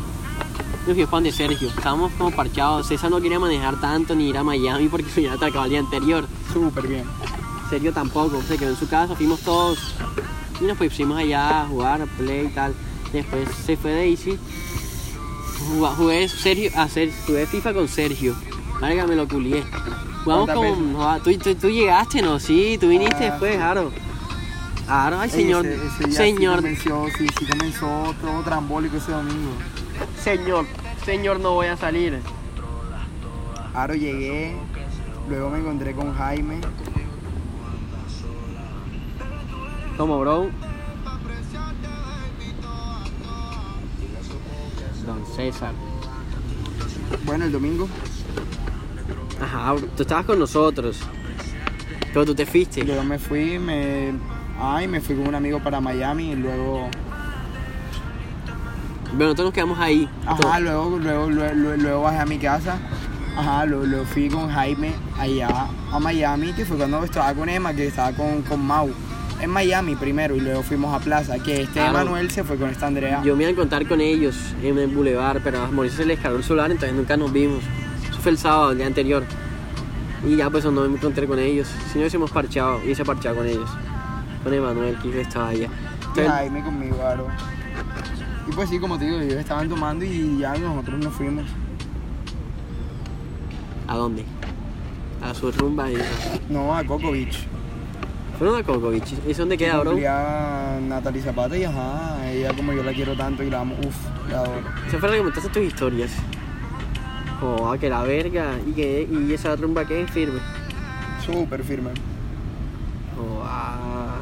Yo 0.87 0.95
fui 0.95 1.07
fan 1.07 1.23
de 1.23 1.31
Sergio, 1.33 1.69
estábamos 1.69 2.11
como 2.19 2.31
parchados. 2.33 2.89
César 2.89 3.11
no 3.11 3.21
quería 3.21 3.39
manejar 3.39 3.81
tanto 3.81 4.15
ni 4.15 4.29
ir 4.29 4.37
a 4.39 4.43
Miami 4.45 4.89
porque 4.89 5.09
se 5.09 5.21
había 5.21 5.35
atracado 5.35 5.65
el 5.65 5.71
día 5.71 5.79
anterior. 5.81 6.27
Súper 6.53 6.87
bien. 6.89 7.05
Sergio 7.71 7.93
tampoco, 7.93 8.43
se 8.43 8.59
quedó 8.59 8.71
en 8.71 8.77
su 8.77 8.89
casa, 8.89 9.15
fuimos 9.15 9.41
todos 9.41 9.79
y 10.61 10.65
nos 10.65 10.77
pusimos 10.77 11.17
allá 11.19 11.63
a 11.63 11.67
jugar, 11.69 12.03
a 12.03 12.07
play 12.07 12.47
y 12.47 12.49
tal. 12.49 12.75
Después 13.13 13.49
se 13.65 13.77
fue 13.77 13.93
Daisy. 13.95 14.39
Jugué, 15.69 15.89
jugué 15.97 16.29
Sergio, 16.29 16.71
a 16.77 16.89
Ser- 16.89 17.13
jugué 17.27 17.47
FIFA 17.47 17.73
con 17.75 17.87
Sergio. 17.89 18.35
Marica, 18.81 19.07
me 19.07 19.15
lo 19.15 19.29
culié. 19.29 19.63
¿Cuántas 20.25 20.57
con. 20.57 20.95
joda, 20.95 21.19
¿tú, 21.21 21.37
tú, 21.39 21.55
tú 21.55 21.69
llegaste, 21.71 22.23
¿no? 22.23 22.39
Sí, 22.39 22.79
tú 22.81 22.89
viniste 22.89 23.17
Ah, 23.27 23.31
después, 23.31 23.55
sí. 23.57 23.61
Aro. 23.61 23.91
Aro, 24.89 25.19
ay, 25.21 25.31
señor. 25.31 25.67
ese- 25.67 25.87
ese 25.87 26.05
día 26.09 26.17
señor. 26.19 26.57
Sí 26.57 26.63
comenzó, 26.63 27.07
sí, 27.19 27.27
sí 27.39 27.47
comenzó 27.47 28.15
todo 28.21 28.43
trambólico 28.43 28.97
ese 28.97 29.13
domingo. 29.13 29.53
Señor. 30.23 30.67
Señor, 31.05 31.41
no 31.41 31.53
voy 31.53 31.67
a 31.67 31.77
salir. 31.77 32.21
Aro 33.75 33.95
llegué, 33.95 34.55
luego 35.29 35.51
me 35.51 35.59
encontré 35.59 35.93
con 35.95 36.15
Jaime. 36.15 36.61
Como, 39.97 40.19
bro. 40.21 40.49
Don 45.07 45.25
César. 45.37 45.73
Bueno, 47.25 47.45
el 47.45 47.53
domingo 47.53 47.89
Ajá, 49.43 49.75
tú 49.97 50.03
estabas 50.03 50.25
con 50.25 50.39
nosotros. 50.39 51.01
Pero 52.13 52.25
tú 52.25 52.35
te 52.35 52.47
fuiste. 52.47 52.85
Luego 52.85 53.03
me 53.03 53.19
fui, 53.19 53.59
me. 53.59 54.13
Ay, 54.61 54.87
me 54.87 55.01
fui 55.01 55.17
con 55.17 55.29
un 55.29 55.35
amigo 55.35 55.59
para 55.61 55.81
Miami 55.81 56.33
y 56.33 56.37
luego. 56.37 56.89
Bueno, 59.09 59.25
nosotros 59.25 59.47
nos 59.47 59.55
quedamos 59.55 59.79
ahí. 59.79 60.09
Ajá, 60.27 60.61
luego, 60.61 60.99
luego, 60.99 61.29
luego, 61.29 61.77
luego, 61.77 62.03
bajé 62.03 62.19
a 62.19 62.27
mi 62.27 62.39
casa. 62.39 62.79
Ajá, 63.37 63.65
luego, 63.67 63.85
luego 63.85 64.05
fui 64.05 64.29
con 64.29 64.49
Jaime 64.51 64.93
allá 65.19 65.67
a 65.91 65.99
Miami, 65.99 66.53
que 66.53 66.65
fue 66.65 66.77
cuando 66.77 67.03
estaba 67.03 67.35
con 67.35 67.49
Emma, 67.49 67.75
que 67.75 67.87
estaba 67.89 68.13
con, 68.13 68.43
con 68.43 68.65
Mau. 68.65 68.91
En 69.41 69.51
Miami 69.51 69.97
primero 69.97 70.37
y 70.37 70.41
luego 70.41 70.63
fuimos 70.63 70.95
a 70.95 71.03
Plaza, 71.03 71.39
que 71.41 71.63
este 71.63 71.73
Claro. 71.81 71.99
Emanuel 72.01 72.31
se 72.31 72.45
fue 72.45 72.57
con 72.57 72.71
esta 72.71 72.87
Andrea. 72.87 73.23
Yo 73.25 73.35
me 73.35 73.43
iba 73.43 73.49
a 73.49 73.53
encontrar 73.53 73.87
con 73.89 74.01
ellos 74.01 74.37
en 74.63 74.79
el 74.79 74.89
boulevard, 74.95 75.41
pero 75.43 75.63
a 75.63 75.69
Mauricio 75.69 75.99
se 75.99 76.07
les 76.07 76.21
cayó 76.21 76.37
el 76.37 76.45
celular, 76.45 76.71
entonces 76.71 76.97
nunca 76.97 77.17
nos 77.17 77.33
vimos. 77.33 77.59
Fue 78.23 78.33
el 78.33 78.39
sábado, 78.39 78.71
el 78.71 78.79
día 78.79 78.87
anterior. 78.87 79.25
Y 80.25 80.37
ya 80.37 80.49
pues 80.49 80.65
no 80.65 80.71
me 80.71 80.97
encontré 80.97 81.27
con 81.27 81.39
ellos. 81.39 81.69
Si 81.89 81.95
no 81.95 82.03
hubiésemos 82.03 82.31
parchado, 82.31 82.77
hubiese 82.79 83.05
parchado 83.05 83.37
con 83.37 83.47
ellos. 83.47 83.69
Con 84.45 84.55
Emanuel, 84.55 84.97
que 84.99 85.21
estaba 85.21 85.49
allá. 85.49 85.67
y 85.67 86.07
Entonces, 86.07 86.29
Jaime 86.29 86.63
conmigo, 86.63 87.03
Aro. 87.03 87.27
Y 88.49 88.53
pues 88.53 88.69
sí, 88.71 88.79
como 88.79 88.99
te 88.99 89.07
digo, 89.07 89.19
ellos 89.19 89.35
estaban 89.35 89.69
tomando 89.69 90.05
y 90.05 90.39
ya 90.39 90.55
nosotros 90.57 90.99
nos 91.01 91.13
fuimos. 91.15 91.45
¿a 93.89 93.97
dónde? 93.97 94.25
A 95.23 95.35
su 95.35 95.53
rumba 95.53 95.91
y 95.91 95.97
No, 96.49 96.75
a 96.75 96.83
Coco 96.85 97.13
Beach. 97.13 97.47
Fueron 98.39 98.59
a 98.59 98.63
Coco 98.63 98.91
Beach. 98.91 99.13
¿Y 99.27 99.35
dónde 99.35 99.59
queda, 99.59 99.79
bro? 99.81 99.91
Cumplía 99.91 100.79
Natalie 100.89 101.23
Zapata 101.23 101.57
y 101.57 101.65
ajá, 101.65 102.31
ella 102.31 102.53
como 102.57 102.73
yo 102.73 102.83
la 102.83 102.93
quiero 102.93 103.15
tanto 103.17 103.43
y 103.43 103.51
la 103.51 103.61
amo, 103.61 103.77
uff, 103.87 104.31
la 104.31 104.39
adoro. 104.39 104.63
Se 104.91 104.99
fue 104.99 105.11
la 105.11 105.17
que 105.17 105.23
montaste 105.23 105.49
tus 105.51 105.63
historias. 105.63 106.13
Oh, 107.43 107.71
ah, 107.71 107.79
que 107.79 107.89
la 107.89 108.03
verga. 108.03 108.59
Y 108.67 108.73
que 108.73 109.09
y 109.11 109.33
esa 109.33 109.57
rumba 109.57 109.85
que 109.85 110.01
es 110.01 110.11
firme. 110.11 110.41
Súper 111.25 111.65
firme. 111.65 111.91
Ah. 113.45 114.19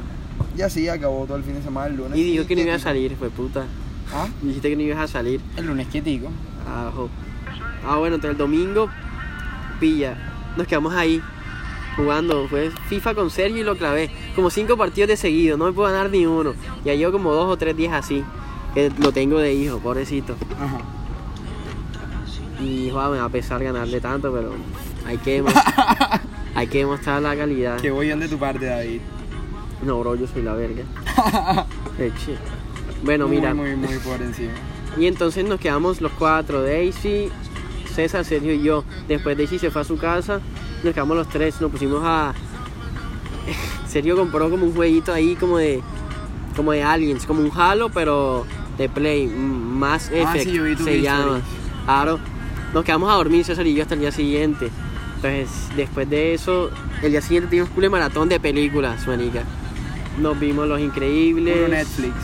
Y 0.57 0.63
así 0.63 0.89
acabó 0.89 1.25
todo 1.27 1.37
el 1.37 1.45
fin 1.45 1.55
de 1.55 1.63
semana 1.63 1.89
el 1.89 1.97
lunes. 1.97 2.19
Y 2.19 2.25
dijo 2.25 2.47
que 2.47 2.57
no 2.57 2.63
iba 2.63 2.75
a 2.75 2.79
salir, 2.79 3.15
fue 3.17 3.31
puta. 3.31 3.65
¿Ah? 4.13 4.27
Dijiste 4.43 4.71
que 4.71 4.77
no 4.77 4.83
ibas 4.83 4.99
a 4.99 5.09
salir. 5.09 5.41
El 5.57 5.67
lunes 5.67 5.87
quietico. 5.89 6.29
Ajo. 6.69 7.09
Ah, 7.87 7.97
bueno, 7.97 8.17
entonces 8.17 8.33
el 8.33 8.39
domingo, 8.39 8.89
pilla. 9.79 10.17
Nos 10.57 10.67
quedamos 10.67 10.95
ahí 10.95 11.23
jugando. 11.97 12.49
Fue 12.49 12.71
FIFA 12.89 13.15
con 13.15 13.31
Sergio 13.31 13.59
y 13.59 13.65
lo 13.65 13.77
clavé. 13.77 14.11
Como 14.35 14.51
cinco 14.51 14.77
partidos 14.77 15.09
de 15.09 15.17
seguido, 15.17 15.57
no 15.57 15.67
me 15.67 15.73
puedo 15.73 15.93
ganar 15.93 16.11
ni 16.11 16.27
uno. 16.27 16.55
Ya 16.85 16.95
llevo 16.95 17.13
como 17.13 17.33
dos 17.33 17.49
o 17.49 17.57
tres 17.57 17.77
días 17.77 17.93
así. 17.93 18.25
Que 18.75 18.91
lo 18.99 19.13
tengo 19.13 19.39
de 19.39 19.55
hijo, 19.55 19.79
pobrecito. 19.79 20.37
Ajá. 20.59 20.81
Y 22.63 22.91
joder, 22.91 23.11
me 23.11 23.19
va 23.19 23.25
a 23.25 23.29
pesar 23.29 23.63
ganarle 23.63 24.01
tanto, 24.01 24.33
pero 24.33 24.53
hay 25.07 25.19
que, 25.19 25.43
hay 26.55 26.67
que 26.67 26.79
demostrar 26.79 27.23
la 27.23 27.37
calidad. 27.37 27.81
Qué 27.81 27.91
voy 27.91 28.09
de 28.09 28.29
tu 28.29 28.39
parte, 28.39 28.67
David. 28.67 29.01
No, 29.83 29.99
bro, 30.01 30.15
yo 30.15 30.27
soy 30.27 30.43
la 30.43 30.55
verga. 30.55 30.85
Bueno, 33.03 33.29
muy, 33.29 33.37
mira. 33.37 33.55
Muy, 33.55 33.77
muy 33.77 33.97
por 33.99 34.21
encima. 34.21 34.53
Y 34.99 35.07
entonces 35.07 35.45
nos 35.45 35.61
quedamos 35.61 36.01
los 36.01 36.13
cuatro, 36.13 36.63
Daisy, 36.63 37.31
César, 37.95 38.25
Sergio 38.25 38.53
y 38.53 38.63
yo. 38.63 38.85
Después 39.09 39.37
Daisy 39.37 39.59
se 39.59 39.71
fue 39.71 39.83
a 39.83 39.85
su 39.85 39.97
casa, 39.97 40.41
nos 40.83 40.95
quedamos 40.95 41.17
los 41.17 41.29
tres, 41.29 41.61
nos 41.61 41.71
pusimos 41.71 42.03
a... 42.05 42.35
Sergio 43.89 44.17
compró 44.17 44.51
como 44.51 44.67
un 44.67 44.75
jueguito 44.75 45.13
ahí 45.13 45.35
como 45.35 45.59
de... 45.59 45.81
como 46.57 46.73
de 46.73 46.83
aliens, 46.83 47.27
como 47.27 47.41
un 47.41 47.51
Halo, 47.55 47.91
pero 47.91 48.47
de 48.77 48.89
Play, 48.89 49.27
más 49.27 50.11
Ah, 50.11 50.17
Effect 50.17 50.45
sí, 50.45 50.53
yo 50.53 50.65
vi 50.65 50.77
tu 50.77 50.85
se 50.85 51.01
llama. 51.01 51.41
Claro, 51.85 52.19
nos 52.75 52.85
quedamos 52.85 53.11
a 53.11 53.15
dormir 53.15 53.45
César 53.45 53.67
y 53.67 53.75
yo 53.75 53.83
hasta 53.83 53.95
el 53.95 54.01
día 54.01 54.13
siguiente. 54.13 54.71
Entonces, 55.17 55.51
después 55.77 56.09
de 56.09 56.35
eso, 56.35 56.71
el 57.03 57.11
día 57.11 57.21
siguiente 57.21 57.51
tuvimos 57.51 57.69
un 57.77 57.91
maratón 57.91 58.29
de 58.29 58.41
películas, 58.41 59.07
manica. 59.07 59.43
Nos 60.19 60.39
vimos 60.41 60.67
Los 60.67 60.81
Increíbles 60.81 61.69
Netflix. 61.69 62.15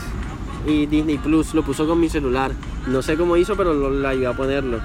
y 0.65 0.85
Disney 0.87 1.17
Plus 1.17 1.53
lo 1.53 1.63
puso 1.63 1.87
con 1.87 1.99
mi 1.99 2.09
celular. 2.09 2.51
No 2.87 3.01
sé 3.01 3.15
cómo 3.15 3.37
hizo, 3.37 3.55
pero 3.55 3.73
lo, 3.73 3.91
le 3.91 4.07
ayudó 4.07 4.29
a 4.31 4.33
ponerlo. 4.35 4.79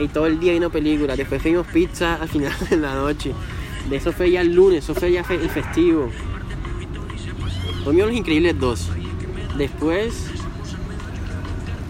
Y 0.00 0.08
todo 0.08 0.26
el 0.26 0.38
día 0.38 0.52
vino 0.52 0.70
película. 0.70 1.16
Después 1.16 1.40
fuimos 1.42 1.66
pizza 1.66 2.14
al 2.14 2.28
final 2.28 2.52
de 2.70 2.76
la 2.76 2.94
noche. 2.94 3.32
De 3.88 3.96
eso 3.96 4.12
fue 4.12 4.30
ya 4.30 4.40
el 4.42 4.54
lunes, 4.54 4.84
eso 4.84 4.94
fue 4.94 5.10
ya 5.12 5.24
fe- 5.24 5.34
el 5.42 5.50
festivo. 5.50 6.10
Comimos 7.84 8.08
los 8.08 8.16
increíbles 8.16 8.58
dos. 8.58 8.88
Después, 9.58 10.30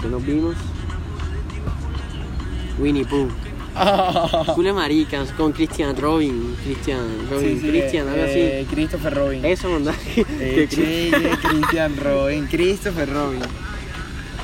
que 0.03 0.09
nos 0.09 0.25
vimos? 0.25 0.55
Winnie 2.79 3.05
Pooh. 3.05 3.29
Cule 4.55 4.73
maricas 4.73 5.33
con 5.33 5.53
Christian 5.53 5.97
Robin. 5.97 6.57
Christian 6.65 7.29
Robin. 7.29 7.49
Sí, 7.49 7.61
sí, 7.61 7.69
Christian, 7.69 8.09
algo 8.09 8.23
eh, 8.27 8.67
Christopher 8.71 9.15
Robin. 9.15 9.39
así. 9.41 9.53
Eso, 9.53 9.69
mandá. 9.69 9.95
Eh, 10.17 10.69
che, 10.71 11.11
Christian 11.43 11.97
Robin. 11.97 12.47
Christopher 12.47 13.13
Robin. 13.13 13.41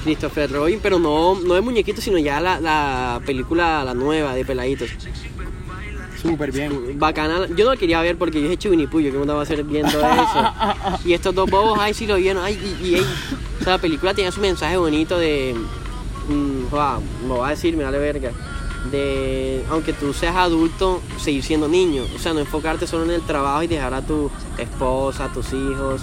Christopher 0.03 0.51
Robin, 0.51 0.81
pero 0.83 0.99
no, 0.99 1.39
no 1.39 1.55
de 1.55 1.61
muñequitos, 1.61 2.03
sino 2.03 2.19
ya 2.19 2.41
la, 2.41 2.59
la 2.59 3.21
película, 3.25 3.85
la 3.85 3.95
nueva 3.95 4.35
de 4.35 4.45
peladitos. 4.45 4.89
Súper 6.21 6.53
bien. 6.53 6.99
Bacana, 6.99 7.47
yo 7.55 7.65
no 7.65 7.71
la 7.73 7.77
quería 7.77 8.01
ver 8.01 8.17
porque 8.17 8.43
yo 8.43 8.51
he 8.51 8.53
hecho 8.53 8.73
yo 8.73 8.91
que 8.91 9.01
me 9.13 9.23
andaba 9.23 9.41
a 9.41 9.43
hacer 9.43 9.63
viendo 9.65 9.99
eso. 10.01 10.53
Y 11.05 11.13
estos 11.13 11.35
dos 11.35 11.49
bobos, 11.51 11.79
ay, 11.81 11.95
sí 11.95 12.07
lo 12.07 12.17
vieron, 12.17 12.43
ay, 12.43 12.59
y, 12.83 12.87
y, 12.87 12.95
o 12.97 13.65
sea, 13.65 13.75
la 13.75 13.79
película 13.79 14.13
tenía 14.13 14.33
su 14.33 14.41
mensaje 14.41 14.77
bonito 14.77 15.19
de, 15.19 15.55
me 16.73 17.29
voy 17.29 17.47
a 17.47 17.51
decir, 17.51 17.77
me 17.77 17.85
vale 17.85 17.99
verga, 17.99 18.31
de, 18.91 19.65
aunque 19.71 19.93
tú 19.93 20.13
seas 20.13 20.37
adulto, 20.37 21.01
seguir 21.19 21.43
siendo 21.43 21.69
niño, 21.69 22.05
o 22.15 22.19
sea, 22.19 22.33
no 22.33 22.41
enfocarte 22.41 22.87
solo 22.87 23.05
en 23.05 23.11
el 23.11 23.23
trabajo 23.23 23.63
y 23.63 23.67
dejar 23.67 23.93
a 23.95 24.03
tu 24.03 24.31
esposa, 24.59 25.27
a 25.27 25.33
tus 25.33 25.53
hijos, 25.53 26.01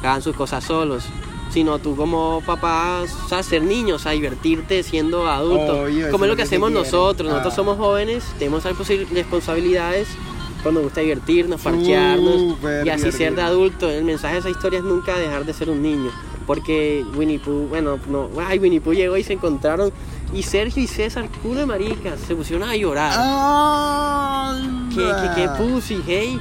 que 0.00 0.06
hagan 0.06 0.22
sus 0.22 0.34
cosas 0.36 0.64
solos. 0.64 1.04
sino 1.50 1.78
tú 1.78 1.96
como 1.96 2.42
papá, 2.44 3.00
o 3.24 3.28
sea, 3.28 3.42
ser 3.42 3.62
niño, 3.62 3.94
o 3.94 3.98
sea, 3.98 4.12
divertirte 4.12 4.82
siendo 4.82 5.26
adulto. 5.30 5.86
Como 6.10 6.24
es 6.26 6.30
lo 6.30 6.36
que 6.36 6.42
hacemos 6.42 6.68
quieren. 6.68 6.84
nosotros. 6.84 7.30
Nosotros 7.30 7.54
Ah. 7.54 7.56
somos 7.56 7.78
jóvenes, 7.78 8.22
tenemos 8.38 8.64
respons- 8.66 9.08
responsabilidades, 9.08 10.08
pues 10.62 10.74
nos 10.74 10.82
gusta 10.84 11.00
divertirnos, 11.00 11.62
parchearnos 11.62 12.56
y 12.84 12.88
así 12.90 13.10
ser 13.12 13.34
de 13.34 13.40
adulto. 13.42 13.88
El 13.88 14.04
mensaje 14.04 14.34
de 14.34 14.40
esa 14.40 14.50
historia 14.50 14.80
es 14.80 14.84
nunca 14.84 15.16
dejar 15.16 15.46
de 15.46 15.54
ser 15.54 15.70
un 15.70 15.80
niño. 15.80 16.10
Porque 16.48 17.04
Winnie 17.14 17.38
Pooh, 17.38 17.68
bueno, 17.68 17.98
no, 18.08 18.28
ay, 18.44 18.58
Winnie 18.58 18.80
Pooh 18.80 18.94
llegó 18.94 19.16
y 19.16 19.22
se 19.22 19.34
encontraron. 19.34 19.92
Y 20.34 20.42
Sergio 20.42 20.82
y 20.82 20.86
César, 20.86 21.28
culo 21.42 21.60
de 21.60 21.66
maricas, 21.66 22.18
se 22.26 22.34
pusieron 22.34 22.68
a 22.68 22.74
llorar. 22.74 23.12
Ah, 23.16 24.58
¿Qué, 24.94 24.96
qué, 24.96 25.42
qué 25.42 25.48
pussy, 25.56 26.02
hey? 26.06 26.40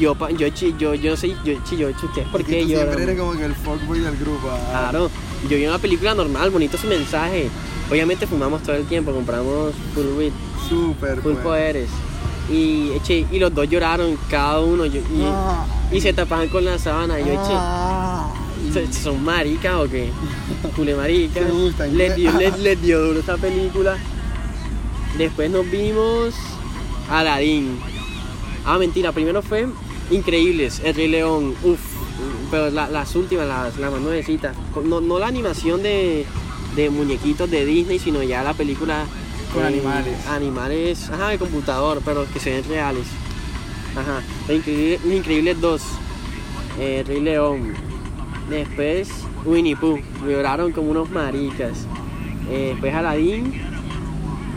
Yo, 0.00 0.14
pa- 0.14 0.30
yo, 0.30 0.46
yo, 0.48 0.94
yo 0.94 1.16
soy, 1.16 1.36
yo, 1.44 1.52
yo, 1.52 1.60
chi- 1.64 1.84
¿ustedes 1.84 2.28
por 2.28 2.44
qué 2.44 2.62
tú 2.62 2.68
siempre 2.68 3.02
eres 3.02 3.18
como 3.18 3.32
que 3.32 3.44
el 3.44 3.54
fuckboy 3.54 3.98
del 4.00 4.16
grupo. 4.16 4.48
ah. 4.50 4.88
Claro, 4.90 5.10
yo 5.48 5.56
vi 5.56 5.66
una 5.66 5.78
película 5.78 6.14
normal, 6.14 6.50
bonito 6.50 6.78
su 6.78 6.86
mensaje. 6.86 7.48
Obviamente 7.90 8.26
fumamos 8.26 8.62
todo 8.62 8.76
el 8.76 8.84
tiempo, 8.86 9.12
compramos 9.12 9.74
full 9.94 10.06
weed, 10.16 10.32
Súper. 10.68 11.20
full 11.20 11.32
pues. 11.32 11.44
poderes. 11.44 11.88
Y, 12.50 12.90
eche, 12.96 13.26
y 13.30 13.38
los 13.38 13.54
dos 13.54 13.68
lloraron, 13.68 14.16
cada 14.28 14.60
uno, 14.60 14.86
yo- 14.86 15.00
y, 15.00 15.22
Ah. 15.24 15.64
y 15.92 16.00
se 16.00 16.12
tapaban 16.12 16.48
con 16.48 16.64
la 16.64 16.78
sábana. 16.78 17.20
Y 17.20 17.24
yo, 17.26 17.30
eche, 17.32 17.40
Ah. 17.52 18.09
¿Se- 18.72 18.92
¿son 18.92 19.22
maricas 19.24 19.74
o 19.76 19.88
qué? 19.88 20.10
Cule 20.76 20.94
maricas. 20.94 21.50
Gustan, 21.50 21.96
Les 21.96 22.14
dio, 22.16 22.32
les, 22.32 22.58
les 22.58 22.80
dio 22.82 23.00
duro 23.02 23.20
esta 23.20 23.36
película. 23.36 23.96
Después 25.18 25.50
nos 25.50 25.68
vimos 25.70 26.34
Aladdin. 27.10 27.78
Ah, 28.64 28.78
mentira, 28.78 29.12
primero 29.12 29.42
fue 29.42 29.66
Increíbles, 30.10 30.80
El 30.84 30.94
Rey 30.94 31.08
León, 31.08 31.54
uff, 31.62 31.78
pero 32.50 32.70
la- 32.70 32.88
las 32.88 33.14
últimas, 33.16 33.46
las, 33.46 33.76
las 33.78 33.90
más 33.92 34.00
nuevecitas. 34.00 34.54
No, 34.84 35.00
no 35.00 35.18
la 35.18 35.26
animación 35.28 35.82
de, 35.82 36.26
de 36.76 36.90
muñequitos 36.90 37.50
de 37.50 37.64
Disney, 37.64 37.98
sino 37.98 38.22
ya 38.22 38.42
la 38.42 38.54
película 38.54 39.04
Con 39.54 39.64
animales. 39.64 40.26
Animales, 40.28 41.10
ajá, 41.10 41.28
de 41.28 41.38
computador, 41.38 42.02
pero 42.04 42.26
que 42.32 42.38
se 42.40 42.50
ven 42.50 42.64
reales. 42.68 43.06
Ajá, 43.96 44.22
Los 44.48 44.56
Increíbles, 44.58 45.00
Increíbles 45.04 45.60
2, 45.60 45.82
eh, 46.78 46.98
El 47.00 47.06
Rey 47.06 47.20
León. 47.20 47.72
Después 48.50 49.08
Winnie 49.44 49.76
Pooh, 49.76 49.98
lloraron 50.28 50.72
como 50.72 50.90
unos 50.90 51.08
maricas. 51.10 51.86
Eh, 52.50 52.70
después 52.72 52.92
Aladdin. 52.94 53.52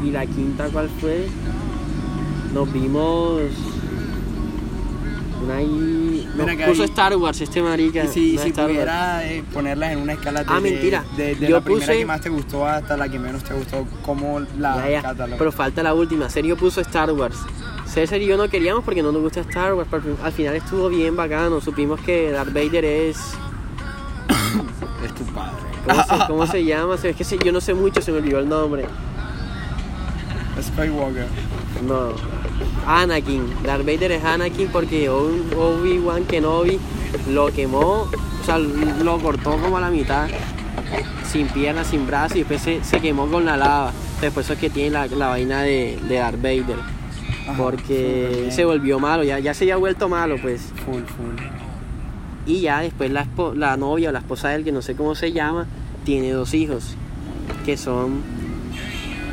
Y 0.03 0.11
la 0.11 0.25
quinta, 0.25 0.67
¿cuál 0.73 0.89
fue? 0.99 1.27
Nos 2.53 2.71
vimos. 2.73 3.41
Una 5.43 5.57
ahí. 5.57 6.29
Nos 6.35 6.47
acá, 6.47 6.65
puso 6.67 6.83
Star 6.85 7.15
Wars 7.17 7.39
este 7.41 7.61
marica. 7.61 8.05
Y 8.05 8.07
si, 8.07 8.37
si 8.37 8.51
pudiera 8.51 9.25
eh, 9.29 9.43
ponerlas 9.53 9.91
en 9.91 9.99
una 9.99 10.13
escala 10.13 10.43
de, 10.43 10.45
Ah, 10.49 10.59
mentira. 10.59 11.03
de, 11.17 11.35
de 11.35 11.47
Yo 11.47 11.57
la 11.57 11.61
primera 11.63 11.85
puse- 11.85 11.97
que 11.99 12.05
más 12.05 12.21
te 12.21 12.29
gustó 12.29 12.65
hasta 12.65 12.97
la 12.97 13.09
que 13.09 13.19
menos 13.19 13.43
te 13.43 13.53
gustó, 13.53 13.85
¿cómo 14.03 14.39
la 14.57 14.89
Ya? 14.89 15.15
Pero 15.37 15.51
falta 15.51 15.83
la 15.83 15.93
última. 15.93 16.29
Sergio 16.29 16.57
puso 16.57 16.81
Star 16.81 17.11
Wars. 17.11 17.37
César 17.85 18.21
y 18.21 18.25
yo 18.25 18.37
no 18.37 18.49
queríamos 18.49 18.83
porque 18.83 19.03
no 19.03 19.11
nos 19.11 19.21
gusta 19.21 19.41
Star 19.41 19.73
Wars. 19.75 19.87
Pero 19.91 20.03
al 20.23 20.31
final 20.31 20.55
estuvo 20.55 20.89
bien 20.89 21.15
bacano. 21.15 21.61
Supimos 21.61 21.99
que 22.01 22.31
Darth 22.31 22.53
Vader 22.53 22.85
es. 22.85 23.17
Es 25.03 25.13
tu 25.15 25.23
padre. 25.25 25.53
¿Cómo 25.85 26.03
se, 26.03 26.27
cómo 26.27 26.47
se 26.47 26.63
llama? 26.65 26.95
Es 26.95 27.15
que 27.15 27.37
yo 27.43 27.51
no 27.51 27.59
sé 27.61 27.73
mucho, 27.73 28.01
se 28.01 28.11
me 28.11 28.19
olvidó 28.19 28.39
el 28.39 28.47
nombre. 28.49 28.85
Skywalker. 30.61 31.27
No. 31.87 32.13
Anakin. 32.87 33.43
Darth 33.63 33.85
Vader 33.85 34.11
es 34.13 34.23
Anakin 34.23 34.67
porque 34.69 35.09
Obi- 35.09 35.53
Obi-Wan 35.55 36.25
Kenobi 36.25 36.79
lo 37.29 37.47
quemó, 37.47 38.07
o 38.09 38.45
sea, 38.45 38.57
lo 38.59 39.17
cortó 39.19 39.57
como 39.57 39.77
a 39.77 39.81
la 39.81 39.89
mitad, 39.89 40.27
sin 41.29 41.47
piernas, 41.47 41.87
sin 41.87 42.05
brazos, 42.07 42.35
y 42.37 42.39
después 42.39 42.61
se, 42.61 42.83
se 42.83 42.99
quemó 42.99 43.27
con 43.27 43.45
la 43.45 43.57
lava. 43.57 43.91
Después 44.21 44.45
eso 44.45 44.53
es 44.53 44.59
que 44.59 44.69
tiene 44.69 44.91
la, 44.91 45.07
la 45.07 45.27
vaina 45.27 45.61
de, 45.63 45.99
de 46.07 46.15
Darth 46.15 46.41
Vader. 46.41 46.77
Ajá, 47.47 47.57
Porque 47.57 48.49
se 48.51 48.63
volvió 48.63 48.99
malo, 48.99 49.23
ya, 49.23 49.39
ya 49.39 49.53
se 49.53 49.65
había 49.65 49.75
vuelto 49.77 50.07
malo, 50.07 50.37
pues. 50.41 50.61
Full, 50.85 51.01
full. 51.03 51.35
Y 52.45 52.61
ya 52.61 52.81
después 52.81 53.09
la, 53.11 53.25
espo- 53.25 53.53
la 53.55 53.77
novia 53.77 54.09
o 54.09 54.11
la 54.11 54.19
esposa 54.19 54.49
de 54.49 54.55
él, 54.55 54.63
que 54.63 54.71
no 54.71 54.81
sé 54.81 54.95
cómo 54.95 55.15
se 55.15 55.31
llama, 55.31 55.65
tiene 56.03 56.31
dos 56.31 56.53
hijos, 56.53 56.95
que 57.65 57.77
son 57.77 58.21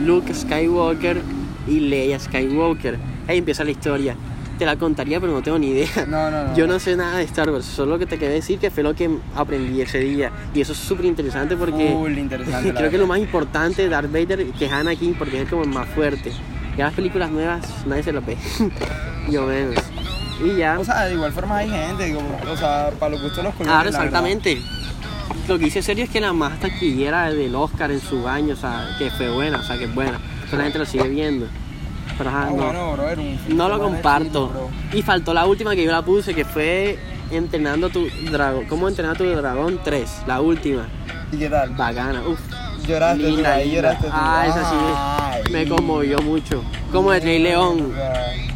Luke 0.05 0.33
Skywalker 0.33 1.21
y 1.69 1.81
Leia 1.81 2.19
Skywalker. 2.19 2.99
Ahí 3.29 3.39
empieza 3.39 3.65
la 3.65 3.71
historia. 3.73 4.15
Te 4.59 4.67
la 4.67 4.77
contaría, 4.77 5.19
pero 5.21 5.33
no 5.33 5.43
tengo 5.43 5.59
ni 5.59 5.69
idea. 5.69 5.89
No, 6.07 6.31
no, 6.31 6.49
no. 6.49 6.55
Yo 6.57 6.67
no 6.67 6.79
sé 6.79 6.95
nada 6.95 7.17
de 7.17 7.25
Star 7.25 7.51
Wars, 7.51 7.65
solo 7.65 7.99
que 7.99 8.05
te 8.07 8.19
quería 8.19 8.35
decir 8.35 8.59
que 8.59 8.71
fue 8.71 8.83
lo 8.83 8.95
que 8.95 9.09
aprendí 9.35 9.81
ese 9.81 9.99
día. 10.01 10.31
Y 10.55 10.61
eso 10.61 10.73
es 10.73 10.79
súper 10.79 11.07
interesante 11.07 11.57
porque 11.57 11.93
Full 11.93 12.19
interesante. 12.19 12.75
creo 12.77 12.91
que 12.91 12.99
lo 12.99 13.07
más 13.07 13.19
importante 13.21 13.83
de 13.83 13.89
Darth 13.89 14.13
Vader 14.13 14.47
que 14.53 14.67
es 14.67 14.73
Anakin 14.73 15.15
porque 15.15 15.41
es 15.43 15.49
como 15.49 15.63
el 15.63 15.71
más 15.71 15.89
fuerte. 15.89 16.31
Ya 16.77 16.85
las 16.85 16.95
películas 16.95 17.31
nuevas 17.31 17.67
nadie 17.87 18.03
se 18.03 18.13
lo 18.13 18.21
ve. 18.21 18.37
Yo 19.31 19.47
menos. 19.47 19.80
Y 20.43 20.57
ya. 20.57 20.79
O 20.79 20.85
sea, 20.85 21.05
de 21.07 21.15
igual 21.15 21.33
forma 21.33 21.59
hay 21.59 21.69
gente, 21.71 22.05
digo, 22.07 22.21
o 22.51 22.57
sea, 22.57 22.91
para 22.99 23.11
los 23.13 23.23
gustos 23.23 23.45
los 23.45 23.55
colores. 23.55 23.73
Claro, 23.73 23.89
exactamente. 23.91 24.61
Lo 25.49 25.59
que 25.59 25.65
dice 25.67 25.83
serio 25.83 26.05
es 26.05 26.11
que 26.11 26.21
la 26.21 26.33
más 26.33 26.59
taquillera 26.61 27.31
del 27.31 27.55
Oscar 27.55 27.91
en 27.91 28.01
su 28.01 28.27
año, 28.29 28.55
o 28.55 28.57
sea, 28.57 28.95
que 28.99 29.11
fue 29.11 29.29
buena, 29.31 29.59
o 29.59 29.63
sea, 29.63 29.77
que 29.79 29.85
es 29.85 29.95
buena. 29.95 30.19
Pero 30.45 30.59
la 30.59 30.63
gente 30.65 30.79
lo 30.79 30.87
sigue 30.87 31.09
viendo. 31.09 31.47
Pero 32.19 32.31
ajá, 32.31 32.43
Ah, 32.49 32.51
no, 32.51 32.57
bueno, 32.65 32.93
brother, 32.93 33.19
un 33.19 33.39
fin 33.39 33.57
no 33.57 33.69
lo 33.69 33.79
comparto. 33.81 34.49
bro. 34.49 34.69
Y 34.93 35.03
faltó 35.03 35.33
la 35.35 35.47
última 35.47 35.75
que 35.75 35.85
yo 35.85 35.91
la 35.93 36.03
puse, 36.03 36.35
que 36.35 36.45
fue 36.45 36.99
Entrenando 37.31 37.91
tu 37.91 38.09
dragón. 38.33 38.65
¿Cómo 38.67 38.89
entrenar 38.89 39.17
tu 39.17 39.25
dragón 39.25 39.79
3? 39.85 40.23
La 40.27 40.41
última. 40.41 40.89
¿Y 41.31 41.37
qué 41.37 41.49
tal? 41.49 41.71
Bacana. 41.71 42.23
Uf. 42.27 42.41
Lloraste, 42.89 43.23
tú, 43.23 43.29
Linda, 43.31 43.53
ahí 43.55 43.67
linda. 43.71 43.77
lloraste. 43.83 44.07
tú. 44.09 44.13
Ah, 44.13 44.45
esa 44.49 44.69
sí. 44.69 44.77
Me 45.51 45.67
conmovió 45.69 46.19
mucho. 46.21 46.63
Como 46.93 47.13
el 47.13 47.23
Rey 47.23 47.39
León. 47.39 47.93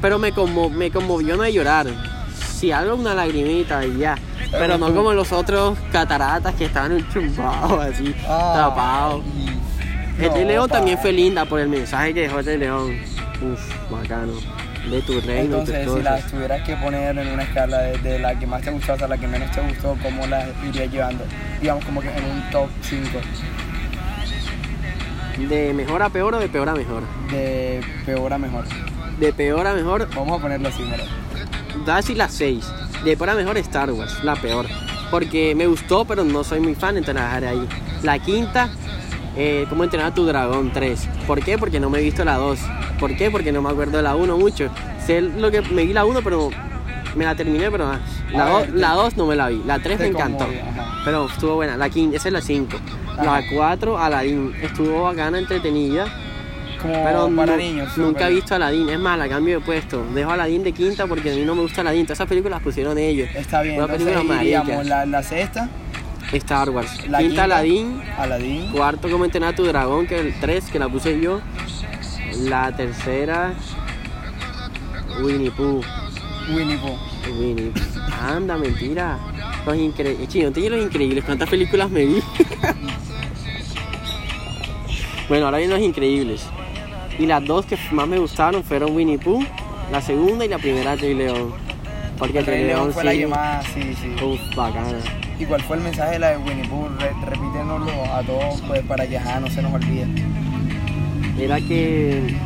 Pero 0.00 0.18
me, 0.18 0.32
conmo- 0.32 0.70
me 0.70 0.90
conmovió 0.90 1.36
no 1.36 1.42
de 1.42 1.52
llorar. 1.52 1.86
Si 2.34 2.70
algo, 2.72 2.94
una 2.96 3.14
lagrimita 3.14 3.84
y 3.84 3.98
ya. 3.98 4.16
Pero 4.50 4.78
no 4.78 4.94
como 4.94 5.12
los 5.12 5.32
otros 5.32 5.76
cataratas 5.90 6.54
que 6.54 6.66
estaban 6.66 6.92
enchumbados 6.92 7.84
así, 7.84 8.14
Ah. 8.28 8.52
tapados. 8.56 9.24
El 10.18 10.28
No, 10.28 10.34
Rey 10.34 10.44
León 10.44 10.68
también 10.70 10.96
fue 10.98 11.12
linda 11.12 11.44
por 11.44 11.58
el 11.58 11.68
mensaje 11.68 12.14
que 12.14 12.20
dejó 12.22 12.38
el 12.38 12.44
Rey 12.46 12.58
León. 12.58 12.96
Uf, 13.42 13.90
bacano. 13.90 14.32
De 14.88 15.00
tu 15.00 15.18
reino, 15.22 15.60
Entonces, 15.60 15.88
si 15.90 16.02
las 16.02 16.30
tuvieras 16.30 16.62
que 16.62 16.76
poner 16.76 17.16
en 17.18 17.28
una 17.28 17.42
escala 17.42 17.78
de, 17.78 17.96
de 17.98 18.18
la 18.18 18.38
que 18.38 18.46
más 18.46 18.60
te 18.60 18.70
gustó 18.70 18.92
hasta 18.92 19.08
la 19.08 19.16
que 19.16 19.26
menos 19.26 19.50
te 19.50 19.62
gustó, 19.62 19.96
¿cómo 20.02 20.26
las 20.26 20.44
irías 20.68 20.92
llevando? 20.92 21.24
Digamos 21.60 21.82
como 21.86 22.02
que 22.02 22.08
en 22.08 22.22
un 22.24 22.50
top 22.50 22.68
5 22.82 23.18
De 25.38 25.72
mejor 25.74 26.02
a 26.02 26.08
peor 26.10 26.34
o 26.34 26.38
de 26.38 26.48
peor 26.48 26.68
a 26.68 26.74
mejor. 26.74 27.02
de 27.30 27.80
peor 28.06 28.32
a 28.32 28.38
mejor. 28.38 28.64
De 29.18 29.32
peor 29.32 29.66
a 29.66 29.74
mejor, 29.74 30.08
Vamos 30.14 30.38
a 30.38 30.42
ponerlo 30.42 30.68
así, 30.68 30.82
mira. 30.82 31.04
así 31.96 32.14
las 32.14 32.32
6. 32.34 32.64
De 33.04 33.16
peor 33.16 33.30
a 33.30 33.34
mejor 33.34 33.56
Star 33.58 33.90
Wars, 33.92 34.22
la 34.24 34.36
peor. 34.36 34.66
Porque 35.10 35.54
me 35.54 35.66
gustó, 35.66 36.04
pero 36.04 36.24
no 36.24 36.42
soy 36.44 36.60
muy 36.60 36.74
fan, 36.74 36.96
entonces 36.96 37.14
la 37.16 37.24
dejaré 37.28 37.48
ahí. 37.48 37.68
La 38.02 38.18
quinta, 38.18 38.68
eh, 39.36 39.66
¿Cómo 39.68 39.82
entrenar 39.84 40.12
a 40.12 40.14
tu 40.14 40.24
dragón 40.26 40.72
3? 40.72 41.08
¿Por 41.26 41.42
qué? 41.42 41.58
Porque 41.58 41.80
no 41.80 41.90
me 41.90 41.98
he 41.98 42.02
visto 42.02 42.24
la 42.24 42.36
2. 42.36 42.58
¿Por 43.00 43.16
qué? 43.16 43.30
Porque 43.30 43.50
no 43.52 43.60
me 43.62 43.70
acuerdo 43.70 43.96
de 43.96 44.02
la 44.04 44.14
1 44.14 44.36
mucho. 44.38 44.68
Sé 45.04 45.20
lo 45.20 45.50
que 45.50 45.60
me 45.60 45.84
vi 45.84 45.92
la 45.92 46.04
1, 46.04 46.20
pero 46.22 46.50
me 47.16 47.24
la 47.24 47.34
terminé, 47.34 47.70
pero 47.70 47.86
ah, 47.88 47.98
la 48.32 48.46
A 48.46 48.50
2 48.50 48.60
ver, 48.62 48.70
te- 48.72 48.78
la 48.78 48.90
dos 48.92 49.16
no 49.16 49.26
me 49.26 49.34
la 49.36 49.48
vi. 49.48 49.60
La 49.66 49.78
3 49.80 49.98
me 50.00 50.06
encantó. 50.06 50.46
Pero 51.04 51.26
estuvo 51.26 51.54
buena. 51.56 51.76
La 51.76 51.90
quinta, 51.90 52.16
esa 52.16 52.28
es 52.28 52.32
la 52.32 52.40
5. 52.40 52.76
La 53.16 53.36
Ajá. 53.36 53.46
4, 53.52 53.98
Aladdin. 53.98 54.54
Estuvo 54.60 55.02
bacana, 55.04 55.38
entretenida. 55.38 56.06
Como 56.80 56.92
Pero 57.04 57.30
para 57.34 57.56
niños. 57.56 57.96
nunca 57.96 58.28
he 58.28 58.34
visto 58.34 58.54
Aladdin. 58.54 58.88
Es 58.90 58.98
más, 58.98 59.18
la 59.18 59.28
cambio 59.28 59.60
de 59.60 59.64
puesto. 59.64 60.04
Dejo 60.14 60.30
Aladdin 60.32 60.62
de 60.64 60.72
quinta 60.72 61.06
porque 61.06 61.32
a 61.32 61.34
mí 61.34 61.42
no 61.42 61.54
me 61.54 61.62
gusta 61.62 61.80
Aladdin. 61.80 62.04
Todas 62.04 62.18
esas 62.18 62.28
películas 62.28 62.58
las 62.58 62.62
pusieron 62.62 62.98
ellos. 62.98 63.28
Está 63.34 63.62
bien, 63.62 63.76
Una 63.82 63.94
entonces 63.94 64.86
la, 64.86 65.06
la 65.06 65.22
sexta, 65.22 65.68
Star 66.32 66.70
Wars. 66.70 67.08
la 67.08 67.18
quinta, 67.20 67.44
Aladdin. 67.44 68.02
Aladdin, 68.18 68.70
Cuarto, 68.72 69.08
cómo 69.08 69.24
entrenar 69.24 69.54
tu 69.54 69.64
dragón, 69.64 70.06
que 70.06 70.16
es 70.16 70.20
el 70.26 70.34
3, 70.40 70.64
que 70.70 70.78
la 70.78 70.88
puse 70.88 71.18
yo. 71.20 71.40
La 72.40 72.74
tercera, 72.76 73.54
Winnie 75.22 75.50
Pooh. 75.52 75.80
Winnie 76.54 76.76
Pooh. 76.76 76.98
Winnie. 77.38 77.72
Anda, 78.20 78.58
mentira. 78.58 79.18
Los 79.64 79.76
increíbles. 79.76 80.28
Chino, 80.28 80.50
te 80.52 80.68
los 80.68 80.82
increíbles. 80.84 81.24
¿Cuántas 81.24 81.48
películas 81.48 81.88
me 81.90 82.04
vi? 82.04 82.22
bueno, 85.34 85.46
ahora 85.46 85.58
vienen 85.58 85.76
los 85.76 85.84
increíbles. 85.84 86.46
Y 87.18 87.26
las 87.26 87.44
dos 87.44 87.66
que 87.66 87.76
más 87.90 88.06
me 88.06 88.20
gustaron 88.20 88.62
fueron 88.62 88.94
Winnie 88.94 89.18
Pooh, 89.18 89.44
la 89.90 90.00
segunda 90.00 90.44
y 90.44 90.48
la 90.48 90.58
primera 90.58 90.94
Rey 90.94 91.12
León. 91.12 91.52
Porque 92.16 92.38
El 92.38 92.46
Rey 92.46 92.64
León 92.68 92.92
fue 92.92 93.02
la 93.02 93.10
que 93.12 93.26
más, 93.26 93.64
sí, 93.66 93.82
sí. 94.00 94.24
Uf, 94.24 94.38
bacana. 94.54 94.96
¿Y 95.36 95.44
cuál 95.44 95.60
fue 95.62 95.78
el 95.78 95.82
mensaje 95.82 96.12
de 96.12 96.18
la 96.20 96.30
de 96.30 96.36
Winnie 96.36 96.68
Pooh? 96.68 96.86
Re- 97.00 97.10
repítenoslo 97.26 97.90
a 98.14 98.22
todos 98.22 98.60
pues 98.68 98.82
para 98.82 99.08
que 99.08 99.18
ajá, 99.18 99.40
no 99.40 99.48
se 99.48 99.60
nos 99.60 99.72
olvide. 99.74 100.06
Era 101.36 101.56
que 101.56 102.36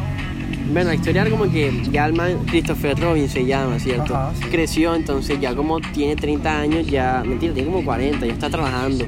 Bueno, 0.71 0.91
la 0.91 0.97
historia 0.97 1.23
era 1.23 1.31
como 1.31 1.51
que 1.51 1.73
ya 1.91 2.05
el 2.05 2.13
man, 2.13 2.45
Christopher 2.47 2.99
Robin 2.99 3.29
se 3.29 3.45
llama, 3.47 3.79
¿cierto? 3.79 4.15
Ajá, 4.15 4.33
sí. 4.35 4.45
Creció, 4.51 4.95
entonces 4.95 5.41
ya 5.41 5.55
como 5.55 5.81
tiene 5.81 6.15
30 6.15 6.61
años, 6.61 6.87
ya, 6.87 7.23
mentira, 7.27 7.55
tiene 7.55 7.71
como 7.71 7.85
40, 7.85 8.27
ya 8.27 8.33
está 8.33 8.51
trabajando 8.51 9.07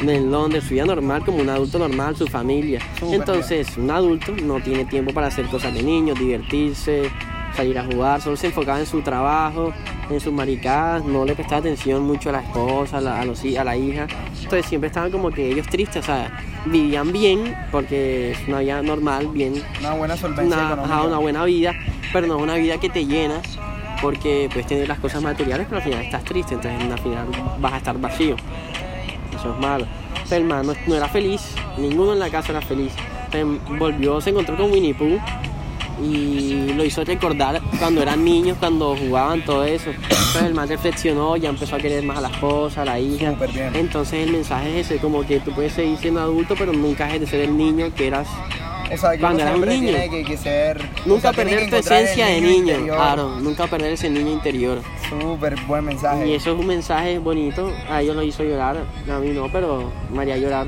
en 0.00 0.30
Londres, 0.30 0.64
su 0.64 0.74
vida 0.74 0.86
normal, 0.86 1.22
como 1.24 1.38
un 1.38 1.50
adulto 1.50 1.78
normal, 1.78 2.16
su 2.16 2.26
familia. 2.26 2.80
Entonces, 3.02 3.76
un 3.76 3.90
adulto 3.90 4.32
no 4.42 4.60
tiene 4.60 4.86
tiempo 4.86 5.12
para 5.12 5.26
hacer 5.26 5.46
cosas 5.46 5.74
de 5.74 5.82
niños, 5.82 6.18
divertirse, 6.18 7.10
salir 7.54 7.78
a 7.78 7.84
jugar, 7.84 8.22
solo 8.22 8.36
se 8.36 8.46
enfocaba 8.46 8.80
en 8.80 8.86
su 8.86 9.02
trabajo, 9.02 9.72
en 10.08 10.18
sus 10.18 10.32
maricadas, 10.32 11.04
no 11.04 11.26
le 11.26 11.34
prestaba 11.34 11.58
atención 11.60 12.02
mucho 12.04 12.30
a 12.30 12.32
la 12.32 12.40
esposa, 12.40 12.98
a 12.98 13.00
la, 13.00 13.20
a 13.20 13.24
los 13.24 13.44
a 13.44 13.64
la 13.64 13.76
hija. 13.76 14.06
Entonces 14.42 14.66
siempre 14.66 14.88
estaban 14.88 15.10
como 15.10 15.30
que 15.30 15.50
ellos 15.50 15.66
tristes, 15.66 16.02
o 16.02 16.06
sea, 16.06 16.32
vivían 16.66 17.12
bien, 17.12 17.54
porque 17.70 18.32
es 18.32 18.48
una 18.48 18.60
vida 18.60 18.82
normal, 18.82 19.28
bien 19.28 19.62
Una 19.80 19.94
buena 19.94 20.16
solvencia 20.16 20.56
una, 20.56 20.66
económica. 20.66 20.94
ajá, 20.94 21.06
una 21.06 21.18
buena 21.18 21.44
vida, 21.44 21.74
pero 22.12 22.26
no 22.26 22.38
una 22.38 22.54
vida 22.54 22.78
que 22.78 22.88
te 22.88 23.04
llena, 23.06 23.40
porque 24.00 24.48
puedes 24.52 24.66
tener 24.66 24.88
las 24.88 24.98
cosas 24.98 25.22
materiales, 25.22 25.66
pero 25.68 25.78
al 25.78 25.84
final 25.84 26.04
estás 26.04 26.24
triste, 26.24 26.54
entonces 26.54 26.90
al 26.90 26.98
final 26.98 27.26
vas 27.58 27.72
a 27.72 27.76
estar 27.78 27.98
vacío. 27.98 28.36
Eso 29.36 29.54
es 29.54 29.60
malo. 29.60 29.86
Pero 30.28 30.42
el 30.42 30.48
man 30.48 30.66
no, 30.86 30.94
era 30.94 31.08
feliz, 31.08 31.54
ninguno 31.78 32.12
en 32.12 32.18
la 32.18 32.30
casa 32.30 32.52
era 32.52 32.60
feliz. 32.60 32.92
Volvió, 33.78 34.20
se 34.20 34.30
encontró 34.30 34.56
con 34.56 34.70
Winnie 34.70 34.94
Pooh 34.94 35.18
y 36.00 36.72
lo 36.74 36.84
hizo 36.84 37.04
recordar 37.04 37.60
cuando 37.78 38.02
eran 38.02 38.24
niños, 38.24 38.56
cuando 38.58 38.96
jugaban 38.96 39.44
todo 39.44 39.64
eso. 39.64 39.90
Entonces 39.90 40.42
el 40.42 40.54
man 40.54 40.68
reflexionó, 40.68 41.36
ya 41.36 41.48
empezó 41.50 41.76
a 41.76 41.78
querer 41.78 42.02
más 42.04 42.18
a 42.18 42.20
la 42.22 42.28
esposa, 42.28 42.82
a 42.82 42.84
la 42.84 42.98
hija. 43.00 43.34
Entonces 43.74 44.26
el 44.26 44.32
mensaje 44.32 44.80
es 44.80 44.86
ese, 44.90 45.00
como 45.00 45.24
que 45.26 45.40
tú 45.40 45.52
puedes 45.52 45.72
seguir 45.72 45.98
siendo 45.98 46.20
adulto, 46.20 46.54
pero 46.58 46.72
nunca 46.72 47.06
dejes 47.06 47.20
de 47.22 47.26
ser 47.26 47.40
el 47.40 47.56
niño 47.56 47.92
que 47.94 48.06
eras 48.06 48.28
O 48.92 48.96
sea, 48.96 49.12
que 49.12 49.18
Cuando 49.20 49.42
eras 49.42 49.54
un 49.56 49.66
niño. 49.68 49.92
que, 50.10 50.24
que 50.24 50.36
ser... 50.36 50.78
o 51.04 51.08
Nunca 51.08 51.20
sea, 51.20 51.32
perder 51.32 51.70
tu 51.70 51.76
esencia 51.76 52.26
de 52.26 52.40
niño, 52.40 52.72
interior. 52.74 52.96
claro, 52.96 53.36
nunca 53.40 53.66
perder 53.66 53.92
ese 53.92 54.10
niño 54.10 54.30
interior. 54.32 54.80
Súper 55.08 55.56
buen 55.66 55.84
mensaje. 55.84 56.26
Y 56.28 56.34
eso 56.34 56.52
es 56.52 56.58
un 56.58 56.66
mensaje 56.66 57.18
bonito, 57.18 57.70
a 57.88 58.02
ellos 58.02 58.16
lo 58.16 58.22
hizo 58.22 58.42
llorar, 58.44 58.78
a 59.10 59.18
mí 59.18 59.28
no, 59.30 59.50
pero 59.50 59.90
me 60.12 60.22
haría 60.22 60.36
llorar 60.36 60.66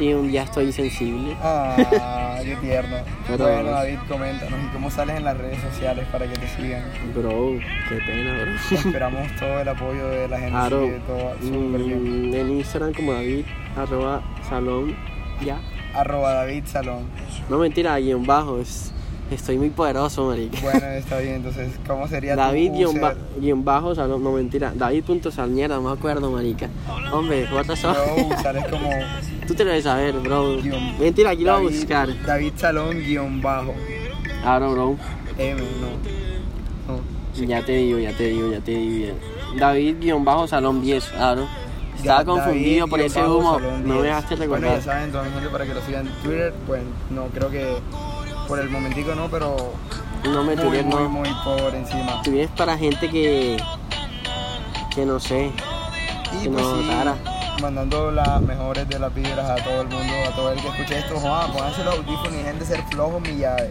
si 0.00 0.14
un 0.14 0.28
día 0.30 0.44
estoy 0.44 0.72
sensible. 0.72 1.36
Ah, 1.42 2.38
qué 2.42 2.56
tierno. 2.56 2.96
Pero- 3.26 3.44
bueno, 3.44 3.70
David, 3.70 3.98
coméntanos. 4.08 4.58
¿Y 4.64 4.72
cómo 4.72 4.90
sales 4.90 5.16
en 5.18 5.24
las 5.24 5.36
redes 5.36 5.58
sociales 5.60 6.06
para 6.10 6.26
que 6.26 6.38
te 6.38 6.48
sigan? 6.48 6.82
Bro, 7.14 7.58
qué 7.88 7.96
pena, 8.06 8.32
bro. 8.42 8.78
Esperamos 8.78 9.28
todo 9.38 9.60
el 9.60 9.68
apoyo 9.68 10.08
de 10.08 10.26
la 10.28 10.36
gente. 10.38 10.52
Claro, 10.52 10.80
que 10.86 11.00
todo 11.06 11.34
mm, 11.60 12.34
en 12.34 12.50
Instagram 12.52 12.94
como 12.94 13.12
David, 13.12 13.44
arroba 13.76 14.22
salón, 14.48 14.96
ya. 15.44 15.60
Arroba 15.94 16.32
David 16.32 16.64
Salón. 16.66 17.04
No 17.50 17.58
mentira, 17.58 17.98
guion 17.98 18.24
bajo, 18.24 18.60
es, 18.60 18.92
estoy 19.30 19.58
muy 19.58 19.70
poderoso, 19.70 20.24
marica. 20.28 20.58
Bueno, 20.62 20.86
está 20.86 21.18
bien. 21.18 21.34
Entonces, 21.34 21.72
¿cómo 21.86 22.06
sería 22.08 22.34
tu 22.34 22.40
David 22.40 22.70
guion, 22.72 23.00
ba- 23.00 23.14
guion 23.38 23.64
bajo 23.64 23.94
salón, 23.94 24.22
no 24.22 24.32
mentira, 24.32 24.72
David 24.74 25.02
punto 25.04 25.30
sal, 25.30 25.50
mierda, 25.50 25.74
no 25.76 25.82
me 25.82 25.90
acuerdo, 25.92 26.30
marica. 26.30 26.68
Hombre, 27.12 27.46
what 27.52 27.66
the 27.66 27.74
fuck? 27.76 27.92
Bro, 27.92 28.38
sales 28.40 28.64
como 28.70 28.88
Tú 29.50 29.56
te 29.56 29.64
lo 29.64 29.70
debes 29.70 29.82
saber, 29.84 30.14
bro. 30.20 30.58
Guión- 30.62 30.96
Mentira, 31.00 31.30
aquí 31.30 31.42
lo 31.42 31.54
voy 31.54 31.62
a 31.62 31.64
David- 31.64 31.76
buscar. 31.80 32.22
David 32.24 32.52
Salón 32.56 33.00
guion 33.02 33.42
bajo. 33.42 33.74
Ahora, 34.44 34.68
bro. 34.68 34.96
M, 35.36 35.60
no. 35.60 36.94
No. 36.94 37.46
Ya 37.48 37.64
te 37.64 37.72
digo, 37.72 37.98
ya 37.98 38.12
te 38.16 38.28
digo, 38.28 38.52
ya 38.52 38.60
te 38.60 38.70
digo. 38.70 39.12
ya. 39.56 39.58
David-Salón 39.58 40.82
10, 40.82 41.04
claro. 41.06 41.48
Estaba 41.96 42.20
Ya, 42.20 42.24
confundido 42.24 42.86
por 42.86 43.00
ese 43.00 43.20
humo. 43.26 43.58
10. 43.58 43.72
No 43.80 43.94
me 43.96 44.02
dejaste 44.02 44.36
Bueno, 44.36 44.54
recordar. 44.54 44.78
ya 44.78 44.84
saben, 44.84 45.04
entonces 45.06 45.32
gente 45.34 45.48
para 45.48 45.66
que 45.66 45.74
lo 45.74 45.80
sigan 45.82 46.06
en 46.06 46.12
Twitter, 46.22 46.54
pues 46.68 46.82
no 47.10 47.26
creo 47.26 47.50
que 47.50 47.74
por 48.46 48.60
el 48.60 48.70
momentico 48.70 49.16
no, 49.16 49.28
pero 49.28 49.56
No 50.22 50.44
me 50.44 50.54
muy, 50.54 50.64
muy, 50.84 50.84
no. 50.84 51.08
muy 51.08 51.28
por 51.44 51.74
encima. 51.74 52.22
Twitter 52.22 52.42
es 52.44 52.50
para 52.52 52.78
gente 52.78 53.10
que. 53.10 53.56
que 54.94 55.04
no 55.04 55.18
sé. 55.18 55.50
Y 56.38 56.44
que 56.44 56.50
pues 56.50 56.64
no 56.64 56.76
sí. 56.80 56.86
Mandando 57.60 58.10
las 58.10 58.40
mejores 58.42 58.88
de 58.88 58.98
las 58.98 59.14
vibras 59.14 59.48
a 59.50 59.56
todo 59.56 59.82
el 59.82 59.88
mundo, 59.88 60.12
a 60.28 60.34
todo 60.34 60.52
el 60.52 60.60
que 60.60 60.68
escuche 60.68 60.98
esto, 60.98 61.16
Juan, 61.18 61.52
pónganse 61.52 61.84
los 61.84 61.96
audífonos 61.96 62.32
y 62.32 62.36
dejen 62.36 62.58
de 62.58 62.64
ser 62.64 62.82
flojos 62.90 63.22
mi 63.22 63.36
llave. 63.36 63.70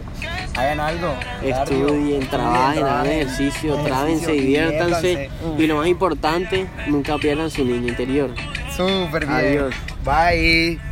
Hagan 0.56 0.80
algo. 0.80 1.14
Estudien, 1.42 2.28
trabajen, 2.28 2.84
hagan 2.84 3.06
ejercicio, 3.06 3.76
trábense, 3.76 4.32
diviértanse. 4.32 5.08
diviértanse. 5.08 5.62
Y 5.62 5.66
lo 5.66 5.76
más 5.76 5.86
importante, 5.88 6.66
nunca 6.86 7.16
pierdan 7.18 7.50
su 7.50 7.64
niño 7.64 7.88
interior. 7.88 8.30
Súper 8.76 9.26
bien. 9.26 9.38
Adiós. 9.38 9.74
Bye. 10.04 10.89